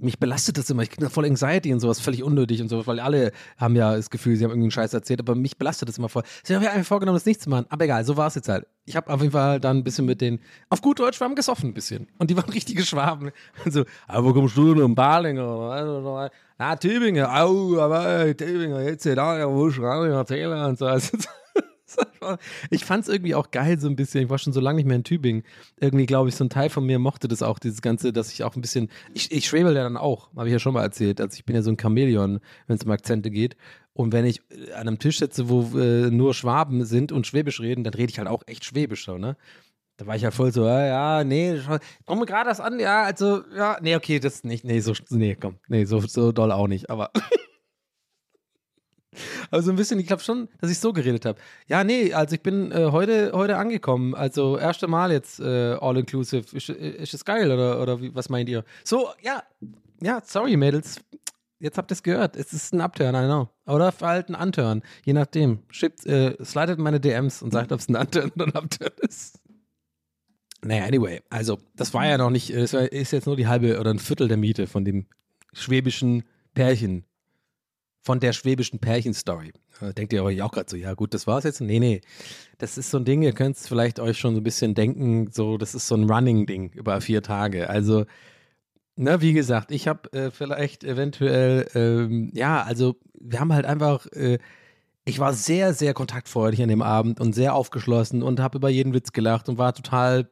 [0.00, 0.82] mich belastet das immer.
[0.82, 3.94] Ich kriege da voll Anxiety und sowas, völlig unnötig und so, weil alle haben ja
[3.94, 6.22] das Gefühl, sie haben irgendeinen Scheiß erzählt, aber mich belastet das immer voll.
[6.42, 7.66] Sie haben ja einfach vorgenommen, das nicht zu machen.
[7.68, 8.66] Aber egal, so war es jetzt halt.
[8.86, 11.34] Ich habe auf jeden Fall dann ein bisschen mit denen, auf gut Deutsch, wir haben
[11.34, 12.08] gesoffen ein bisschen.
[12.18, 13.30] Und die waren richtige Schwaben.
[13.64, 14.94] Und so, aber wo kommst du denn?
[14.94, 16.30] Balinger?
[16.58, 17.26] Na, Tübingen.
[17.26, 20.86] Au, aber Tübingen, jetzt da, wo ist erzählen und so.
[20.86, 21.16] Also,
[22.70, 24.24] ich fand es irgendwie auch geil, so ein bisschen.
[24.24, 25.42] Ich war schon so lange nicht mehr in Tübingen.
[25.80, 28.44] Irgendwie, glaube ich, so ein Teil von mir mochte das auch, dieses Ganze, dass ich
[28.44, 28.88] auch ein bisschen.
[29.14, 31.20] Ich, ich schwebel ja dann auch, habe ich ja schon mal erzählt.
[31.20, 33.56] Also, ich bin ja so ein Chamäleon, wenn es um Akzente geht.
[33.92, 34.40] Und wenn ich
[34.74, 38.18] an einem Tisch sitze, wo äh, nur Schwaben sind und Schwäbisch reden, dann rede ich
[38.18, 39.36] halt auch echt Schwäbisch so, ne?
[39.96, 41.60] Da war ich ja voll so, ja, ja nee,
[42.06, 45.36] komm mir gerade das an, ja, also, ja, nee, okay, das nicht, nee, so, nee,
[45.38, 47.10] komm, nee, so, so doll auch nicht, aber.
[49.50, 51.38] Aber so ein bisschen, ich glaube schon, dass ich so geredet habe.
[51.66, 54.14] Ja, nee, also ich bin äh, heute, heute angekommen.
[54.14, 56.56] Also erste Mal jetzt äh, all-inclusive.
[56.56, 58.64] Ist, ist das geil oder, oder wie, was meint ihr?
[58.84, 59.42] So, ja,
[60.00, 61.00] ja, sorry, Mädels.
[61.58, 62.36] Jetzt habt ihr es gehört.
[62.36, 63.48] Es ist ein Upturn, I know.
[63.66, 64.82] Oder halt ein Unturn.
[65.04, 65.60] Je nachdem.
[65.70, 69.40] Schickt, äh, slidet meine DMs und sagt, ob es ein Unturn oder ein Upturn ist.
[70.62, 71.20] Naja, anyway.
[71.30, 74.28] Also, das war ja noch nicht, es ist jetzt nur die halbe oder ein Viertel
[74.28, 75.06] der Miete von dem
[75.52, 77.04] schwäbischen Pärchen,
[78.02, 79.52] von der schwäbischen Pärchenstory.
[79.80, 81.60] Da denkt ihr euch auch gerade so, ja gut, das war's jetzt?
[81.60, 82.00] Nee, nee.
[82.58, 85.30] Das ist so ein Ding, ihr könnt es vielleicht euch schon so ein bisschen denken,
[85.32, 87.68] so, das ist so ein Running-Ding über vier Tage.
[87.68, 88.04] Also,
[88.96, 94.06] na, wie gesagt, ich habe äh, vielleicht eventuell, ähm, ja, also wir haben halt einfach,
[94.12, 94.38] äh,
[95.04, 98.94] ich war sehr, sehr kontaktfreudig an dem Abend und sehr aufgeschlossen und habe über jeden
[98.94, 100.30] Witz gelacht und war total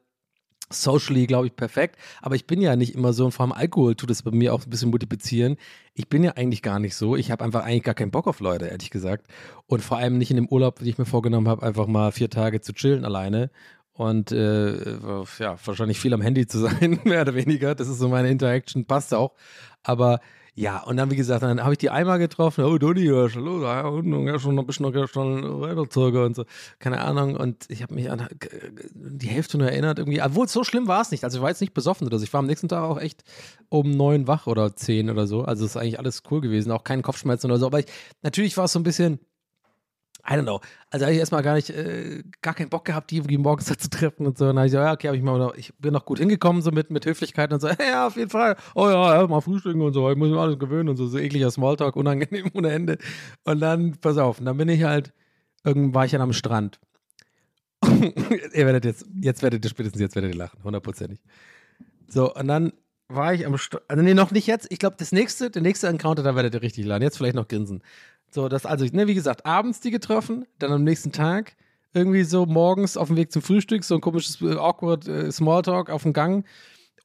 [0.70, 1.96] socially, glaube ich, perfekt.
[2.20, 4.54] Aber ich bin ja nicht immer so und vor allem Alkohol tut es bei mir
[4.54, 5.56] auch ein bisschen multiplizieren.
[5.94, 7.16] Ich bin ja eigentlich gar nicht so.
[7.16, 9.26] Ich habe einfach eigentlich gar keinen Bock auf Leute, ehrlich gesagt.
[9.66, 12.30] Und vor allem nicht in dem Urlaub, den ich mir vorgenommen habe, einfach mal vier
[12.30, 13.50] Tage zu chillen alleine.
[13.92, 14.92] Und äh,
[15.38, 17.74] ja, wahrscheinlich viel am Handy zu sein, mehr oder weniger.
[17.74, 19.34] Das ist so meine Interaction, passt auch.
[19.82, 20.20] Aber
[20.58, 22.64] ja, und dann, wie gesagt, dann habe ich die einmal getroffen.
[22.64, 26.46] Oh, Donny, ja, schon los, ja, ja, schon ein bisschen noch schon weiterzogen und so.
[26.80, 27.36] Keine Ahnung.
[27.36, 28.26] Und ich habe mich an
[28.92, 30.20] die Hälfte nur erinnert irgendwie.
[30.20, 31.22] Obwohl, so schlimm war es nicht.
[31.22, 32.24] Also, ich war jetzt nicht besoffen oder so.
[32.24, 33.22] Ich war am nächsten Tag auch echt
[33.68, 35.42] um neun wach oder zehn oder so.
[35.42, 36.72] Also, es ist eigentlich alles cool gewesen.
[36.72, 37.66] Auch kein Kopfschmerzen oder so.
[37.66, 37.86] Aber ich,
[38.22, 39.20] natürlich war es so ein bisschen
[40.28, 40.60] I don't know.
[40.90, 43.88] Also habe ich erstmal gar nicht, äh, gar keinen Bock gehabt, die irgendwie morgens zu
[43.88, 44.44] treffen und so.
[44.44, 46.18] Und dann habe ich so, ja, okay, hab ich mal, noch, ich bin noch gut
[46.18, 48.56] hingekommen, so mit, mit Höflichkeit und so, ja, auf jeden Fall.
[48.74, 51.18] Oh ja, ja, mal frühstücken und so, ich muss mir alles gewöhnen und so, so
[51.18, 52.98] ekliger Smalltalk, unangenehm ohne Ende.
[53.44, 55.14] Und dann, pass auf, und dann bin ich halt,
[55.64, 56.78] irgendwann war ich dann am Strand.
[57.84, 61.20] ihr werdet jetzt, jetzt werdet ihr spätestens jetzt werdet ihr lachen, hundertprozentig.
[62.06, 62.72] So, und dann
[63.08, 64.66] war ich am Strand, also nee, noch nicht jetzt.
[64.70, 67.02] Ich glaube, das nächste, der nächste Encounter, da werdet ihr richtig lachen.
[67.02, 67.82] Jetzt vielleicht noch grinsen.
[68.30, 71.56] So, das also, ne, wie gesagt, abends die getroffen, dann am nächsten Tag
[71.94, 75.90] irgendwie so morgens auf dem Weg zum Frühstück, so ein komisches äh, awkward äh, Smalltalk
[75.90, 76.44] auf dem Gang.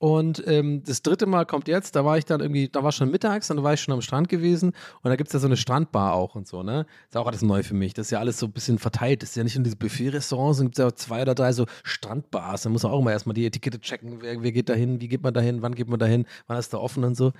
[0.03, 3.09] Und ähm, das dritte Mal kommt jetzt, da war ich dann irgendwie, da war schon
[3.09, 5.55] mittags, dann war ich schon am Strand gewesen und da gibt es ja so eine
[5.55, 6.85] Strandbar auch und so, ne?
[7.07, 7.93] Ist auch alles neu für mich.
[7.93, 9.23] Das ist ja alles so ein bisschen verteilt.
[9.23, 11.67] Das ist ja nicht in diese Buffet-Restaurants, sondern gibt es ja zwei oder drei so
[11.85, 12.63] Strandbars.
[12.63, 15.07] Da muss man auch immer erstmal die Etikette checken, wer, wer geht da hin, wie
[15.07, 17.31] geht man da hin, wann geht man da hin, wann ist da offen und so.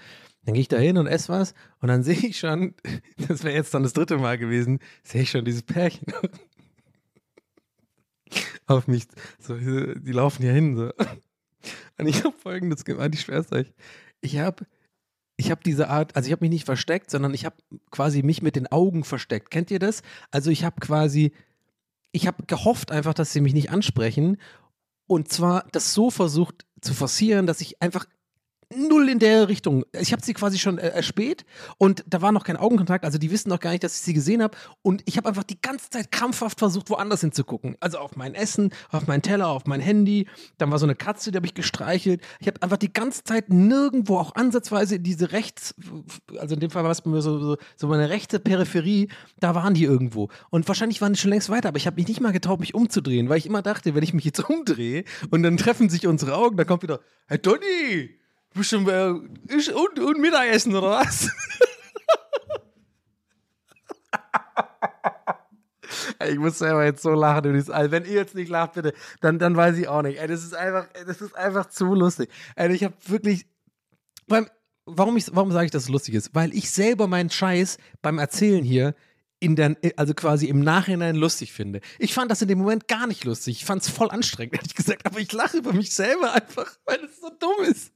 [0.46, 2.76] Dann gehe ich da hin und esse was und dann sehe ich schon,
[3.28, 6.14] das wäre jetzt dann das dritte Mal gewesen, sehe ich schon dieses Pärchen
[8.68, 9.04] auf mich.
[9.38, 10.78] So, die laufen hier hin.
[10.78, 10.92] So.
[11.98, 13.74] Und ich habe folgendes gemeint, ich schwör's euch.
[14.22, 14.66] Ich habe
[15.36, 17.56] ich habe diese Art, also ich habe mich nicht versteckt, sondern ich habe
[17.92, 19.50] quasi mich mit den Augen versteckt.
[19.50, 20.04] Kennt ihr das?
[20.32, 21.32] Also ich habe quasi,
[22.12, 24.38] ich habe gehofft einfach, dass sie mich nicht ansprechen
[25.08, 28.06] und zwar das so versucht zu forcieren, dass ich einfach
[28.78, 29.86] null in der Richtung.
[30.00, 31.46] Ich habe sie quasi schon äh, erspäht
[31.78, 34.14] und da war noch kein Augenkontakt, also die wissen noch gar nicht, dass ich sie
[34.14, 34.58] gesehen habe.
[34.82, 37.76] Und ich habe einfach die ganze Zeit krampfhaft versucht, woanders hinzugucken.
[37.80, 40.28] Also auf mein Essen, auf mein Teller, auf mein Handy.
[40.58, 42.22] Dann war so eine Katze, die habe ich gestreichelt.
[42.40, 45.76] Ich habe einfach die ganze Zeit nirgendwo auch ansatzweise diese rechts,
[46.40, 49.10] also in dem Fall war es bei mir so, so, so meine rechte Peripherie,
[49.40, 50.30] da waren die irgendwo.
[50.50, 52.76] Und wahrscheinlich waren die schon längst weiter, aber ich habe mich nicht mal getraut, mich
[52.76, 56.36] umzudrehen, weil ich immer dachte, wenn ich mich jetzt umdrehe und dann treffen sich unsere
[56.36, 58.20] Augen, dann kommt wieder, hey Donny,
[58.56, 61.30] du äh, und, und Mittagessen oder was?
[66.30, 67.92] Ich muss selber jetzt so lachen über dieses All.
[67.92, 70.20] Wenn ihr jetzt nicht lacht, bitte, dann, dann weiß ich auch nicht.
[70.20, 72.30] Ey, das ist einfach, das ist einfach zu lustig.
[72.56, 73.46] Ey, ich habe wirklich.
[74.28, 74.48] Beim,
[74.86, 76.34] warum ich, warum sage ich, dass es lustig ist?
[76.34, 78.96] Weil ich selber meinen Scheiß beim Erzählen hier
[79.40, 81.82] in der, also quasi im Nachhinein lustig finde.
[82.00, 83.58] Ich fand das in dem Moment gar nicht lustig.
[83.58, 85.06] Ich fand es voll anstrengend, ehrlich gesagt.
[85.06, 87.92] Aber ich lache über mich selber einfach, weil es so dumm ist.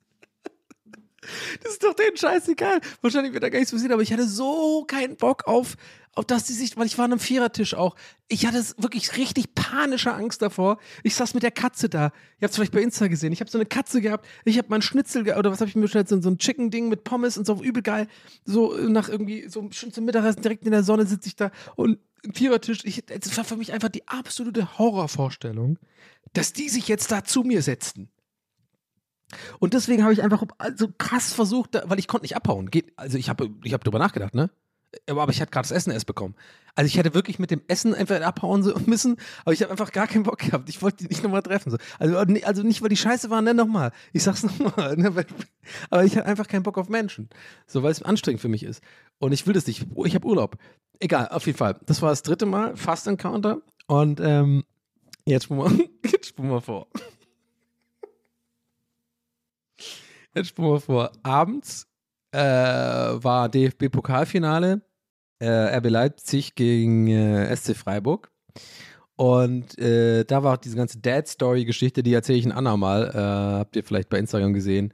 [1.64, 2.80] Das ist doch denen scheißegal.
[3.02, 5.76] Wahrscheinlich wird da gar nichts passieren, aber ich hatte so keinen Bock auf,
[6.14, 7.96] auf dass die sich, weil ich war an einem Vierertisch auch.
[8.28, 10.80] Ich hatte wirklich richtig panische Angst davor.
[11.04, 12.06] Ich saß mit der Katze da.
[12.06, 13.32] Ihr habt es vielleicht bei Insta gesehen.
[13.34, 14.26] Ich habe so eine Katze gehabt.
[14.44, 16.10] Ich habe meinen Schnitzel, oder was habe ich mir bestellt?
[16.10, 18.08] So, ein Chicken-Ding mit Pommes und so übel geil.
[18.46, 21.52] So äh, nach irgendwie, so schön zum Mittagessen, direkt in der Sonne sitze ich da
[21.76, 22.00] und
[22.34, 22.80] Vierertisch.
[23.06, 25.78] Das war für mich einfach die absolute Horrorvorstellung,
[26.34, 28.10] dass die sich jetzt da zu mir setzten.
[29.60, 30.44] Und deswegen habe ich einfach
[30.76, 32.70] so krass versucht, weil ich konnte nicht abhauen.
[32.70, 34.50] Geht, also ich habe ich hab drüber nachgedacht, ne?
[35.10, 36.36] Aber ich hatte gerade das Essen erst bekommen.
[36.76, 40.08] Also ich hätte wirklich mit dem Essen einfach abhauen müssen, aber ich habe einfach gar
[40.08, 40.70] keinen Bock gehabt.
[40.70, 41.72] Ich wollte die nicht nochmal treffen.
[41.72, 41.78] So.
[42.00, 43.92] Also, also nicht, weil die scheiße waren, ne, nochmal.
[44.14, 44.96] Ich sag's nochmal.
[44.96, 45.14] Ne,
[45.90, 47.30] aber ich hatte einfach keinen Bock auf Menschen.
[47.68, 48.82] So, weil es anstrengend für mich ist.
[49.20, 49.86] Und ich will das nicht.
[50.06, 50.58] Ich habe Urlaub.
[51.00, 51.80] Egal, auf jeden Fall.
[51.86, 53.62] Das war das dritte Mal, Fast Encounter.
[53.88, 54.64] Und ähm,
[55.26, 56.88] jetzt spulen wir, wir vor.
[60.36, 61.12] Jetzt spulen wir vor.
[61.24, 61.88] Abends
[62.32, 64.82] äh, war DFB-Pokalfinale.
[65.40, 68.32] Äh, RB Leipzig gegen äh, SC Freiburg.
[69.16, 73.10] Und äh, da war auch diese ganze Dad-Story-Geschichte, die erzähle ich ein andermal.
[73.10, 74.94] Äh, habt ihr vielleicht bei Instagram gesehen.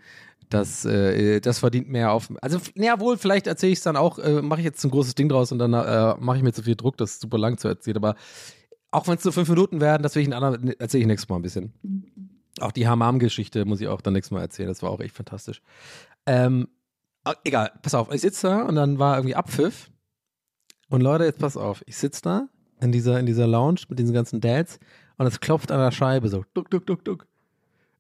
[0.50, 2.32] Das, äh, das verdient mehr auf.
[2.42, 5.16] Also, ja, wohl, vielleicht erzähle ich es dann auch, äh, mache ich jetzt ein großes
[5.16, 7.68] Ding draus und dann äh, mache ich mir zu viel Druck, das super lang zu
[7.68, 7.98] erzählen.
[7.98, 8.16] Aber
[8.92, 11.28] auch wenn es nur fünf Minuten werden, das will ich ein andermal, erzähle ich nächstes
[11.28, 11.74] Mal ein bisschen.
[12.60, 14.70] Auch die Hamam-Geschichte muss ich auch dann nächstes Mal erzählen.
[14.70, 15.62] Das war auch echt fantastisch.
[16.26, 16.68] Ähm,
[17.24, 19.90] ah, egal, pass auf, ich sitze da und dann war irgendwie Abpfiff.
[20.90, 22.48] Und Leute, jetzt pass auf, ich sitze da
[22.80, 24.80] in dieser, in dieser Lounge mit diesen ganzen Dads
[25.18, 26.46] und es klopft an der Scheibe so.
[26.54, 27.28] Duck, duck, duck, duck.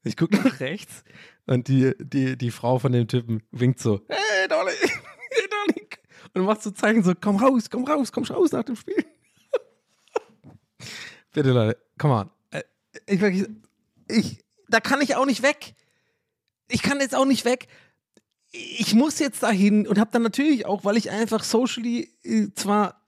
[0.03, 1.03] Ich gucke nach rechts
[1.47, 5.87] und die, die, die Frau von dem Typen winkt so, hey Dolly, hey Dolly.
[6.35, 9.05] Und macht so Zeichen so, komm raus, komm raus, komm raus nach dem Spiel.
[11.33, 12.29] Bitte Leute, come on.
[12.51, 12.63] Äh,
[13.07, 13.47] Ich, wirklich,
[14.07, 14.42] ich,
[14.73, 15.75] da kann ich auch nicht weg.
[16.67, 17.67] Ich kann jetzt auch nicht weg.
[18.51, 23.01] Ich muss jetzt dahin und habe dann natürlich auch, weil ich einfach socially äh, zwar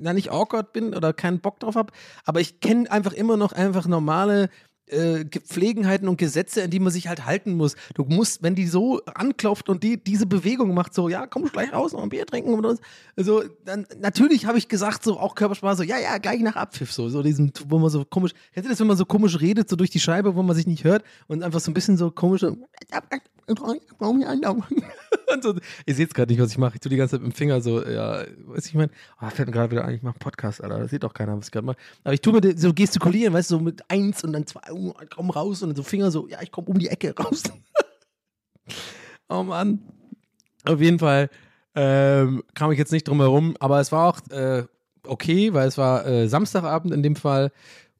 [0.00, 1.92] na nicht awkward bin oder keinen Bock drauf habe,
[2.24, 4.48] aber ich kenne einfach immer noch einfach normale
[4.90, 7.76] äh, Gepflegenheiten und Gesetze, an die man sich halt halten muss.
[7.94, 11.72] Du musst, wenn die so anklopft und die diese Bewegung macht, so, ja, komm gleich
[11.72, 12.80] raus, noch ein Bier trinken oder so,
[13.16, 16.92] also, dann, natürlich habe ich gesagt, so auch Körpersprache, so, ja, ja, gleich nach Abpfiff,
[16.92, 19.68] so, so diesen, wo man so komisch, kennst du das, wenn man so komisch redet,
[19.68, 22.10] so durch die Scheibe, wo man sich nicht hört und einfach so ein bisschen so
[22.10, 22.56] komisch, so,
[25.32, 25.54] und so,
[25.86, 26.74] ihr seht gerade nicht, was ich mache.
[26.74, 28.90] Ich tue die ganze Zeit mit dem Finger so, ja, weiß ich, meine,
[29.20, 30.78] oh, fällt mir gerade wieder ein, ich mache Podcast, Alter.
[30.78, 31.78] Das sieht doch keiner, was ich gerade mache.
[32.04, 34.60] Aber ich tue mir so gestikulieren, weißt du, so mit eins und dann zwei,
[35.14, 37.42] komm raus und so Finger so, ja, ich komme um die Ecke raus.
[39.28, 39.80] oh Mann.
[40.64, 41.30] Auf jeden Fall
[41.74, 44.64] ähm, kam ich jetzt nicht drum herum, aber es war auch äh,
[45.06, 47.52] okay, weil es war äh, Samstagabend in dem Fall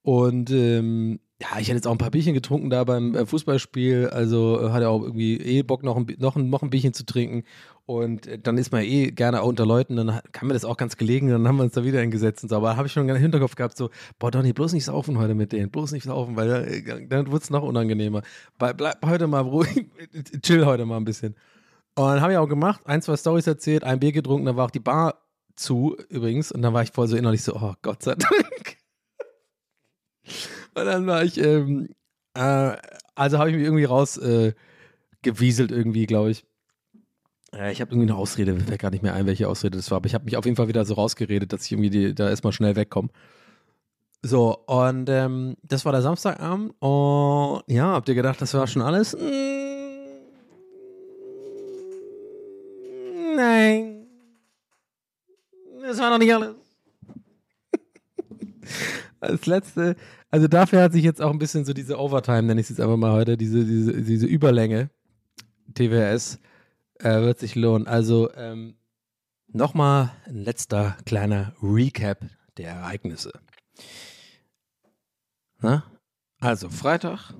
[0.03, 4.09] und ähm, ja, ich hätte jetzt auch ein paar Bierchen getrunken da beim äh, Fußballspiel,
[4.09, 7.07] also äh, hatte auch irgendwie eh Bock, noch ein, noch, ein, noch ein Bierchen zu
[7.07, 7.45] trinken.
[7.87, 10.77] Und äh, dann ist man eh gerne auch unter Leuten, dann kam mir das auch
[10.77, 12.57] ganz gelegen, dann haben wir uns da wieder hingesetzt und so.
[12.57, 15.53] Aber habe ich schon im Hinterkopf gehabt, so, boah, Donny, bloß nicht saufen heute mit
[15.53, 18.23] denen, bloß nicht saufen, weil dann wird es noch unangenehmer.
[18.59, 19.87] Bleib, bleib heute mal ruhig,
[20.43, 21.37] chill heute mal ein bisschen.
[21.95, 24.67] Und dann habe ich auch gemacht, ein, zwei Stories erzählt, ein Bier getrunken, dann war
[24.67, 25.23] auch die Bar
[25.55, 28.77] zu übrigens und dann war ich voll so innerlich so, oh Gott sei Dank.
[30.79, 31.89] Und dann war ich, ähm,
[32.35, 32.77] äh,
[33.15, 34.53] also habe ich mich irgendwie raus äh,
[35.25, 36.45] irgendwie, glaube ich.
[37.53, 39.91] Äh, ich habe irgendwie eine Ausrede, mir fällt gar nicht mehr ein, welche Ausrede das
[39.91, 42.15] war, aber ich habe mich auf jeden Fall wieder so rausgeredet, dass ich irgendwie die,
[42.15, 43.09] da erstmal schnell wegkomme.
[44.23, 46.75] So, und ähm, das war der Samstagabend.
[46.81, 49.17] Und ja, habt ihr gedacht, das war schon alles?
[49.17, 49.99] Mm,
[53.37, 54.07] Nein.
[55.83, 56.55] Das war noch nicht alles.
[59.21, 59.97] Als letzte,
[60.31, 62.81] also dafür hat sich jetzt auch ein bisschen so diese Overtime, nenne ich es jetzt
[62.81, 64.91] einfach mal heute, diese, diese, diese Überlänge,
[65.75, 66.39] TWS.
[67.01, 67.87] Äh, wird sich lohnen.
[67.87, 68.77] Also ähm,
[69.47, 72.25] nochmal ein letzter kleiner Recap
[72.57, 73.33] der Ereignisse.
[75.61, 75.85] Na?
[76.41, 77.35] Also Freitag,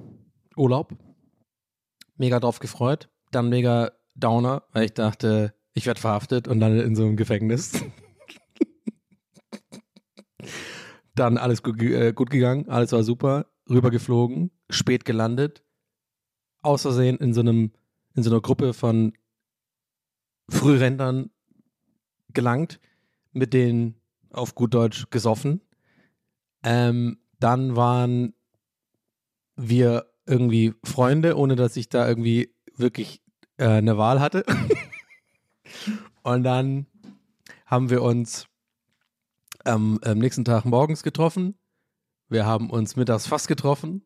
[0.57, 0.95] Urlaub.
[2.17, 3.09] Mega drauf gefreut.
[3.31, 7.85] Dann mega Downer, weil ich dachte, ich werde verhaftet und dann in so einem Gefängnis.
[11.19, 13.47] dann alles gut, äh, gut gegangen, alles war super.
[13.69, 15.63] Rübergeflogen, spät gelandet.
[16.63, 17.73] Aus Versehen in so einem,
[18.15, 19.13] in so einer Gruppe von
[20.49, 21.31] Frührentnern
[22.33, 22.81] gelangt,
[23.33, 23.95] mit denen
[24.31, 25.61] auf gut Deutsch gesoffen.
[26.63, 28.35] Ähm, dann waren
[29.57, 33.23] wir irgendwie Freunde, ohne dass ich da irgendwie wirklich
[33.57, 34.45] äh, eine Wahl hatte.
[36.23, 36.87] Und dann
[37.67, 38.47] haben wir uns
[39.69, 41.59] am, am nächsten Tag morgens getroffen.
[42.29, 44.05] Wir haben uns mittags fast getroffen.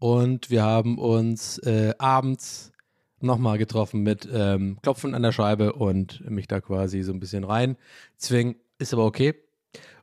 [0.00, 2.72] Und wir haben uns äh, abends
[3.20, 7.42] nochmal getroffen mit ähm, Klopfen an der Scheibe und mich da quasi so ein bisschen
[7.42, 7.76] rein
[8.16, 8.56] zwingen.
[8.78, 9.34] Ist aber okay.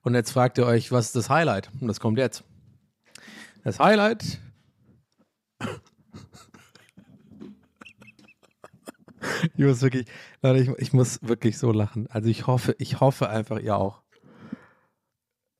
[0.02, 1.72] Und jetzt fragt ihr euch, was ist das Highlight?
[1.80, 2.44] Und das kommt jetzt.
[3.64, 4.40] Das Highlight.
[9.58, 10.06] Ich muss wirklich,
[10.44, 12.08] Leute, ich, ich muss wirklich so lachen.
[12.12, 14.05] Also ich hoffe, ich hoffe einfach, ihr auch.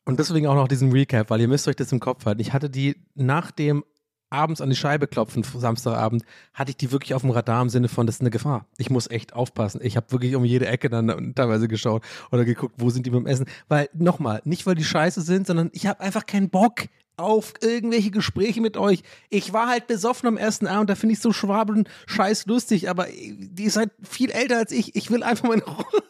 [0.06, 2.40] Und deswegen auch noch diesen Recap, weil ihr müsst euch das im Kopf halten.
[2.40, 3.84] Ich hatte die nach dem
[4.30, 6.24] abends an die Scheibe klopfen, Samstagabend,
[6.54, 8.68] hatte ich die wirklich auf dem Radar im Sinne von, das ist eine Gefahr.
[8.78, 9.80] Ich muss echt aufpassen.
[9.84, 13.26] Ich habe wirklich um jede Ecke dann teilweise geschaut oder geguckt, wo sind die beim
[13.28, 13.46] Essen.
[13.68, 16.86] Weil, nochmal, nicht weil die scheiße sind, sondern ich habe einfach keinen Bock
[17.18, 19.04] auf irgendwelche Gespräche mit euch.
[19.30, 23.08] Ich war halt besoffen am ersten Abend, da finde ich so Schwabeln scheiß lustig, aber
[23.08, 24.96] die seid viel älter als ich.
[24.96, 25.86] Ich will einfach meine Ruhe.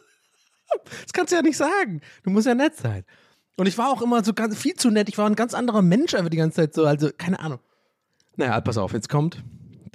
[1.03, 2.01] Das kannst du ja nicht sagen.
[2.23, 3.05] Du musst ja nett sein.
[3.57, 5.09] Und ich war auch immer so ganz viel zu nett.
[5.09, 6.85] Ich war ein ganz anderer Mensch einfach die ganze Zeit so.
[6.85, 7.59] Also, keine Ahnung.
[8.35, 9.43] Naja, pass auf, jetzt kommt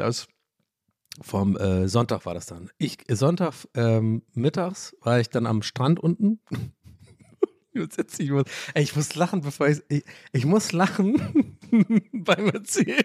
[0.00, 0.26] das
[1.20, 2.70] vom äh, Sonntag war das dann.
[2.78, 6.40] Ich, Sonntag ähm, mittags war ich dann am Strand unten.
[7.72, 11.56] Ich, muss, ey, ich muss lachen, bevor ich, ich, ich muss lachen
[12.12, 13.04] beim Erzählen.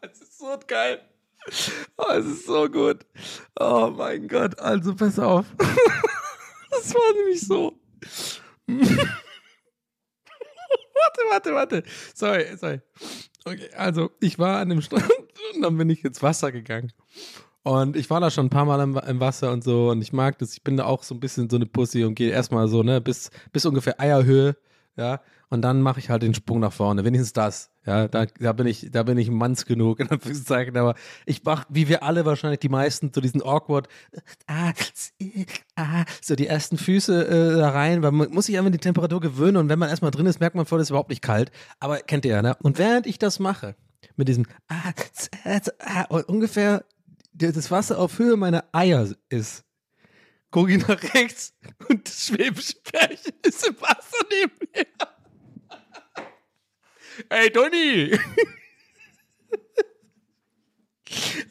[0.00, 1.02] Es ist so geil.
[1.98, 3.04] Oh, es ist so gut.
[3.60, 5.44] Oh mein Gott, also pass auf.
[6.72, 7.78] Das war nämlich so.
[8.66, 9.10] warte,
[11.30, 11.82] warte, warte.
[12.14, 12.80] Sorry, sorry.
[13.44, 15.10] Okay, also ich war an dem Strand
[15.54, 16.92] und dann bin ich ins Wasser gegangen.
[17.62, 20.12] Und ich war da schon ein paar Mal im, im Wasser und so und ich
[20.12, 20.52] mag das.
[20.54, 23.00] Ich bin da auch so ein bisschen so eine Pussy und gehe erstmal so, ne,
[23.00, 24.56] bis, bis ungefähr Eierhöhe,
[24.96, 25.20] ja.
[25.52, 27.04] Und dann mache ich halt den Sprung nach vorne.
[27.04, 27.70] Wenigstens das.
[27.84, 30.74] Ja, da, da bin ich, da bin ich Manns genug, in Anführungszeichen.
[30.78, 30.94] Aber
[31.26, 33.86] ich mache, wie wir alle wahrscheinlich, die meisten, so diesen awkward,
[34.46, 34.72] ah,
[35.76, 39.20] ah, so die ersten Füße äh, da rein, weil man muss sich einfach die Temperatur
[39.20, 41.52] gewöhnen und wenn man erstmal drin ist, merkt man voll, das ist überhaupt nicht kalt.
[41.80, 42.56] Aber kennt ihr ja, ne?
[42.62, 43.76] Und während ich das mache,
[44.16, 44.94] mit diesem, ah,
[45.80, 46.82] ah, und ungefähr
[47.34, 49.66] das Wasser auf Höhe meiner Eier ist,
[50.50, 51.52] gucke ich nach rechts
[51.90, 55.11] und das schwäbische Pärchen ist im Wasser neben mir.
[57.28, 58.12] Ey, Donny!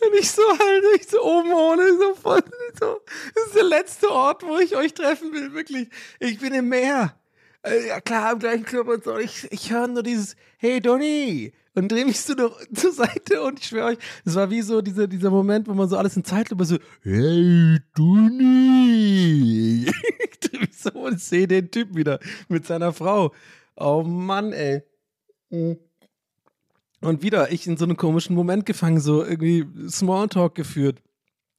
[0.03, 2.41] Und ich so halt, ich so oben ohne, so voll,
[2.79, 2.99] so.
[3.35, 5.89] Das ist der letzte Ort, wo ich euch treffen will, wirklich.
[6.19, 7.15] Ich bin im Meer.
[7.61, 9.17] Äh, Ja klar, im gleichen Club und so.
[9.19, 11.53] Ich, ich höre nur dieses, hey Donny!
[11.73, 14.81] Und drehe mich so noch zur Seite und ich schwöre euch, es war wie so
[14.81, 19.85] dieser, dieser Moment, wo man so alles in Zeitlupe so, hey Donny!
[20.31, 22.19] ich drehe mich so und sehe den Typ wieder
[22.49, 23.31] mit seiner Frau.
[23.75, 24.81] Oh Mann, ey.
[25.51, 25.77] Mhm.
[27.01, 31.01] Und wieder, ich in so einem komischen Moment gefangen, so irgendwie Smalltalk geführt.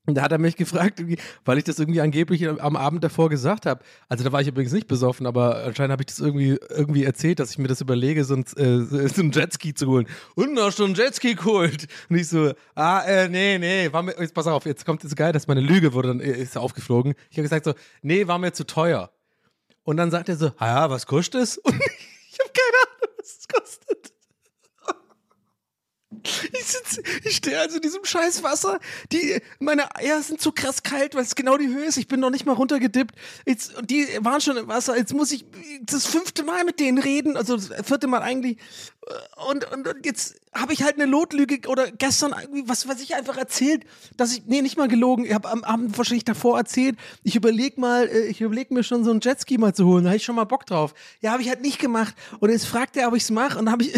[0.04, 1.00] Und da hat er mich gefragt,
[1.44, 3.84] weil ich das irgendwie angeblich am Abend davor gesagt habe.
[4.08, 7.38] Also da war ich übrigens nicht besoffen, aber anscheinend habe ich das irgendwie, irgendwie erzählt,
[7.38, 10.08] dass ich mir das überlege, so ein, äh, so ein Jetski zu holen.
[10.34, 11.86] Und hast du einen Jetski geholt?
[12.08, 15.14] Und ich so, ah, äh, nee, nee, war mir, jetzt pass auf, jetzt kommt das
[15.14, 17.14] geil, dass meine Lüge wurde dann äh, ist aufgeflogen.
[17.30, 19.12] Ich habe gesagt so, nee, war mir zu teuer.
[19.84, 21.58] Und dann sagt er so, ah ja, was kostet es?
[21.58, 22.91] Und ich habe keine Ahnung,
[23.40, 24.12] es kostet.
[26.24, 28.78] Ich, ich stehe also in diesem scheiß Wasser.
[29.10, 31.96] Die, meine Eier sind so krass kalt, weil es genau die Höhe ist.
[31.96, 33.14] Ich bin noch nicht mal runtergedippt.
[33.46, 34.96] Jetzt, die waren schon im Wasser.
[34.96, 35.44] Jetzt muss ich
[35.82, 37.36] das fünfte Mal mit denen reden.
[37.36, 38.58] Also das vierte Mal eigentlich.
[39.50, 43.14] Und, und, und jetzt habe ich halt eine Lotlüge oder gestern irgendwie, was weiß ich,
[43.14, 43.84] einfach erzählt,
[44.16, 45.24] dass ich, nee, nicht mal gelogen.
[45.24, 49.02] Ich habe am Abend wahrscheinlich davor erzählt, ich überlege mal, äh, ich überlege mir schon
[49.02, 50.04] so einen Jetski mal zu holen.
[50.04, 50.94] Da habe ich schon mal Bock drauf.
[51.20, 52.14] Ja, habe ich halt nicht gemacht.
[52.38, 53.58] Und jetzt fragt er, ob ich es mache.
[53.58, 53.94] Und habe ich,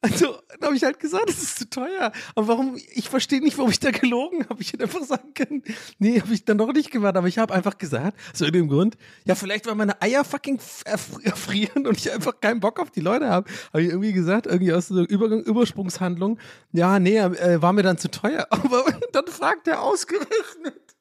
[0.00, 2.10] also, habe ich halt gesagt, das ist zu teuer.
[2.34, 4.62] Aber warum, ich verstehe nicht, warum ich da gelogen habe.
[4.62, 5.62] Ich hätte einfach sagen können,
[5.98, 7.16] nee, habe ich dann doch nicht gemacht.
[7.16, 8.96] Aber ich habe einfach gesagt, aus irgendeinem Grund,
[9.26, 13.28] ja, vielleicht, weil meine Eier fucking erfrieren und ich einfach keinen Bock auf die Leute
[13.28, 16.38] habe, habe ich irgendwie gesagt, gesagt, irgendwie aus der Übergang, Übersprungshandlung,
[16.72, 18.46] ja, nee, äh, war mir dann zu teuer.
[18.50, 20.96] Aber dann fragt er ausgerechnet,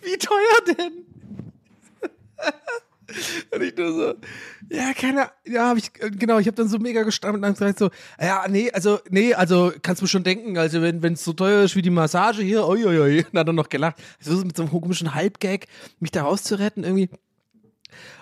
[0.00, 1.06] wie teuer denn?
[3.54, 4.14] Und ich nur so,
[4.68, 7.78] ja, keine, ja, hab ich, genau, ich habe dann so mega gestammelt und dann gesagt
[7.78, 7.90] so,
[8.20, 11.76] ja, nee, also, nee, also, kannst du schon denken, also, wenn es so teuer ist
[11.76, 14.64] wie die Massage hier, oi, oi, oi, dann hat er noch gelacht, so mit so
[14.64, 15.66] einem komischen Halbgag,
[16.00, 17.08] mich da rauszuretten irgendwie.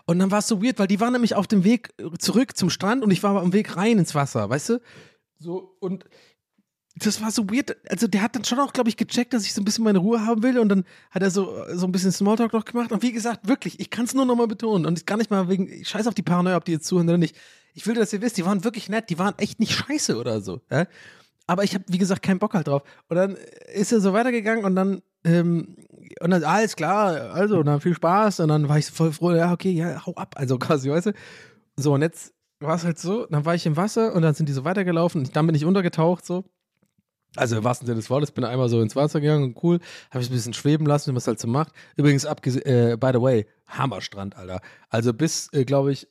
[0.07, 2.71] Und dann war es so weird, weil die waren nämlich auf dem Weg zurück zum
[2.71, 4.81] Strand und ich war am Weg rein ins Wasser, weißt du?
[5.39, 6.05] So, und
[6.97, 7.77] das war so weird.
[7.91, 9.99] Also, der hat dann schon auch, glaube ich, gecheckt, dass ich so ein bisschen meine
[9.99, 10.59] Ruhe haben will.
[10.59, 12.93] Und dann hat er so, so ein bisschen Smalltalk noch gemacht.
[12.93, 14.87] Und wie gesagt, wirklich, ich kann es nur nochmal betonen.
[14.87, 17.19] Und gar nicht mal wegen, ich scheiß auf die Paranoia, ob die jetzt zuhören oder
[17.19, 17.37] nicht.
[17.75, 19.11] Ich will, dass ihr wisst, die waren wirklich nett.
[19.11, 20.61] Die waren echt nicht scheiße oder so.
[20.71, 20.87] Ja?
[21.49, 22.83] Aber ich habe, wie gesagt, keinen Bock halt drauf.
[23.09, 23.37] Und dann
[23.75, 25.77] ist er so weitergegangen und dann, ähm,
[26.25, 28.41] und dann, alles klar, also, und dann viel Spaß.
[28.41, 30.37] Und dann war ich voll froh, ja, okay, ja, hau ab.
[30.39, 31.13] Also quasi, weißt du?
[31.77, 34.49] So, und jetzt war es halt so, dann war ich im Wasser und dann sind
[34.49, 35.21] die so weitergelaufen.
[35.21, 36.45] Und dann bin ich untergetaucht, so.
[37.37, 39.81] Also im wahrsten Sinne des Wortes, bin einmal so ins Wasser gegangen, cool,
[40.13, 41.75] habe ich ein bisschen schweben lassen, wie man es halt so macht.
[41.95, 44.63] Übrigens, äh, by the way, Hammerstrand, Alter.
[44.89, 46.09] Also bis, äh, glaube ich,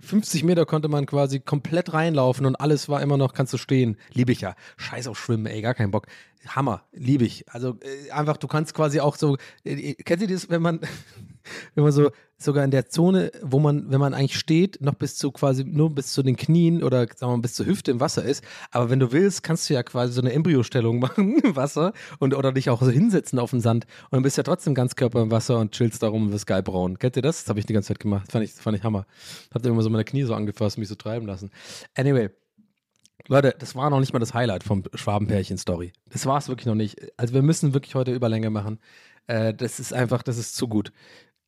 [0.00, 3.96] 50 Meter konnte man quasi komplett reinlaufen und alles war immer noch, kannst du stehen.
[4.12, 4.54] Liebe ich ja.
[4.76, 6.06] Scheiß auf Schwimmen, ey, gar keinen Bock.
[6.48, 7.48] Hammer, liebe ich.
[7.48, 10.80] Also äh, einfach, du kannst quasi auch so, äh, kennt ihr das, wenn man,
[11.74, 12.10] wenn man so
[12.42, 15.94] sogar in der Zone, wo man, wenn man eigentlich steht, noch bis zu quasi nur
[15.94, 18.44] bis zu den Knien oder sagen wir mal bis zur Hüfte im Wasser ist.
[18.70, 22.34] Aber wenn du willst, kannst du ja quasi so eine Embryostellung machen im Wasser und
[22.34, 25.22] oder dich auch so hinsetzen auf den Sand und dann bist ja trotzdem ganz Körper
[25.22, 26.98] im Wasser und chillst darum und wirst geil braun.
[26.98, 27.42] Kennt ihr das?
[27.44, 28.24] Das habe ich die ganze Zeit gemacht.
[28.26, 29.06] Das fand ich, fand ich Hammer.
[29.54, 31.50] Hab dann immer so meine Knie so angefasst, mich so treiben lassen.
[31.94, 32.30] Anyway.
[33.28, 35.92] Leute, das war noch nicht mal das Highlight vom Schwabenpärchen-Story.
[36.10, 36.96] Das war es wirklich noch nicht.
[37.16, 38.78] Also wir müssen wirklich heute Überlänge machen.
[39.26, 40.92] Äh, das ist einfach, das ist zu gut.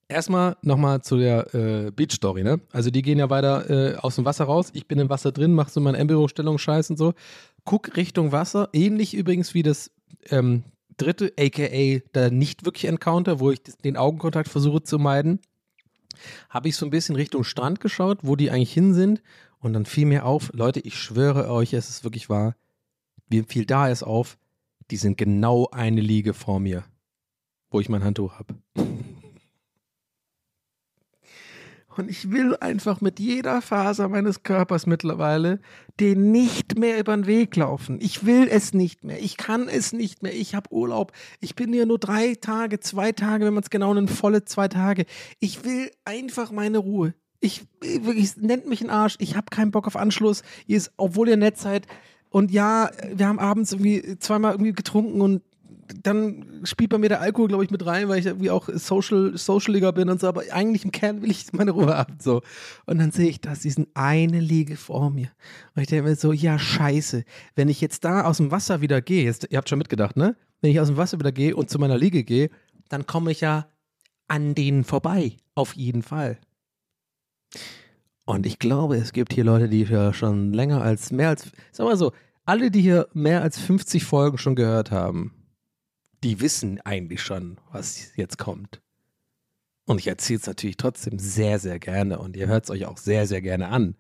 [0.06, 2.60] Erstmal nochmal zu der äh, Beach-Story, ne?
[2.72, 4.70] Also die gehen ja weiter äh, aus dem Wasser raus.
[4.74, 7.14] Ich bin im Wasser drin, mach so meine Embryo-Stellung scheiß und so.
[7.64, 8.68] Guck Richtung Wasser.
[8.72, 9.90] Ähnlich übrigens wie das
[10.30, 10.64] ähm,
[10.96, 15.40] dritte, aka der nicht wirklich Encounter, wo ich den Augenkontakt versuche zu meiden.
[16.50, 19.22] Habe ich so ein bisschen Richtung Strand geschaut, wo die eigentlich hin sind.
[19.64, 22.54] Und dann fiel mir auf, Leute, ich schwöre euch, es ist wirklich wahr.
[23.30, 24.36] Mir fiel da es auf,
[24.90, 26.84] die sind genau eine Liege vor mir,
[27.70, 28.56] wo ich mein Handtuch habe.
[31.96, 35.60] Und ich will einfach mit jeder Faser meines Körpers mittlerweile
[35.98, 38.00] den nicht mehr über den Weg laufen.
[38.02, 39.22] Ich will es nicht mehr.
[39.22, 40.34] Ich kann es nicht mehr.
[40.34, 41.12] Ich habe Urlaub.
[41.40, 44.68] Ich bin hier nur drei Tage, zwei Tage, wenn man es genau nimmt, volle zwei
[44.68, 45.06] Tage.
[45.38, 47.14] Ich will einfach meine Ruhe.
[47.44, 49.16] Ich, wirklich, nennt mich ein Arsch.
[49.18, 50.42] Ich habe keinen Bock auf Anschluss.
[50.66, 51.86] Ihr ist, obwohl ihr nett seid.
[52.30, 55.42] Und ja, wir haben abends irgendwie zweimal irgendwie getrunken und
[56.02, 59.36] dann spielt bei mir der Alkohol, glaube ich, mit rein, weil ich irgendwie auch Social,
[59.36, 62.16] Socialiger bin und so, aber eigentlich im Kern will ich meine Ruhe haben.
[62.18, 62.40] So.
[62.86, 65.28] Und dann sehe ich das, diesen eine Liege vor mir.
[65.74, 67.24] Und ich denke mir so, ja, scheiße,
[67.56, 70.34] wenn ich jetzt da aus dem Wasser wieder gehe, jetzt, ihr habt schon mitgedacht, ne?
[70.62, 72.48] Wenn ich aus dem Wasser wieder gehe und zu meiner Liege gehe,
[72.88, 73.68] dann komme ich ja
[74.28, 75.36] an denen vorbei.
[75.54, 76.38] Auf jeden Fall.
[78.24, 81.84] Und ich glaube, es gibt hier Leute, die ja schon länger als, mehr als, sag
[81.86, 82.12] mal so,
[82.44, 85.34] alle, die hier mehr als 50 Folgen schon gehört haben,
[86.22, 88.80] die wissen eigentlich schon, was jetzt kommt.
[89.86, 92.96] Und ich erzähle es natürlich trotzdem sehr, sehr gerne und ihr hört es euch auch
[92.96, 93.96] sehr, sehr gerne an.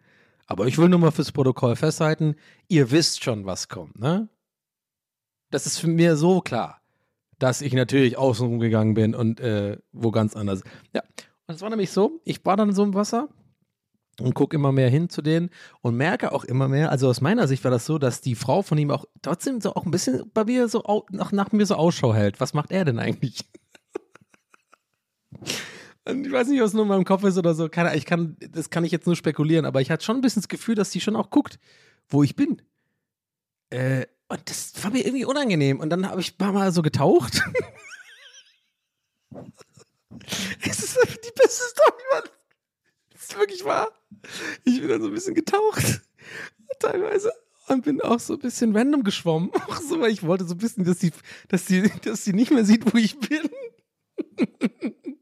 [0.46, 2.36] Aber ich will nur mal fürs Protokoll festhalten,
[2.68, 4.28] ihr wisst schon, was kommt, ne?
[5.50, 6.80] Das ist für mir so klar,
[7.38, 10.62] dass ich natürlich außen rumgegangen bin und äh, wo ganz anders.
[10.94, 11.02] Ja,
[11.46, 13.28] und es war nämlich so, ich war dann so im Wasser
[14.20, 15.50] und gucke immer mehr hin zu denen
[15.80, 18.62] und merke auch immer mehr, also aus meiner Sicht war das so, dass die Frau
[18.62, 21.74] von ihm auch trotzdem so auch ein bisschen bei mir so nach, nach mir so
[21.74, 22.40] Ausschau hält.
[22.40, 23.44] Was macht er denn eigentlich?
[26.06, 27.68] Und ich weiß nicht, was nur in meinem Kopf ist oder so.
[27.70, 30.42] Keine, ich kann, das kann ich jetzt nur spekulieren, aber ich hatte schon ein bisschen
[30.42, 31.58] das Gefühl, dass sie schon auch guckt,
[32.08, 32.60] wo ich bin.
[33.70, 35.80] Äh, und das war mir irgendwie unangenehm.
[35.80, 37.40] Und dann habe ich ein paar Mal so getaucht.
[40.60, 42.24] es ist die beste Story, Mann.
[43.24, 43.90] Ist wirklich wahr.
[44.64, 46.02] Ich bin dann so ein bisschen getaucht.
[46.78, 47.32] Teilweise.
[47.68, 49.50] Und bin auch so ein bisschen random geschwommen.
[49.68, 51.12] Auch so, weil ich wollte so ein bisschen, dass sie,
[51.48, 53.48] dass sie, dass sie nicht mehr sieht, wo ich bin.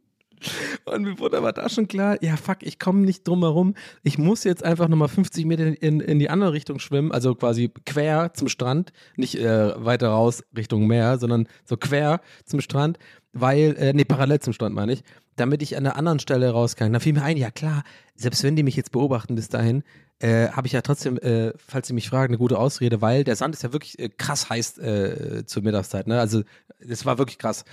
[0.85, 3.75] Und mir wurde aber da schon klar, ja fuck, ich komme nicht drum herum.
[4.03, 7.71] Ich muss jetzt einfach nochmal 50 Meter in, in die andere Richtung schwimmen, also quasi
[7.87, 12.99] quer zum Strand, nicht äh, weiter raus Richtung Meer, sondern so quer zum Strand,
[13.33, 15.03] weil, äh, nee, parallel zum Strand meine ich,
[15.37, 16.93] damit ich an der anderen Stelle raus kann.
[16.93, 19.83] Da fiel mir ein, ja klar, selbst wenn die mich jetzt beobachten bis dahin,
[20.19, 23.37] äh, habe ich ja trotzdem, äh, falls sie mich fragen, eine gute Ausrede, weil der
[23.37, 26.07] Sand ist ja wirklich äh, krass heiß äh, zur Mittagszeit.
[26.07, 26.21] Ne?
[26.21, 26.43] Also
[26.81, 27.65] das war wirklich krass.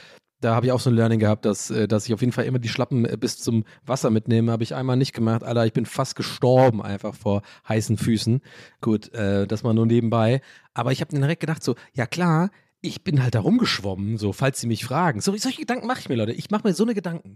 [0.42, 2.46] Da habe ich auch so ein Learning gehabt, dass, äh, dass ich auf jeden Fall
[2.46, 4.52] immer die Schlappen äh, bis zum Wasser mitnehme.
[4.52, 5.44] Habe ich einmal nicht gemacht.
[5.44, 8.42] Alter, ich bin fast gestorben einfach vor heißen Füßen.
[8.82, 10.42] Gut, äh, das mal nur nebenbei.
[10.74, 12.52] Aber ich habe dann direkt gedacht so, ja klar,
[12.82, 15.20] ich bin halt da rumgeschwommen, so, falls sie mich fragen.
[15.20, 16.32] So, solche Gedanken mache ich mir, Leute.
[16.32, 17.36] Ich mache mir so eine Gedanken.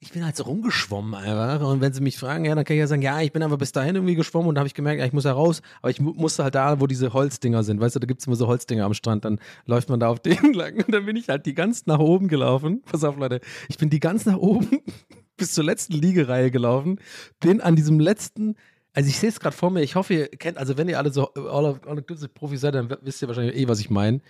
[0.00, 1.66] Ich bin halt so rumgeschwommen einfach.
[1.68, 3.56] Und wenn sie mich fragen, ja, dann kann ich ja sagen, ja, ich bin aber
[3.58, 5.60] bis dahin irgendwie geschwommen und da habe ich gemerkt, ja, ich muss ja raus.
[5.82, 7.80] Aber ich mu- musste halt da, wo diese Holzdinger sind.
[7.80, 9.24] Weißt du, da gibt es immer so Holzdinger am Strand.
[9.24, 10.76] Dann läuft man da auf denen lang.
[10.76, 12.82] Und dann bin ich halt die ganz nach oben gelaufen.
[12.82, 13.40] Pass auf, Leute.
[13.68, 14.68] Ich bin die ganz nach oben
[15.36, 17.00] bis zur letzten Liegereihe gelaufen.
[17.40, 18.54] Bin an diesem letzten
[18.94, 21.12] also ich sehe es gerade vor mir, ich hoffe, ihr kennt, also wenn ihr alle
[21.12, 24.20] so All of All Inclusive Profis seid, dann wisst ihr wahrscheinlich eh, was ich meine.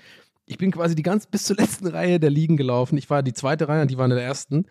[0.45, 2.99] Ich bin quasi die ganz bis zur letzten Reihe der Liegen gelaufen.
[2.99, 4.66] Ich war die zweite Reihe und die waren in der ersten.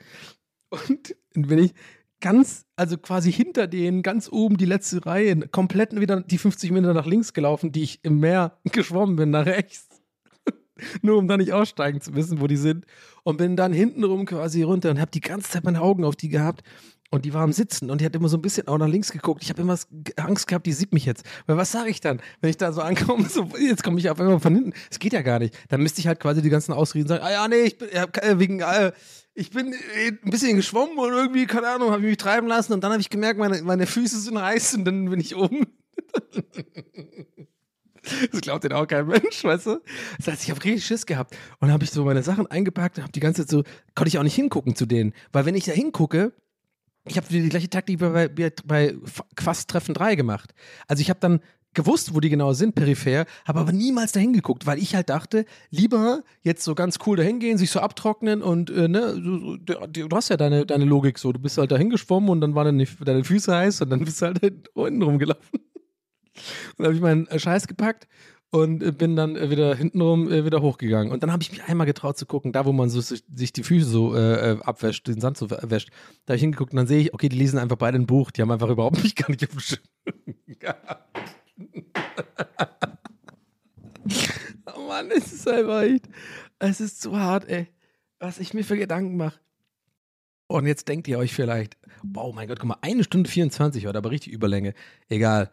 [0.69, 1.73] Und bin ich
[2.19, 6.93] ganz, also quasi hinter denen, ganz oben die letzte Reihe, komplett wieder die 50 Meter
[6.93, 9.87] nach links gelaufen, die ich im Meer geschwommen bin, nach rechts.
[11.01, 12.85] Nur um da nicht aussteigen zu wissen, wo die sind.
[13.23, 16.29] Und bin dann hintenrum quasi runter und habe die ganze Zeit meine Augen auf die
[16.29, 16.63] gehabt.
[17.09, 19.13] Und die war am Sitzen und die hat immer so ein bisschen auch nach links
[19.13, 19.41] geguckt.
[19.41, 19.77] Ich habe immer
[20.17, 21.25] Angst gehabt, die sieht mich jetzt.
[21.45, 23.27] Weil was sage ich dann, wenn ich da so ankomme?
[23.29, 24.73] So, jetzt komme ich auf einmal von hinten.
[24.91, 25.57] Es geht ja gar nicht.
[25.69, 27.23] Dann müsste ich halt quasi die ganzen Ausreden sagen.
[27.23, 28.91] Ah ja, nee, ich bin äh, wegen äh,
[29.37, 32.73] ich bin äh, ein bisschen geschwommen und irgendwie keine Ahnung, habe ich mich treiben lassen
[32.73, 35.67] und dann habe ich gemerkt, meine, meine Füße sind heiß und dann bin ich oben.
[38.31, 39.81] Das glaubt denn auch kein Mensch, weißt du?
[40.17, 41.35] Das heißt, ich habe richtig Schiss gehabt.
[41.59, 43.63] Und habe ich so meine Sachen eingepackt und habe die ganze Zeit so,
[43.95, 45.13] konnte ich auch nicht hingucken zu denen.
[45.33, 46.31] Weil wenn ich da hingucke,
[47.05, 48.95] ich habe die gleiche Taktik wie bei, bei, bei
[49.35, 50.53] Quast Treffen 3 gemacht.
[50.87, 51.41] Also ich habe dann
[51.77, 55.45] gewusst, wo die genau sind, peripher, habe aber niemals dahin geguckt, weil ich halt dachte,
[55.69, 60.07] lieber jetzt so ganz cool dahin gehen, sich so abtrocknen und äh, ne, so, du,
[60.07, 62.85] du hast ja deine, deine Logik so, du bist halt dahin geschwommen und dann waren
[63.05, 65.59] deine, Füße heiß und dann bist du halt hinten rumgelaufen.
[66.77, 68.07] Und habe ich meinen äh, Scheiß gepackt
[68.51, 71.11] und äh, bin dann äh, wieder hintenrum wieder hochgegangen.
[71.11, 73.23] Und dann habe ich mich einmal getraut zu gucken, da wo man so, sich,
[73.53, 75.89] die Füße so äh, abwäscht, den Sand so wäscht.
[76.25, 78.29] Da habe ich hingeguckt und dann sehe ich, okay, die lesen einfach beide ein Buch.
[78.29, 79.81] Die haben einfach überhaupt mich gar nicht auf dem Schirm
[80.59, 81.19] gehabt.
[84.75, 86.09] oh Mann, es ist einfach echt,
[86.59, 87.67] es ist zu hart, ey.
[88.19, 89.39] Was ich mir für Gedanken mache.
[90.47, 93.97] Und jetzt denkt ihr euch vielleicht, wow, mein Gott, guck mal, eine Stunde 24 heute,
[93.97, 94.73] aber richtig Überlänge.
[95.07, 95.51] Egal.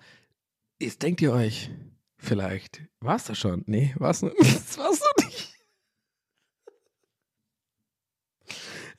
[0.80, 1.70] Jetzt denkt ihr euch,
[2.16, 3.64] vielleicht, war es das schon?
[3.66, 5.54] Nee, war es war's noch nicht.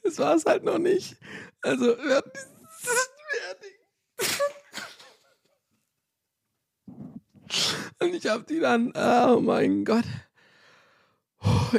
[0.04, 1.18] Das war es halt noch nicht.
[1.62, 2.30] Also, wir hatten
[8.00, 10.06] Und ich habe die dann, oh mein Gott.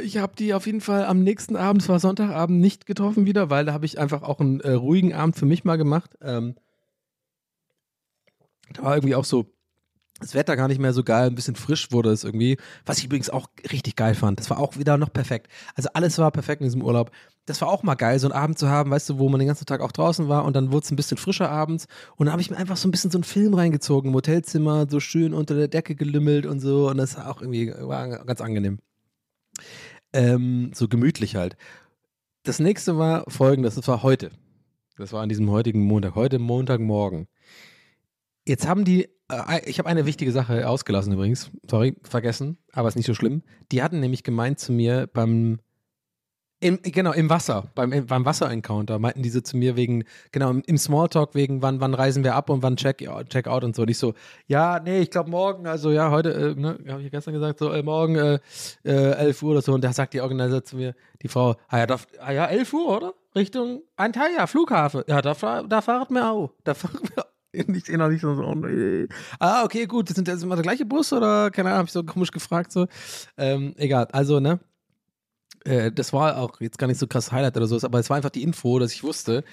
[0.03, 3.49] Ich habe die auf jeden Fall am nächsten Abend, es war Sonntagabend, nicht getroffen wieder,
[3.49, 6.17] weil da habe ich einfach auch einen äh, ruhigen Abend für mich mal gemacht.
[6.21, 6.55] Ähm,
[8.73, 9.51] da war irgendwie auch so
[10.19, 13.05] das Wetter gar nicht mehr so geil, ein bisschen frisch wurde es irgendwie, was ich
[13.05, 14.39] übrigens auch richtig geil fand.
[14.39, 15.47] Das war auch wieder noch perfekt.
[15.75, 17.11] Also alles war perfekt in diesem Urlaub.
[17.45, 19.47] Das war auch mal geil, so einen Abend zu haben, weißt du, wo man den
[19.47, 21.85] ganzen Tag auch draußen war und dann wurde es ein bisschen frischer abends
[22.15, 24.87] und dann habe ich mir einfach so ein bisschen so einen Film reingezogen, im Hotelzimmer,
[24.89, 28.41] so schön unter der Decke gelümmelt und so und das war auch irgendwie war ganz
[28.41, 28.79] angenehm.
[30.13, 31.57] Ähm, so gemütlich halt.
[32.43, 34.31] Das nächste war folgendes, das war heute.
[34.97, 37.27] Das war an diesem heutigen Montag, heute Montagmorgen.
[38.47, 42.95] Jetzt haben die, äh, ich habe eine wichtige Sache ausgelassen übrigens, sorry, vergessen, aber ist
[42.95, 43.43] nicht so schlimm.
[43.71, 45.59] Die hatten nämlich gemeint zu mir beim,
[46.59, 50.77] im, genau, im Wasser, beim, im- beim Wasser-Encounter, meinten diese zu mir wegen, genau, im,
[50.77, 53.83] Smalltalk wegen, wann, wann reisen wir ab und wann check, check out und so.
[53.83, 54.13] Und ich so,
[54.47, 57.71] ja, nee, ich glaube morgen, also ja, heute, äh, ne, habe ich gestern gesagt, so,
[57.71, 58.39] äh, morgen äh,
[58.83, 59.73] äh, 11 Uhr oder so.
[59.73, 62.73] Und da sagt die Organisator zu mir, die Frau, ah ja, da, ah, ja 11
[62.73, 63.13] Uhr, oder?
[63.35, 65.03] Richtung Antalya, Flughafen.
[65.07, 66.53] Ja, da, da fahren wir auch.
[66.63, 67.27] Da fahren wir auch.
[67.53, 69.07] Ich sehe noch nicht so, so oh, nee.
[69.39, 70.09] Ah, okay, gut.
[70.09, 72.71] Sind das immer der gleiche Bus oder keine Ahnung, habe ich so komisch gefragt.
[72.71, 72.87] So.
[73.37, 74.59] Ähm, egal, also, ne?
[75.65, 78.17] Äh, das war auch jetzt gar nicht so krass Highlight oder so, aber es war
[78.17, 79.43] einfach die Info, dass ich wusste,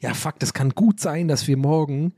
[0.00, 2.14] ja, fuck, das kann gut sein, dass wir morgen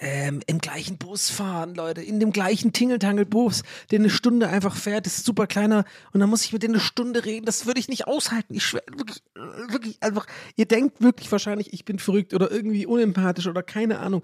[0.00, 5.06] ähm, im gleichen Bus fahren, Leute, in dem gleichen Tingeltangel-Bus, der eine Stunde einfach fährt,
[5.06, 7.78] das ist super kleiner und dann muss ich mit denen eine Stunde reden, das würde
[7.78, 8.54] ich nicht aushalten.
[8.54, 9.22] Ich schwöre, wirklich,
[9.68, 10.26] wirklich einfach,
[10.56, 14.22] ihr denkt wirklich wahrscheinlich, ich bin verrückt oder irgendwie unempathisch oder keine Ahnung.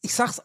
[0.00, 0.40] Ich sag's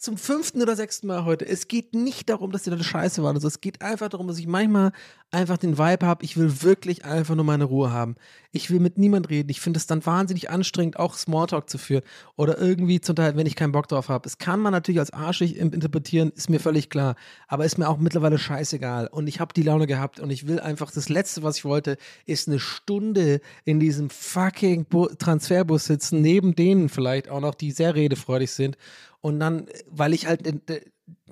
[0.00, 3.36] zum fünften oder sechsten Mal heute, es geht nicht darum, dass die Leute scheiße waren.
[3.36, 4.92] Also es geht einfach darum, dass ich manchmal
[5.30, 8.16] einfach den Vibe habe, ich will wirklich einfach nur meine Ruhe haben.
[8.50, 9.50] Ich will mit niemand reden.
[9.50, 12.02] Ich finde es dann wahnsinnig anstrengend, auch Smalltalk zu führen
[12.34, 14.26] oder irgendwie zu unterhalten, wenn ich keinen Bock drauf habe.
[14.26, 17.14] Es kann man natürlich als arschig interpretieren, ist mir völlig klar.
[17.46, 19.06] Aber ist mir auch mittlerweile scheißegal.
[19.06, 21.98] Und ich habe die Laune gehabt und ich will einfach, das Letzte, was ich wollte,
[22.24, 27.70] ist eine Stunde in diesem fucking Bu Transferbus sitzen, neben denen vielleicht auch noch, die
[27.70, 28.78] sehr redefreudig sind.
[29.20, 30.80] Und dann, weil ich halt, äh,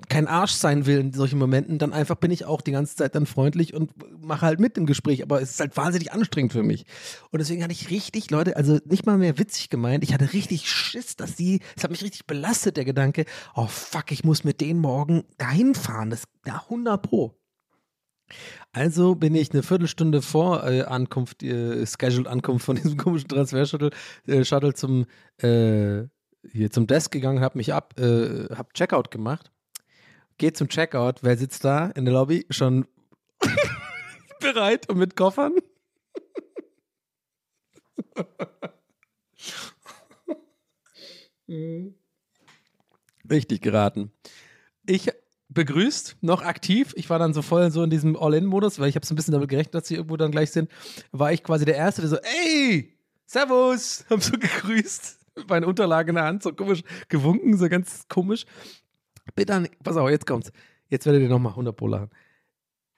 [0.07, 3.15] kein Arsch sein will in solchen Momenten, dann einfach bin ich auch die ganze Zeit
[3.15, 3.91] dann freundlich und
[4.21, 5.23] mache halt mit im Gespräch.
[5.23, 6.85] Aber es ist halt wahnsinnig anstrengend für mich.
[7.31, 10.69] Und deswegen hatte ich richtig, Leute, also nicht mal mehr witzig gemeint, ich hatte richtig
[10.69, 13.25] Schiss, dass die, es hat mich richtig belastet, der Gedanke,
[13.55, 16.09] oh fuck, ich muss mit denen morgen dahin fahren.
[16.09, 17.35] Das ja 100 Pro.
[18.71, 23.89] Also bin ich eine Viertelstunde vor äh, Ankunft, äh, Scheduled Ankunft von diesem komischen Transfer-Shuttle
[24.27, 25.05] äh, Shuttle zum,
[25.37, 26.03] äh,
[26.43, 29.51] hier zum Desk gegangen, habe mich ab, äh, habe Checkout gemacht.
[30.37, 31.21] Geht zum Checkout.
[31.21, 32.45] Wer sitzt da in der Lobby?
[32.49, 32.87] Schon
[34.39, 35.53] bereit und mit Koffern?
[43.29, 44.11] Richtig geraten.
[44.85, 45.09] Ich
[45.49, 46.93] begrüßt, noch aktiv.
[46.95, 49.33] Ich war dann so voll so in diesem All-In-Modus, weil ich habe so ein bisschen
[49.33, 50.69] damit gerechnet, dass sie irgendwo dann gleich sind.
[51.11, 52.95] War ich quasi der Erste, der so, ey,
[53.25, 55.18] Servus, hab so gegrüßt.
[55.39, 58.45] Mit meinen Unterlagen in der Hand, so komisch gewunken, so ganz komisch.
[59.35, 60.51] Bin dann, pass auf, jetzt kommt's.
[60.87, 62.09] Jetzt werdet ihr nochmal 100 Pro lachen.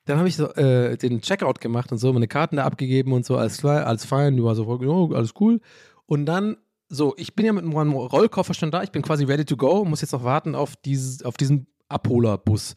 [0.05, 3.25] Dann habe ich so äh, den Checkout gemacht und so, meine Karten da abgegeben und
[3.25, 5.59] so, alles klar, alles fein, du war so oh, alles cool.
[6.05, 6.57] Und dann,
[6.89, 9.85] so, ich bin ja mit meinem Rollkoffer schon da, ich bin quasi ready to go,
[9.85, 12.75] muss jetzt noch warten auf, dieses, auf diesen Abholerbus.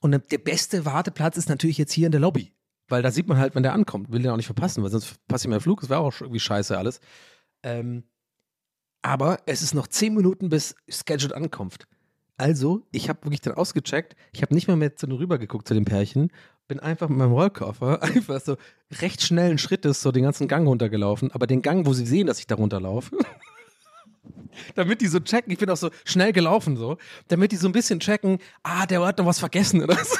[0.00, 2.52] Und der beste Warteplatz ist natürlich jetzt hier in der Lobby.
[2.90, 4.10] Weil da sieht man halt, wenn der ankommt.
[4.10, 5.80] Will den auch nicht verpassen, weil sonst verpasse ich meinen Flug.
[5.80, 7.00] Das wäre auch irgendwie scheiße alles.
[7.62, 8.02] Ähm,
[9.02, 11.86] aber es ist noch zehn Minuten bis Scheduled Ankunft.
[12.36, 14.16] Also, ich habe wirklich dann ausgecheckt.
[14.32, 16.32] Ich habe nicht mal mehr zu den rüber geguckt zu dem Pärchen.
[16.68, 18.56] Bin einfach mit meinem Rollkoffer einfach so
[19.00, 21.30] recht schnellen Schrittes so den ganzen Gang runtergelaufen.
[21.32, 23.16] Aber den Gang, wo sie sehen, dass ich da runterlaufe.
[24.74, 26.96] damit die so checken, ich bin auch so schnell gelaufen so,
[27.28, 30.16] damit die so ein bisschen checken, ah, der hat noch was vergessen oder so.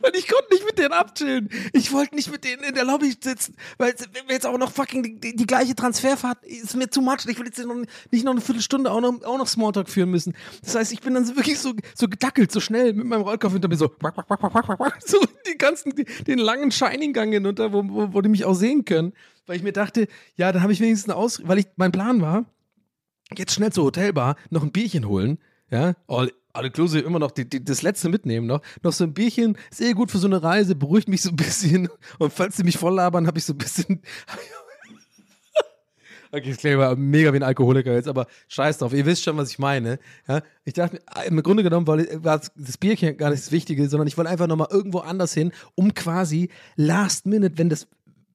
[0.00, 1.48] Weil ich konnte nicht mit denen abchillen.
[1.72, 3.56] Ich wollte nicht mit denen in der Lobby sitzen.
[3.78, 3.94] Weil
[4.28, 7.26] jetzt auch noch fucking die, die, die, gleiche Transferfahrt ist mir zu much.
[7.26, 7.58] Ich will jetzt
[8.10, 10.34] nicht noch eine Viertelstunde auch noch, auch noch Smalltalk führen müssen.
[10.62, 13.68] Das heißt, ich bin dann wirklich so, so gedackelt, so schnell mit meinem Rollkopf hinter
[13.68, 13.90] mir so,
[15.04, 18.84] so die ganzen, die, den langen Shining-Gang hinunter, wo, wo, wo die mich auch sehen
[18.84, 19.12] können.
[19.46, 22.20] Weil ich mir dachte, ja, dann habe ich wenigstens eine Aus, weil ich, mein Plan
[22.20, 22.44] war,
[23.36, 25.38] jetzt schnell zur Hotelbar, noch ein Bierchen holen,
[25.70, 28.60] ja, all, alle inklusive immer noch die, die, das letzte mitnehmen noch.
[28.82, 31.36] Noch so ein Bierchen, ist eh gut für so eine Reise, beruhigt mich so ein
[31.36, 31.88] bisschen.
[32.18, 34.02] Und falls sie mich voll labern, habe ich so ein bisschen.
[36.32, 39.50] okay, ich klinge mega wie ein Alkoholiker jetzt, aber scheiß drauf, ihr wisst schon, was
[39.50, 39.98] ich meine.
[40.28, 44.16] Ja, ich dachte, im Grunde genommen war das Bierchen gar nicht das Wichtige, sondern ich
[44.16, 47.88] wollte einfach nochmal irgendwo anders hin, um quasi last minute, wenn das,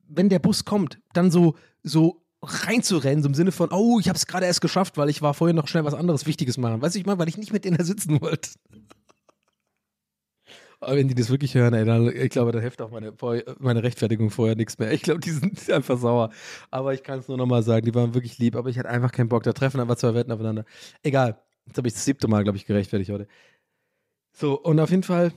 [0.07, 4.17] wenn der Bus kommt, dann so, so reinzurennen, so im Sinne von, oh, ich habe
[4.17, 6.81] es gerade erst geschafft, weil ich war vorher noch schnell was anderes Wichtiges machen.
[6.81, 8.49] Weißt du, ich meine, weil ich nicht mit denen da sitzen wollte.
[10.79, 13.13] Aber wenn die das wirklich hören, ey, dann, ich glaube, da hilft auch meine,
[13.59, 14.91] meine Rechtfertigung vorher nichts mehr.
[14.91, 16.29] Ich glaube, die sind einfach sauer.
[16.69, 19.11] Aber ich kann es nur nochmal sagen, die waren wirklich lieb, aber ich hatte einfach
[19.11, 19.43] keinen Bock.
[19.43, 20.65] Da treffen einfach zwei Wetten aufeinander.
[21.01, 21.39] Egal.
[21.65, 23.27] Jetzt habe ich das siebte Mal, glaube ich, gerechtfertigt heute.
[24.33, 25.33] So, und auf jeden Fall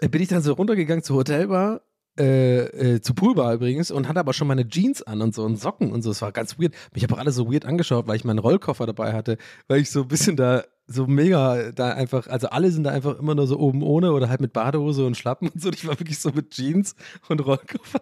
[0.00, 1.82] bin ich dann so runtergegangen zur Hotelbar
[2.18, 5.56] äh, äh, zu Poolbar übrigens und hatte aber schon meine Jeans an und so und
[5.56, 6.10] Socken und so.
[6.10, 6.74] Es war ganz weird.
[6.92, 9.36] Mich habe auch alle so weird angeschaut, weil ich meinen Rollkoffer dabei hatte,
[9.66, 13.18] weil ich so ein bisschen da so mega da einfach, also alle sind da einfach
[13.18, 15.68] immer nur so oben ohne oder halt mit Badehose und Schlappen und so.
[15.68, 16.94] Und ich war wirklich so mit Jeans
[17.28, 18.00] und Rollkoffer.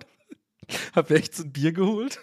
[0.95, 2.19] hab echt so ein Bier geholt.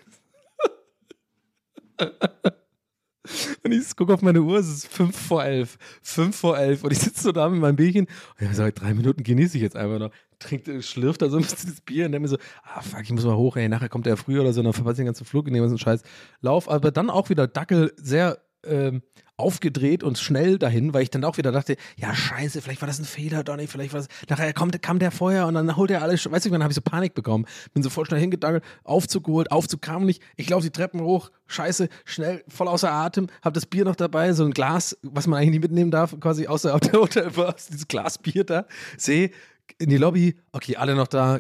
[3.64, 5.78] Und ich gucke auf meine Uhr, es ist fünf vor elf.
[6.02, 6.84] Fünf vor elf.
[6.84, 8.08] Und ich sitze so da mit meinem Bierchen.
[8.40, 10.12] Und ich sage, drei Minuten genieße ich jetzt einfach noch.
[10.40, 13.12] Trinkt, schlürft da so ein bisschen das Bier und dann mir so, ah fuck, ich
[13.12, 15.26] muss mal hoch, ey, nachher kommt er früh oder so, dann verpasse ich den ganzen
[15.26, 16.02] Flug in dem Scheiß.
[16.40, 19.02] Lauf, aber dann auch wieder Dackel sehr ähm,
[19.40, 23.00] aufgedreht und schnell dahin, weil ich dann auch wieder dachte, ja scheiße, vielleicht war das
[23.00, 26.02] ein Fehler, Donny, vielleicht war das, nachher kommt, kam der vorher und dann holt er
[26.02, 29.26] alles, weißt du, dann habe ich so Panik bekommen, bin so voll schnell hingedackelt, Aufzug
[29.26, 33.54] geholt, Aufzug kam nicht, ich laufe die Treppen hoch, scheiße, schnell, voll außer Atem, habe
[33.54, 36.76] das Bier noch dabei, so ein Glas, was man eigentlich nicht mitnehmen darf, quasi außer
[36.76, 38.66] auf der Hotelbar, dieses Glasbier da,
[38.98, 39.32] sehe
[39.78, 41.40] in die Lobby, okay, alle noch da,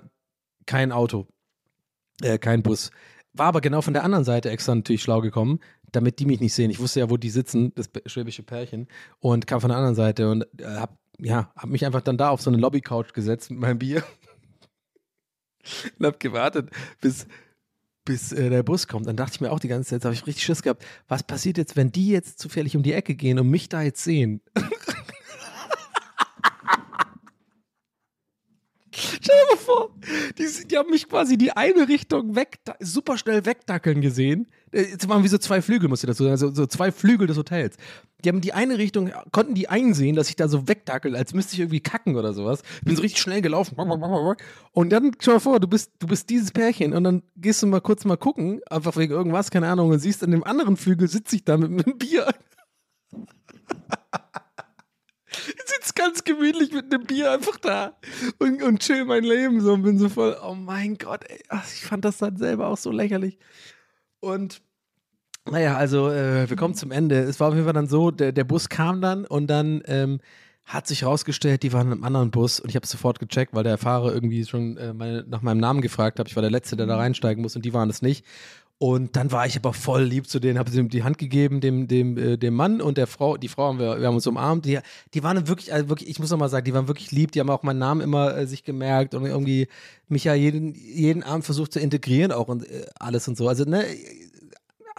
[0.65, 1.27] kein Auto,
[2.21, 2.91] äh, kein Bus.
[3.33, 5.59] War aber genau von der anderen Seite extra natürlich schlau gekommen,
[5.91, 6.71] damit die mich nicht sehen.
[6.71, 8.87] Ich wusste ja, wo die sitzen, das schwäbische Pärchen,
[9.19, 12.29] und kam von der anderen Seite und äh, hab, ja, hab mich einfach dann da
[12.29, 14.03] auf so eine Lobby-Couch gesetzt mit meinem Bier
[15.99, 16.69] und hab gewartet,
[17.01, 17.27] bis,
[18.05, 19.07] bis äh, der Bus kommt.
[19.07, 21.57] Dann dachte ich mir auch die ganze Zeit, habe ich richtig Schiss gehabt, was passiert
[21.57, 24.41] jetzt, wenn die jetzt zufällig um die Ecke gehen und mich da jetzt sehen?
[28.91, 29.95] Stell dir mal vor,
[30.37, 34.47] die, die, haben mich quasi die eine Richtung weg, super schnell wegdackeln gesehen.
[34.71, 37.27] Äh, jetzt waren wie so zwei Flügel, muss ich dazu sagen, also so zwei Flügel
[37.27, 37.77] des Hotels.
[38.23, 41.53] Die haben die eine Richtung, konnten die einsehen, dass ich da so wegdackel, als müsste
[41.53, 42.63] ich irgendwie kacken oder sowas.
[42.83, 43.75] Bin so richtig schnell gelaufen.
[44.71, 47.61] Und dann, stell dir mal vor, du bist, du bist dieses Pärchen und dann gehst
[47.61, 50.77] du mal kurz mal gucken, einfach wegen irgendwas, keine Ahnung, und siehst, an dem anderen
[50.77, 52.27] Flügel sitze ich da mit einem Bier.
[55.47, 57.97] Ich sitze ganz gemütlich mit einem Bier einfach da
[58.39, 61.41] und, und chill mein Leben so und bin so voll, oh mein Gott, ey.
[61.49, 63.37] Ach, ich fand das dann selber auch so lächerlich.
[64.19, 64.61] Und
[65.49, 67.19] naja, also äh, wir kommen zum Ende.
[67.19, 70.19] Es war auf jeden Fall dann so, der, der Bus kam dann und dann ähm,
[70.65, 73.63] hat sich rausgestellt, die waren in einem anderen Bus und ich habe sofort gecheckt, weil
[73.63, 76.27] der Fahrer irgendwie schon äh, meine, nach meinem Namen gefragt hat.
[76.27, 78.23] Ich war der Letzte, der da reinsteigen muss und die waren es nicht.
[78.81, 81.59] Und dann war ich aber voll lieb zu denen, habe sie ihm die Hand gegeben,
[81.59, 84.25] dem, dem, äh, dem Mann und der Frau, die Frau haben wir, wir haben uns
[84.25, 84.63] umarmt.
[84.63, 84.79] Die,
[85.13, 87.41] die waren wirklich, also wirklich, ich muss noch mal sagen, die waren wirklich lieb, die
[87.41, 89.67] haben auch meinen Namen immer äh, sich gemerkt und irgendwie
[90.07, 93.49] mich ja jeden, jeden Abend versucht zu integrieren auch und äh, alles und so.
[93.49, 93.83] Also, ne,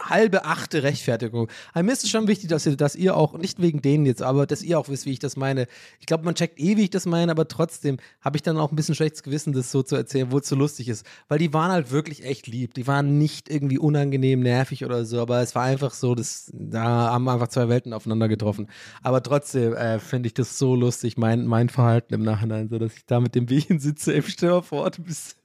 [0.09, 1.47] halbe achte Rechtfertigung.
[1.73, 4.21] Aber mir ist es schon wichtig, dass ihr, dass ihr auch, nicht wegen denen jetzt,
[4.21, 5.67] aber dass ihr auch wisst, wie ich das meine.
[5.99, 8.71] Ich glaube, man checkt eh, wie ich das meine, aber trotzdem habe ich dann auch
[8.71, 11.05] ein bisschen schlechtes Gewissen, das so zu erzählen, wo es so lustig ist.
[11.27, 12.73] Weil die waren halt wirklich echt lieb.
[12.73, 17.11] Die waren nicht irgendwie unangenehm, nervig oder so, aber es war einfach so, dass, da
[17.11, 18.67] haben einfach zwei Welten aufeinander getroffen.
[19.01, 22.95] Aber trotzdem äh, finde ich das so lustig, mein, mein Verhalten im Nachhinein, so dass
[22.95, 25.40] ich da mit dem Bierchen sitze, im Stör vor Ort bist.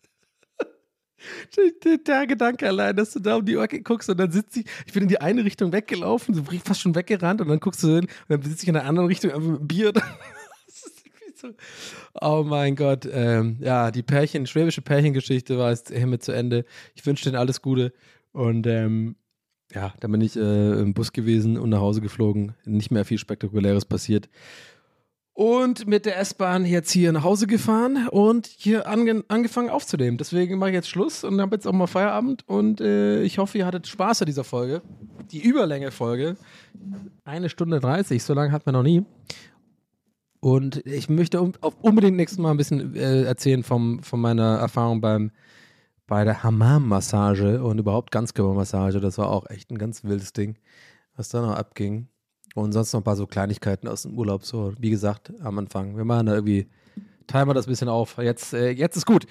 [2.06, 4.92] Der, Gedanke allein, dass du da um die Ecke guckst und dann sitze ich, ich
[4.92, 8.04] bin in die eine Richtung weggelaufen, so fast schon weggerannt und dann guckst du hin
[8.04, 9.92] und dann sitze ich in der anderen Richtung einfach mit Bier.
[11.38, 11.48] So.
[12.18, 13.06] Oh mein Gott.
[13.12, 16.64] Ähm, ja, die Pärchen, schwäbische Pärchengeschichte war jetzt hiermit zu Ende.
[16.94, 17.92] Ich wünsche denen alles Gute
[18.32, 19.16] und ähm,
[19.70, 22.54] ja, dann bin ich äh, im Bus gewesen und nach Hause geflogen.
[22.64, 24.30] Nicht mehr viel Spektakuläres passiert
[25.36, 30.16] und mit der S-Bahn jetzt hier nach Hause gefahren und hier ange angefangen aufzunehmen.
[30.16, 33.58] Deswegen mache ich jetzt Schluss und habe jetzt auch mal Feierabend und äh, ich hoffe,
[33.58, 34.80] ihr hattet Spaß an dieser Folge.
[35.30, 36.38] Die Überlänge-Folge.
[37.24, 39.04] Eine Stunde 30, so lange hat man noch nie.
[40.40, 41.38] Und ich möchte
[41.82, 45.32] unbedingt nächstes Mal ein bisschen äh, erzählen vom, von meiner Erfahrung beim,
[46.06, 49.00] bei der Hammam-Massage und überhaupt Ganzkörpermassage.
[49.00, 50.56] Das war auch echt ein ganz wildes Ding,
[51.14, 52.08] was da noch abging.
[52.56, 54.44] Und sonst noch ein paar so Kleinigkeiten aus dem Urlaub.
[54.46, 55.94] So, wie gesagt, am Anfang.
[55.98, 56.66] Wir machen da irgendwie,
[57.30, 58.16] wir das ein bisschen auf.
[58.16, 59.26] Jetzt, äh, jetzt ist gut.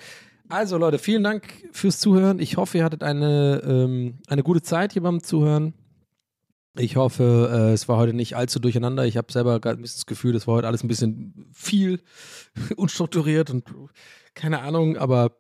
[0.48, 2.38] Also, Leute, vielen Dank fürs Zuhören.
[2.38, 5.74] Ich hoffe, ihr hattet eine, ähm, eine gute Zeit hier beim Zuhören.
[6.78, 9.08] Ich hoffe, äh, es war heute nicht allzu durcheinander.
[9.08, 12.02] Ich habe selber gerade ein bisschen das Gefühl, das war heute alles ein bisschen viel
[12.76, 13.64] unstrukturiert und
[14.36, 15.32] keine Ahnung, aber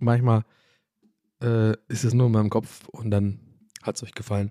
[0.00, 0.44] manchmal
[1.42, 3.40] äh, ist es nur in meinem Kopf und dann
[3.82, 4.50] hat es euch gefallen.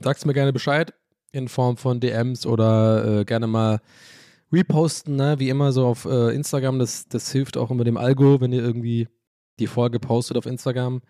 [0.00, 0.92] Sagt mir gerne Bescheid
[1.32, 3.80] in Form von DMs oder äh, gerne mal
[4.52, 5.38] reposten, ne?
[5.38, 6.78] wie immer so auf äh, Instagram.
[6.78, 9.08] Das, das hilft auch immer dem Algo, wenn ihr irgendwie
[9.58, 11.00] die Folge postet auf Instagram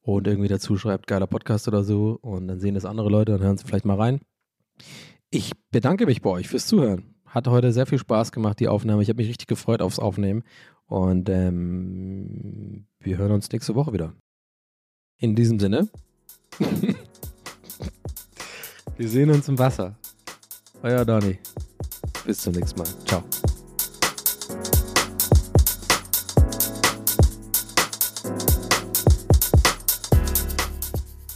[0.00, 2.18] und irgendwie dazu schreibt, geiler Podcast oder so.
[2.22, 4.20] Und dann sehen das andere Leute und hören sie vielleicht mal rein.
[5.30, 7.14] Ich bedanke mich bei euch fürs Zuhören.
[7.26, 9.02] Hat heute sehr viel Spaß gemacht, die Aufnahme.
[9.02, 10.44] Ich habe mich richtig gefreut aufs Aufnehmen.
[10.86, 14.14] Und ähm, wir hören uns nächste Woche wieder.
[15.18, 15.88] In diesem Sinne.
[19.02, 19.96] Wir sehen uns im Wasser.
[20.80, 21.36] Euer Donny.
[22.24, 22.86] Bis zum nächsten Mal.
[23.04, 23.24] Ciao.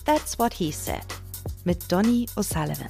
[0.05, 1.05] That's What He Said
[1.65, 2.87] mit Donny O'Sullivan.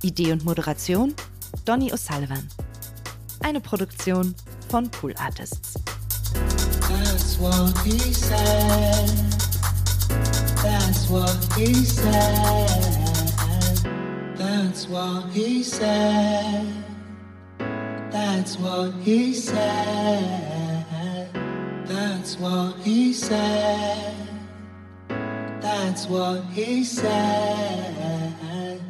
[0.00, 1.14] Idee und Moderation
[1.66, 2.48] Donny O'Sullivan.
[3.40, 4.34] Eine Produktion
[4.70, 5.74] von Pool Artists.
[6.80, 9.33] That's what he said.
[11.04, 12.68] That's what he said.
[14.38, 16.66] That's what he said.
[18.10, 21.28] That's what he said.
[21.84, 24.14] That's what he said.
[25.60, 28.80] That's what he said.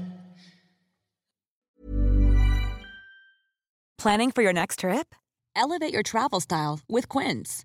[3.99, 5.17] Planning for your next trip?
[5.57, 7.65] Elevate your travel style with Quince.